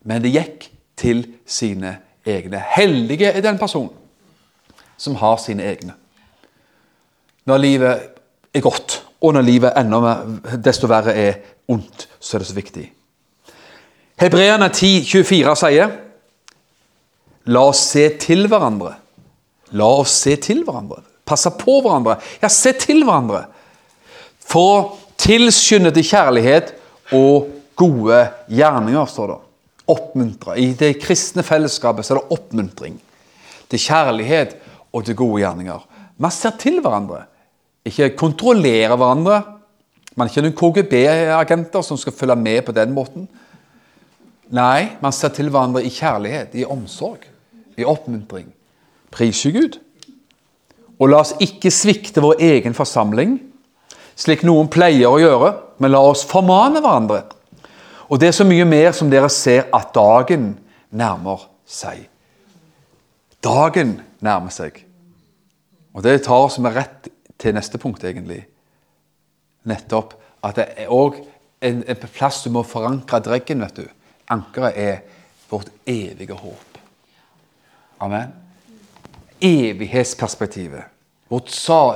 Men 0.04 0.24
det 0.24 0.34
gikk 0.34 0.70
til 1.00 1.26
sine 1.48 1.98
egne. 2.28 2.62
Hellige 2.76 3.32
er 3.32 3.44
den 3.44 3.60
personen 3.60 3.96
som 5.00 5.16
har 5.16 5.38
sine 5.40 5.64
egne. 5.64 5.96
Når 7.46 7.58
livet 7.58 8.10
er 8.54 8.64
godt, 8.64 9.04
og 9.22 9.34
når 9.34 9.46
livet 9.46 9.78
enda 9.78 10.00
mer, 10.04 10.24
desto 10.64 10.88
verre 10.90 11.14
er 11.16 11.40
ondt, 11.70 12.08
så 12.20 12.38
er 12.38 12.44
det 12.44 12.50
så 12.50 12.58
viktig. 12.58 12.86
Hebreerne 14.20 14.68
10, 14.70 15.04
24 15.08 15.56
sier 15.62 15.94
La 17.50 17.62
oss 17.72 17.86
se 17.94 18.04
til 18.22 18.48
hverandre. 18.52 18.94
La 19.80 19.88
oss 20.02 20.14
se 20.26 20.36
til 20.42 20.64
hverandre. 20.68 21.02
Passe 21.26 21.52
på 21.58 21.80
hverandre. 21.86 22.18
Ja, 22.42 22.50
se 22.52 22.74
til 22.78 23.04
hverandre. 23.06 23.46
For 24.50 24.98
tilskynde 25.20 25.92
til 25.96 26.08
kjærlighet 26.10 26.74
og 27.16 27.50
gode 27.80 28.20
gjerninger, 28.52 29.06
står 29.10 29.32
det. 29.32 29.38
Oppmuntre. 29.90 30.58
I 30.62 30.74
det 30.78 31.00
kristne 31.02 31.42
fellesskapet 31.46 32.06
så 32.06 32.14
er 32.14 32.20
det 32.20 32.38
oppmuntring. 32.38 33.00
Til 33.70 33.82
kjærlighet 33.82 34.58
og 34.94 35.06
til 35.06 35.18
gode 35.18 35.42
gjerninger. 35.42 35.86
Man 36.20 36.34
ser 36.36 36.58
til 36.60 36.82
hverandre. 36.84 37.24
Ikke 37.88 38.12
kontrollere 38.20 38.96
hverandre. 39.00 39.42
Man 40.18 40.28
er 40.28 40.34
ikke 40.34 40.44
noen 40.44 40.58
KGB-agenter 40.60 41.84
som 41.86 42.00
skal 42.00 42.16
følge 42.16 42.36
med 42.36 42.64
på 42.68 42.76
den 42.76 42.92
måten. 42.96 43.28
Nei, 44.52 44.98
man 45.00 45.14
ser 45.16 45.32
til 45.32 45.52
hverandre 45.54 45.84
i 45.86 45.92
kjærlighet, 45.94 46.58
i 46.58 46.66
omsorg, 46.66 47.24
i 47.78 47.86
oppmuntring. 47.88 48.50
Priser 49.14 49.54
Gud. 49.56 49.78
Og 51.00 51.12
la 51.12 51.22
oss 51.24 51.36
ikke 51.40 51.72
svikte 51.72 52.24
vår 52.24 52.42
egen 52.44 52.76
forsamling, 52.76 53.38
slik 54.20 54.44
noen 54.44 54.68
pleier 54.68 55.08
å 55.08 55.22
gjøre, 55.22 55.54
men 55.80 55.94
la 55.94 56.02
oss 56.04 56.26
formane 56.28 56.82
hverandre. 56.84 57.22
Og 58.10 58.20
det 58.20 58.32
er 58.32 58.36
så 58.36 58.48
mye 58.48 58.66
mer 58.68 58.92
som 58.98 59.08
dere 59.12 59.30
ser 59.32 59.70
at 59.72 59.94
dagen 59.96 60.52
nærmer 60.90 61.46
seg. 61.70 62.10
Dagen 63.46 64.00
nærmer 64.26 64.52
seg. 64.52 64.82
Og 65.94 66.04
det 66.06 66.20
tar 66.26 66.46
oss 66.46 66.60
med 66.62 66.76
rett 66.76 67.10
til 67.40 67.56
neste 67.56 67.80
punkt, 67.82 68.04
egentlig. 68.04 68.44
Nettopp 69.70 70.16
at 70.46 70.60
det 70.60 70.68
er 70.86 70.92
òg 70.94 71.18
en, 71.66 71.82
en, 71.84 72.04
plass 72.14 72.44
du 72.46 72.52
må 72.54 72.64
forankre 72.68 73.20
dreggen, 73.24 73.64
vet 73.66 73.82
du. 73.82 73.88
Ankeret 74.32 74.78
er 74.78 75.02
vårt 75.50 75.72
evige 75.90 76.38
håp. 76.38 76.80
Amen. 78.00 78.32
Evighetsperspektivet. 79.44 80.96
Vårt, 81.30 81.52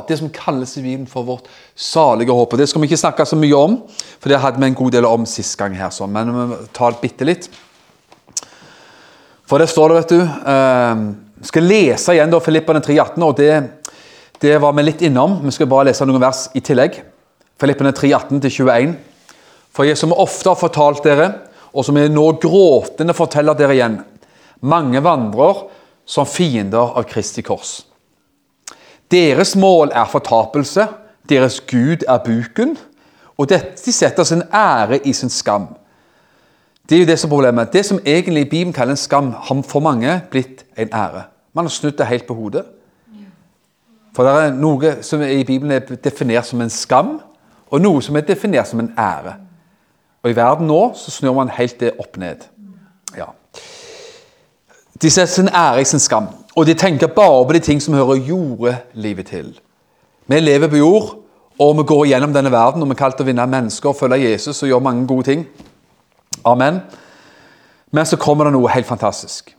det 0.08 0.18
som 0.20 0.30
kalles 0.30 0.76
i 0.78 0.84
Bibelen 0.84 1.08
for 1.10 1.26
vårt 1.26 1.48
salige 1.76 2.32
håp. 2.32 2.54
Og 2.54 2.60
Det 2.60 2.68
skal 2.70 2.82
vi 2.82 2.92
ikke 2.92 3.02
snakke 3.02 3.26
så 3.26 3.38
mye 3.40 3.58
om, 3.58 3.78
for 4.20 4.30
det 4.30 4.40
hadde 4.40 4.62
vi 4.62 4.68
en 4.68 4.78
god 4.78 4.92
del 4.92 5.06
om 5.10 5.26
sist 5.26 5.58
gang. 5.58 5.76
her, 5.76 5.90
så. 5.90 6.06
Men 6.08 6.34
vi 6.34 6.58
tar 6.74 6.92
det 6.92 7.02
bitte 7.02 7.26
litt. 7.26 7.50
For 9.46 9.58
det 9.58 9.70
står 9.70 9.90
det, 9.90 9.96
vet 9.96 10.10
du 10.10 10.22
eh, 10.22 11.02
Vi 11.42 11.48
skal 11.50 11.64
lese 11.68 12.14
igjen 12.14 12.32
da 12.32 12.40
Filippene 12.40 12.80
3,18. 12.80 13.24
og 13.24 13.38
det, 13.38 13.83
det, 14.44 14.58
var 14.60 14.74
vi 14.76 14.84
litt 14.84 15.02
innom. 15.08 15.38
Vi 15.46 15.52
skal 15.56 15.70
bare 15.72 15.88
lese 15.88 16.06
noen 16.08 16.22
vers 16.22 16.50
i 16.52 16.62
tillegg. 16.64 17.00
Filippene 17.62 17.94
3,18-21. 17.96 18.98
For 19.74 19.88
jeg 19.88 19.98
som 19.98 20.12
ofte 20.14 20.52
har 20.52 20.60
fortalt 20.60 21.06
dere, 21.06 21.30
og 21.74 21.86
som 21.88 21.98
jeg 21.98 22.12
nå 22.12 22.26
gråtende 22.44 23.16
forteller 23.18 23.56
dere 23.58 23.78
igjen, 23.78 23.96
mange 24.62 25.00
vandrer 25.04 25.64
som 26.06 26.28
fiender 26.30 26.92
av 26.94 27.08
Kristi 27.10 27.42
kors. 27.46 27.80
Deres 29.12 29.56
mål 29.56 29.94
er 29.96 30.12
fortapelse, 30.12 30.90
deres 31.30 31.62
Gud 31.70 32.04
er 32.04 32.22
buken, 32.26 32.76
og 33.40 33.50
dette 33.50 33.96
setter 33.96 34.28
sin 34.28 34.44
ære 34.54 35.00
i 35.08 35.16
sin 35.16 35.32
skam. 35.32 35.72
Det 36.84 36.98
er 36.98 37.06
jo 37.06 37.10
det 37.10 37.20
som 37.20 37.32
er 37.32 37.36
problemet. 37.38 37.74
Det 37.74 37.86
som 37.88 38.00
egentlig 38.04 38.50
Bibelen 38.50 38.76
kaller 38.76 38.98
en 38.98 39.00
skam, 39.00 39.32
har 39.32 39.64
for 39.64 39.80
mange 39.80 40.20
blitt 40.30 40.66
en 40.76 40.92
ære. 40.92 41.30
Man 41.56 41.66
har 41.66 41.72
snudd 41.72 41.96
det 41.98 42.12
helt 42.12 42.28
på 42.28 42.36
hodet. 42.36 42.66
For 44.14 44.28
det 44.28 44.34
er 44.34 44.58
noe 44.58 44.98
som 45.02 45.22
i 45.26 45.44
Bibelen 45.44 45.74
er 45.74 45.98
definert 46.04 46.46
som 46.46 46.62
en 46.62 46.70
skam, 46.70 47.16
og 47.74 47.82
noe 47.82 48.02
som 48.06 48.16
er 48.18 48.28
definert 48.28 48.70
som 48.70 48.84
en 48.84 48.92
ære. 49.00 49.36
Og 50.24 50.32
i 50.32 50.36
verden 50.38 50.70
nå 50.70 50.82
så 50.96 51.12
snur 51.12 51.34
man 51.36 51.52
helt 51.52 51.80
det 51.82 51.96
opp 52.00 52.18
ned. 52.22 52.46
Ja. 53.18 53.32
De 55.02 55.10
setter 55.10 55.34
sin 55.34 55.50
ære 55.50 55.82
i 55.82 55.90
sin 55.90 56.00
skam. 56.00 56.30
Og 56.56 56.68
de 56.70 56.74
tenker 56.78 57.08
bare 57.08 57.46
på 57.46 57.54
de 57.54 57.60
ting 57.60 57.82
som 57.82 57.98
hører 57.98 58.22
jordelivet 58.22 59.28
til. 59.28 59.60
Vi 60.28 60.40
lever 60.40 60.70
på 60.70 60.78
jord, 60.78 61.10
og 61.60 61.78
vi 61.78 61.84
går 61.84 62.06
gjennom 62.06 62.34
denne 62.34 62.52
verden, 62.52 62.82
og 62.82 62.88
vi 62.88 62.96
er 62.96 63.02
kalt 63.02 63.22
å 63.22 63.26
vinne 63.26 63.48
mennesker 63.50 63.90
og 63.90 63.98
følge 63.98 64.22
Jesus 64.30 64.62
og 64.62 64.70
gjøre 64.70 64.86
mange 64.86 65.08
gode 65.08 65.28
ting. 65.32 65.44
Amen. 66.46 66.80
Men 67.92 68.06
så 68.06 68.18
kommer 68.18 68.46
det 68.46 68.54
noe 68.56 68.72
helt 68.74 68.88
fantastisk. 68.88 69.56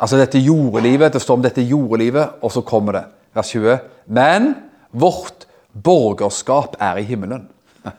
Altså 0.00 0.18
dette 0.18 0.38
jordelivet, 0.38 1.12
Det 1.12 1.22
står 1.22 1.34
om 1.34 1.42
dette 1.42 1.62
jordelivet, 1.62 2.28
og 2.42 2.52
så 2.52 2.60
kommer 2.60 2.92
det, 2.92 3.04
vers 3.34 3.52
20. 3.54 3.78
Men 4.06 4.54
vårt 4.90 5.46
borgerskap 5.72 6.76
er 6.80 7.00
i 7.00 7.06
himmelen. 7.08 7.48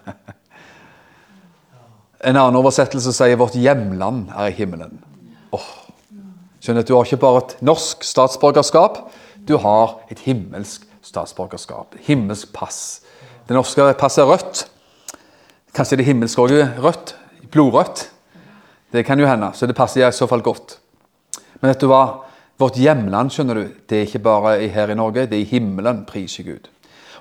en 2.27 2.37
annen 2.37 2.59
oversettelse 2.59 3.13
sier 3.15 3.39
vårt 3.39 3.57
hjemland 3.57 4.29
er 4.31 4.51
i 4.51 4.57
himmelen. 4.57 4.99
Oh. 5.53 5.71
Skjønner 6.63 6.85
at 6.85 6.87
Du 6.87 6.95
har 6.95 7.07
ikke 7.07 7.19
bare 7.19 7.43
et 7.43 7.57
norsk 7.65 8.05
statsborgerskap, 8.07 9.01
du 9.47 9.57
har 9.59 9.97
et 10.13 10.21
himmelsk 10.23 10.85
statsborgerskap. 11.03 11.97
Himmelsk 12.05 12.53
pass. 12.55 13.01
Det 13.47 13.57
norske 13.57 13.89
passet 13.99 14.23
er 14.23 14.29
rødt. 14.29 14.63
Kanskje 15.75 15.99
det 15.99 16.07
himmelske 16.07 16.39
òg 16.39 16.53
er 16.55 16.77
rødt? 16.79 17.15
Blodrødt? 17.51 18.05
Det 18.93 19.03
kan 19.05 19.19
jo 19.19 19.27
hende, 19.27 19.49
så 19.53 19.67
det 19.67 19.75
passer 19.75 20.05
i 20.07 20.11
så 20.15 20.27
fall 20.29 20.45
godt. 20.45 20.77
Men 21.59 21.73
vet 21.73 21.81
du 21.81 21.89
hva? 21.89 22.23
Vårt 22.61 22.77
hjemland 22.77 23.33
skjønner 23.33 23.57
du, 23.57 23.65
det 23.89 23.97
er 23.97 24.07
ikke 24.07 24.23
bare 24.23 24.55
her 24.71 24.91
i 24.93 24.97
Norge, 24.97 25.25
det 25.27 25.39
er 25.39 25.43
i 25.43 25.49
himmelen, 25.49 26.03
priser 26.09 26.45
Gud. 26.45 26.69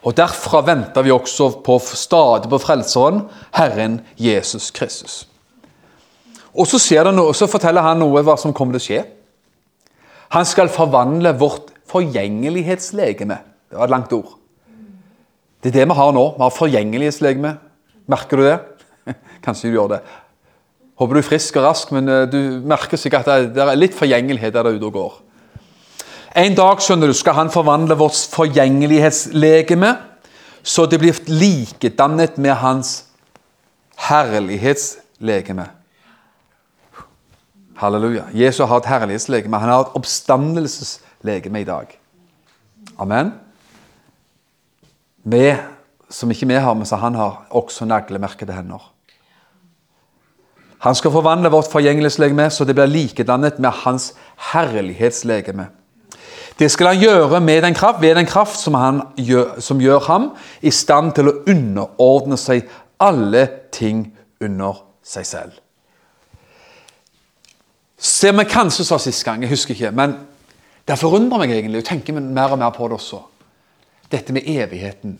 Og 0.02 0.16
Derfra 0.18 0.60
venter 0.66 1.04
vi 1.06 1.12
også 1.14 1.48
på 1.64 1.78
stadig 1.78 2.50
på 2.50 2.58
Frelseren, 2.60 3.22
Herren 3.54 4.00
Jesus 4.18 4.70
Kristus. 4.74 5.22
Og 6.52 6.66
så, 6.68 6.78
noe, 7.14 7.32
så 7.32 7.48
forteller 7.48 7.84
han 7.86 8.02
noe 8.02 8.22
hva 8.26 8.36
som 8.36 8.52
kommer 8.52 8.76
til 8.76 8.82
å 8.82 8.86
skje. 8.86 9.02
Han 10.36 10.48
skal 10.48 10.72
forvandle 10.72 11.32
vårt 11.40 11.70
forgjengelighetslegeme. 11.92 13.38
Det 13.70 13.78
var 13.78 13.88
et 13.88 13.94
langt 13.94 14.12
ord. 14.16 14.34
Det 15.62 15.70
er 15.70 15.78
det 15.78 15.88
vi 15.88 15.96
har 15.96 16.12
nå. 16.12 16.24
Vi 16.36 16.42
har 16.42 16.56
forgjengelighetslegeme. 16.56 17.54
Merker 18.12 18.40
du 18.40 18.44
det? 18.48 18.58
Kanskje 19.44 19.70
du 19.70 19.78
gjør 19.78 19.94
det. 19.94 20.02
Håper 21.02 21.18
du 21.18 21.18
er 21.18 21.26
frisk 21.26 21.56
og 21.58 21.64
rask, 21.66 21.90
men 21.90 22.06
eh, 22.06 22.28
du 22.30 22.62
merker 22.70 23.00
sikkert 23.00 23.26
at 23.26 23.48
det 23.56 23.62
er 23.64 23.78
litt 23.78 23.96
forgjengelighet 23.98 24.54
der 24.54 24.68
ute 24.70 24.86
og 24.86 24.94
går. 24.94 25.14
En 26.38 26.54
dag 26.54 26.78
skjønner 26.80 27.10
du, 27.10 27.16
skal 27.16 27.34
han 27.40 27.50
forvandle 27.50 27.96
vårt 27.98 28.16
forgjengelighetslegeme, 28.30 29.90
så 30.62 30.86
det 30.86 31.00
blir 31.02 31.18
likedannet 31.26 32.38
med 32.38 32.54
hans 32.62 32.92
herlighetslegeme. 34.06 35.66
Halleluja. 37.82 38.28
Jesus 38.38 38.62
har 38.70 38.78
et 38.78 38.86
herlighetslegeme. 38.92 39.58
Han 39.58 39.74
har 39.74 39.88
et 39.88 39.98
oppstandelseslegeme 39.98 41.64
i 41.64 41.66
dag. 41.66 41.98
Amen. 43.02 43.34
Vi, 45.26 45.44
som 46.06 46.30
ikke 46.30 46.46
vi 46.46 46.62
har, 46.62 46.78
men 46.78 46.86
som 46.86 47.02
han 47.02 47.18
har, 47.18 47.42
også 47.50 47.90
naglemerkede 47.90 48.54
hender. 48.54 48.91
Han 50.82 50.94
skal 50.98 51.14
forvandle 51.14 51.50
vårt 51.52 51.70
forgjengelighetslegeme 51.70 52.48
så 52.50 52.66
det 52.66 52.74
blir 52.74 52.90
likedannet 52.90 53.60
med 53.62 53.70
hans 53.84 54.12
herlighetslegeme. 54.52 55.68
Det 56.58 56.68
skal 56.70 56.92
han 56.92 57.00
gjøre 57.02 57.40
med 57.40 57.62
den 57.62 57.74
kraft, 57.74 58.02
ved 58.02 58.14
den 58.18 58.26
kraft 58.26 58.58
som, 58.60 58.76
gjør, 59.16 59.60
som 59.60 59.80
gjør 59.80 60.02
ham 60.08 60.30
i 60.60 60.70
stand 60.70 61.14
til 61.16 61.30
å 61.30 61.36
underordne 61.48 62.36
seg 62.38 62.66
alle 63.02 63.46
ting 63.72 64.04
under 64.42 64.82
seg 65.06 65.26
selv. 65.26 65.54
Ser 68.02 68.34
vi 68.34 68.44
kanskje 68.50 68.84
sa 68.84 68.98
sist 68.98 69.22
gang, 69.24 69.42
jeg 69.42 69.54
husker 69.54 69.76
ikke. 69.76 69.94
Men 69.94 70.16
det 70.88 70.98
forundrer 70.98 71.44
meg 71.44 71.54
egentlig, 71.54 71.84
og 71.84 71.88
tenker 71.88 72.18
mer 72.18 72.54
og 72.54 72.58
mer 72.58 72.74
på 72.74 72.90
det 72.90 72.98
også. 72.98 73.22
dette 74.10 74.32
med 74.32 74.42
evigheten. 74.44 75.18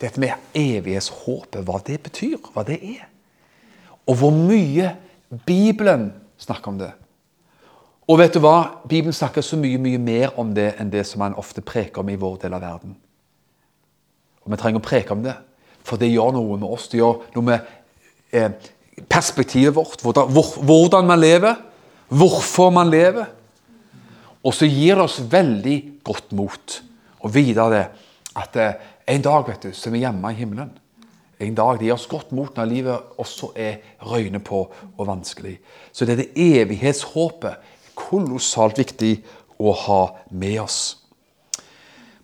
Dette 0.00 0.20
med 0.20 0.30
evighetshåpet, 0.54 1.64
hva 1.66 1.80
det 1.84 2.00
betyr, 2.02 2.38
hva 2.54 2.62
det 2.64 2.78
er. 2.78 3.02
Og 4.08 4.16
hvor 4.16 4.32
mye 4.32 4.94
Bibelen 5.46 6.10
snakker 6.40 6.72
om 6.72 6.78
det. 6.80 6.92
Og 8.08 8.16
vet 8.20 8.32
du 8.32 8.40
hva? 8.40 8.80
Bibelen 8.88 9.12
snakker 9.12 9.44
så 9.44 9.58
mye 9.60 9.80
mye 9.82 10.00
mer 10.00 10.38
om 10.40 10.54
det 10.56 10.70
enn 10.80 10.88
det 10.92 11.04
som 11.04 11.20
man 11.20 11.36
ofte 11.36 11.60
preker 11.60 12.00
om 12.00 12.08
i 12.08 12.16
vår 12.16 12.38
del 12.46 12.56
av 12.56 12.64
verden. 12.64 12.94
Og 14.44 14.52
Vi 14.52 14.60
trenger 14.60 14.80
å 14.80 14.88
preke 14.88 15.12
om 15.12 15.24
det, 15.26 15.34
for 15.84 16.00
det 16.00 16.08
gjør 16.08 16.32
noe 16.38 16.56
med 16.56 16.68
oss. 16.72 16.88
Det 16.88 17.02
gjør 17.02 17.20
noe 17.34 17.44
med 17.44 17.66
eh, 18.32 18.48
perspektivet 19.04 19.76
vårt, 19.76 20.00
hvordan, 20.00 20.32
hvor, 20.32 20.54
hvordan 20.64 21.06
man 21.10 21.20
lever, 21.20 21.60
hvorfor 22.08 22.72
man 22.72 22.88
lever. 22.88 23.28
Og 24.40 24.56
så 24.56 24.64
gir 24.64 24.96
det 24.96 25.04
oss 25.04 25.20
veldig 25.20 25.78
godt 26.06 26.32
mot 26.38 26.78
å 27.20 27.28
vite 27.28 27.68
det 27.74 27.84
at 28.38 28.56
eh, 28.56 28.88
en 29.08 29.24
dag 29.24 29.44
vet 29.48 29.68
du, 29.68 29.76
så 29.76 29.90
er 29.90 29.98
vi 29.98 30.04
hjemme 30.06 30.32
i 30.32 30.38
himmelen. 30.38 30.72
En 31.38 31.54
dag 31.54 31.78
det 31.78 31.86
gir 31.86 31.94
oss 31.94 32.08
godt 32.10 32.32
mot 32.34 32.56
når 32.56 32.70
livet 32.70 33.18
også 33.22 33.52
er 33.54 33.78
røyne 34.02 34.40
på 34.42 34.64
og 34.68 35.04
vanskelig. 35.06 35.58
Så 35.92 36.04
det 36.04 36.16
er 36.16 36.22
det 36.24 36.46
evighetshåpet 36.62 37.74
kolossalt 37.98 38.78
viktig 38.78 39.18
å 39.58 39.74
ha 39.86 40.00
med 40.30 40.58
oss. 40.64 40.80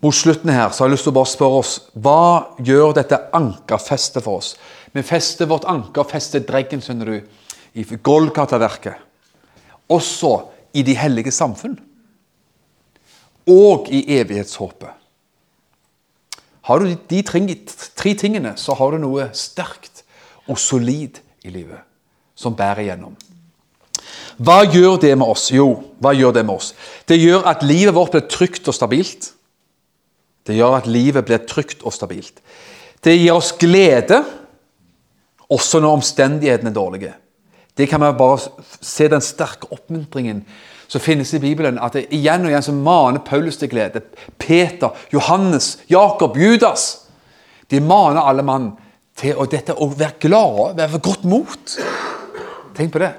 Mot 0.02 0.14
slutten 0.14 0.50
her 0.52 0.68
så 0.68 0.82
har 0.82 0.90
jeg 0.90 0.98
lyst 0.98 1.06
til 1.06 1.14
å 1.14 1.16
bare 1.16 1.30
spørre 1.30 1.60
oss 1.62 1.76
hva 1.94 2.24
gjør 2.60 2.96
dette 2.98 3.20
ankerfestet 3.38 4.24
for 4.26 4.42
oss? 4.42 4.50
Vi 4.92 5.02
fester 5.06 5.48
vårt 5.50 5.64
anker, 5.70 6.04
fester 6.10 6.42
dreggen, 6.44 6.82
skjønner 6.84 7.08
du, 7.08 7.46
i 7.74 7.86
Golgata-verket. 7.86 9.00
Også 9.90 10.34
i 10.76 10.84
de 10.86 10.94
hellige 10.98 11.32
samfunn. 11.34 11.78
Og 13.50 13.88
i 13.92 14.04
evighetshåpet. 14.18 15.03
Har 16.64 16.80
du 16.80 16.94
de 16.94 17.20
tre 17.22 18.14
tingene, 18.16 18.54
så 18.56 18.74
har 18.78 18.94
du 18.94 19.02
noe 19.02 19.28
sterkt 19.36 20.04
og 20.48 20.58
solid 20.60 21.20
i 21.44 21.52
livet 21.52 21.82
som 22.34 22.56
bærer 22.56 22.86
igjennom. 22.86 23.14
Hva 24.42 24.64
gjør 24.66 24.98
det 25.02 25.12
med 25.14 25.30
oss? 25.30 25.50
Jo, 25.54 25.68
hva 26.02 26.14
gjør 26.16 26.34
det 26.34 26.44
med 26.46 26.56
oss? 26.56 26.72
Det 27.06 27.20
gjør 27.20 27.44
at 27.52 27.62
livet 27.62 27.94
vårt 27.94 28.16
blir 28.16 28.24
trygt 28.30 28.68
og 28.68 28.74
stabilt. 28.74 29.30
Det 30.44 30.56
gjør 30.56 30.80
at 30.80 30.88
livet 30.90 31.24
blir 31.24 31.44
trygt 31.48 31.84
og 31.86 31.94
stabilt. 31.94 32.40
Det 33.04 33.14
gir 33.14 33.36
oss 33.36 33.52
glede, 33.60 34.22
også 35.52 35.80
når 35.80 36.00
omstendighetene 36.00 36.72
er 36.72 36.76
dårlige. 36.76 37.12
Det 37.76 37.86
kan 37.90 38.00
man 38.00 38.16
bare 38.16 38.38
se 38.80 39.08
den 39.10 39.22
sterke 39.24 39.66
oppmuntringen 39.74 40.44
som 40.86 41.00
finnes 41.00 41.34
i 41.34 41.40
Bibelen. 41.42 41.78
At 41.82 41.96
det 41.96 42.06
igjen 42.14 42.46
og 42.46 42.52
igjen 42.52 42.66
så 42.66 42.74
maner 42.76 43.24
Paulus 43.26 43.58
til 43.58 43.72
glede. 43.72 44.04
Peter, 44.38 44.94
Johannes, 45.12 45.78
Jakob, 45.90 46.36
Judas. 46.38 47.06
De 47.70 47.80
maner 47.80 48.22
alle 48.22 48.44
mann 48.46 48.72
til 49.18 49.38
å, 49.38 49.46
dette, 49.50 49.74
å 49.74 49.88
være 49.90 50.20
glade, 50.22 50.74
være 50.78 50.92
ved 50.94 51.02
godt 51.02 51.26
mot. 51.30 51.76
Tenk 52.76 52.94
på 52.94 53.02
det. 53.02 53.12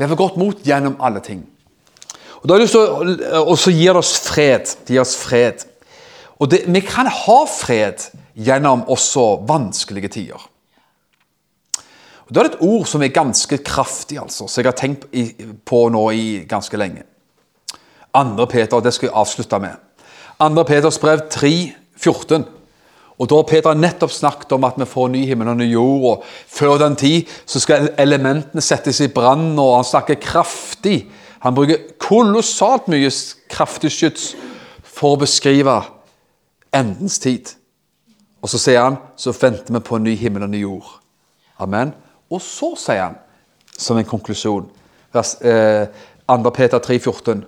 Være 0.00 0.12
ved 0.12 0.20
godt 0.20 0.38
mot 0.40 0.62
gjennom 0.66 0.98
alle 1.04 1.24
ting. 1.24 1.42
Og, 2.42 2.48
da 2.50 2.58
og 2.58 3.56
så 3.60 3.70
gir 3.70 3.94
det 3.94 4.00
oss 4.02 4.16
fred. 4.24 4.72
Det 4.84 4.96
gir 4.96 5.04
oss 5.04 5.16
fred. 5.16 5.64
Og 6.42 6.50
det, 6.50 6.64
vi 6.66 6.82
kan 6.84 7.06
ha 7.06 7.42
fred 7.48 8.02
gjennom 8.34 8.84
også 8.90 9.44
vanskelige 9.48 10.10
tider. 10.16 10.48
Og 12.28 12.34
Da 12.34 12.40
er 12.40 12.50
et 12.50 12.60
ord 12.60 12.86
som 12.86 13.02
er 13.02 13.14
ganske 13.14 13.58
kraftig, 13.58 14.18
altså, 14.18 14.46
som 14.48 14.62
jeg 14.62 14.70
har 14.70 14.78
tenkt 14.78 15.06
på 15.64 15.88
nå 15.88 16.10
i 16.10 16.44
ganske 16.48 16.76
lenge. 16.76 17.02
Andre 18.14 18.46
Peter, 18.46 18.80
det 18.80 18.94
skal 18.94 19.08
jeg 19.08 19.16
avslutte 19.16 19.58
med. 19.58 19.78
Andre 20.40 20.64
Peters 20.64 20.98
brev 20.98 21.28
3, 21.30 21.72
14. 21.96 22.44
Og 23.18 23.28
Da 23.28 23.36
har 23.36 23.42
Peter 23.46 23.74
nettopp 23.74 24.10
snakket 24.10 24.52
om 24.52 24.64
at 24.64 24.78
vi 24.78 24.84
får 24.88 25.08
ny 25.08 25.26
himmel 25.26 25.48
og 25.48 25.56
ny 25.56 25.68
jord. 25.72 26.04
og 26.10 26.24
Før 26.48 26.78
den 26.78 26.96
tid 26.96 27.28
så 27.46 27.60
skal 27.60 27.90
elementene 27.98 28.60
settes 28.60 29.00
i 29.00 29.08
brann, 29.08 29.58
og 29.58 29.76
han 29.76 29.84
snakker 29.84 30.14
kraftig. 30.14 31.06
Han 31.40 31.54
bruker 31.54 31.78
kolossalt 31.98 32.88
mye 32.88 33.10
kraftig 33.50 33.92
skyts 33.92 34.34
for 34.82 35.14
å 35.14 35.20
beskrive 35.22 35.80
endens 36.74 37.18
tid. 37.18 37.54
Og 38.42 38.50
så 38.50 38.58
sier 38.58 38.82
han 38.82 38.98
så 39.16 39.34
venter 39.36 39.74
vi 39.74 39.80
på 39.80 39.98
ny 40.02 40.16
himmel 40.18 40.48
og 40.48 40.50
ny 40.50 40.64
jord. 40.64 40.88
Amen. 41.62 41.92
Og 42.32 42.40
så 42.40 42.72
sier 42.80 43.02
han, 43.04 43.18
som 43.76 43.98
en 43.98 44.08
konklusjon, 44.08 44.68
vers, 45.12 45.34
eh, 45.44 45.88
2. 46.26 46.50
Peter 46.50 46.78
3, 46.78 46.98
14. 46.98 47.44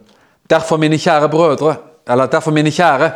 Derfor, 0.51 0.77
mine 0.77 0.99
kjære 0.99 1.29
brødre, 1.29 1.77
eller 2.09 2.27
derfor, 2.27 2.51
mine 2.51 2.71
kjære, 2.71 3.13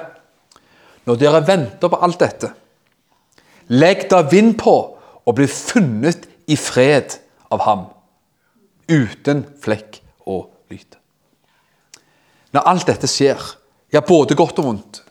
når 1.04 1.14
dere 1.16 1.46
venter 1.46 1.88
på 1.88 1.98
alt 2.02 2.20
dette, 2.20 2.50
legg 3.68 4.08
da 4.10 4.22
vind 4.22 4.54
på 4.58 4.76
og 5.26 5.34
bli 5.34 5.46
funnet 5.46 6.28
i 6.48 6.56
fred 6.56 7.18
av 7.52 7.60
ham, 7.60 7.84
uten 8.88 9.44
flekk 9.60 10.00
og 10.26 10.48
lyt. 10.72 10.96
Når 12.52 12.64
alt 12.64 12.86
dette 12.88 13.08
skjer, 13.08 13.40
ja, 13.92 14.00
både 14.00 14.36
godt 14.36 14.58
og 14.58 14.64
vondt, 14.64 15.02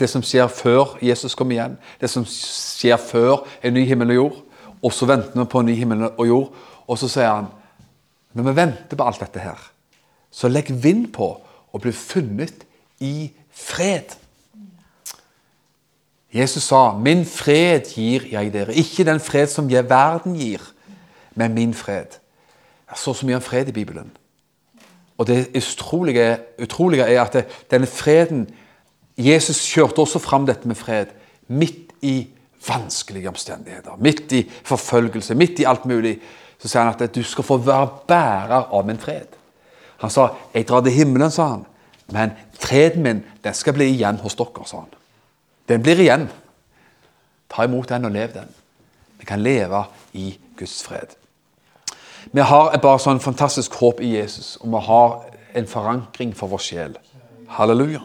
det 0.00 0.08
som 0.08 0.22
skjer 0.24 0.48
før 0.48 0.96
Jesus 1.04 1.36
kommer 1.36 1.58
igjen, 1.58 1.76
det 2.00 2.08
som 2.08 2.24
skjer 2.24 2.96
før 2.96 3.44
en 3.62 3.76
ny 3.76 3.84
himmel 3.88 4.14
og 4.14 4.16
jord, 4.16 4.38
og 4.82 4.92
så 4.92 5.06
venter 5.06 5.36
vi 5.36 5.44
på 5.50 5.60
en 5.60 5.66
ny 5.66 5.74
himmel 5.76 6.06
og 6.10 6.26
jord, 6.28 6.54
og 6.86 6.98
så 6.98 7.08
sier 7.10 7.34
han 7.34 7.50
når 8.32 8.46
vi 8.46 8.56
venter 8.56 8.96
på 8.96 9.06
alt 9.06 9.20
dette 9.24 9.42
her, 9.42 9.58
så 10.30 10.48
legg 10.48 10.70
vind 10.82 11.08
på 11.14 11.32
og 11.72 11.82
bli 11.82 11.92
funnet 11.94 12.64
i 13.02 13.30
fred. 13.50 14.14
Jesus 16.32 16.62
sa, 16.62 16.92
'Min 16.92 17.24
fred 17.26 17.90
gir 17.94 18.22
jeg 18.30 18.54
dere'. 18.54 18.70
Ikke 18.70 19.04
den 19.04 19.20
fred 19.20 19.46
som 19.46 19.70
verden 19.70 20.36
gir, 20.36 20.60
men 21.34 21.54
min 21.54 21.74
fred. 21.74 22.06
Det 22.90 22.98
så 22.98 23.12
så 23.12 23.26
mye 23.26 23.36
om 23.36 23.42
fred 23.42 23.68
i 23.68 23.72
Bibelen. 23.72 24.10
Og 25.18 25.26
det 25.26 25.48
utrolige, 25.56 26.38
utrolige 26.62 27.02
er 27.02 27.22
at 27.22 27.32
det, 27.32 27.46
denne 27.70 27.86
freden 27.86 28.48
Jesus 29.18 29.66
kjørte 29.74 29.98
også 29.98 30.18
fram 30.18 30.46
dette 30.46 30.68
med 30.68 30.76
fred 30.76 31.06
midt 31.48 31.92
i 32.02 32.28
vanskelige 32.68 33.28
omstendigheter. 33.28 33.96
Midt 33.98 34.32
i 34.32 34.50
forfølgelse, 34.64 35.34
midt 35.34 35.58
i 35.58 35.64
alt 35.64 35.86
mulig. 35.86 36.18
Så 36.60 36.68
sier 36.68 36.84
han 36.84 36.94
at 36.94 37.14
du 37.14 37.22
skal 37.24 37.44
få 37.44 37.56
være 37.56 37.88
bærer 38.08 38.68
av 38.72 38.86
min 38.86 38.98
fred. 38.98 39.36
Han 40.00 40.10
sa 40.10 40.28
'Jeg 40.54 40.68
drar 40.68 40.80
til 40.80 40.92
himmelen', 40.92 41.30
sa 41.30 41.46
han. 41.46 41.66
'Men 42.12 42.32
freden 42.52 43.02
min 43.02 43.24
den 43.44 43.54
skal 43.54 43.72
bli 43.72 43.84
igjen 43.84 44.16
hos 44.16 44.34
dere', 44.34 44.66
sa 44.66 44.76
han. 44.76 44.88
Den 45.68 45.82
blir 45.82 46.00
igjen. 46.00 46.30
Ta 47.50 47.62
imot 47.62 47.88
den 47.88 48.04
og 48.04 48.10
lev 48.10 48.32
den. 48.32 48.48
Vi 49.18 49.24
kan 49.24 49.40
leve 49.42 49.84
i 50.12 50.38
Guds 50.56 50.82
fred. 50.82 51.16
Vi 52.32 52.40
har 52.40 52.78
bare 52.82 52.98
sånn 52.98 53.20
fantastisk 53.20 53.74
håp 53.74 54.00
i 54.00 54.16
Jesus, 54.16 54.56
og 54.60 54.68
vi 54.72 54.80
har 54.86 55.24
en 55.54 55.66
forankring 55.66 56.36
for 56.36 56.46
vår 56.46 56.58
sjel. 56.58 56.96
Halleluja. 57.48 58.00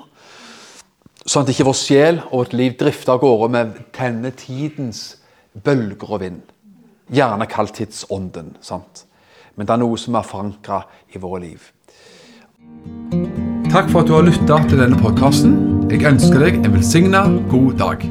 Sånn 1.25 1.41
at 1.41 1.49
ikke 1.55 1.65
vår 1.65 1.77
sjel 1.79 2.19
og 2.27 2.43
vårt 2.43 2.51
liv 2.53 2.75
drifter 2.77 3.15
av 3.15 3.23
gårde 3.23 3.47
med 3.49 3.77
denne 3.97 4.29
tidens 4.37 5.15
bølger 5.65 6.11
og 6.11 6.21
vind. 6.21 6.43
Gjerne 7.09 7.47
kalt 7.49 7.73
tidsånden. 7.79 8.57
sant? 8.61 9.05
Men 9.55 9.65
det 9.65 9.73
er 9.73 9.81
noe 9.81 9.97
som 9.97 10.15
er 10.15 10.27
forankra 10.27 10.83
i 11.15 11.17
våre 11.17 11.41
liv. 11.41 11.71
Takk 13.71 13.89
for 13.89 14.03
at 14.03 14.07
du 14.07 14.13
har 14.13 14.27
lytta 14.27 14.59
til 14.69 14.83
denne 14.83 15.01
podkasten. 15.01 15.57
Jeg 15.89 16.05
ønsker 16.05 16.45
deg 16.45 16.61
en 16.61 16.77
velsigna 16.77 17.25
god 17.49 17.73
dag. 17.81 18.05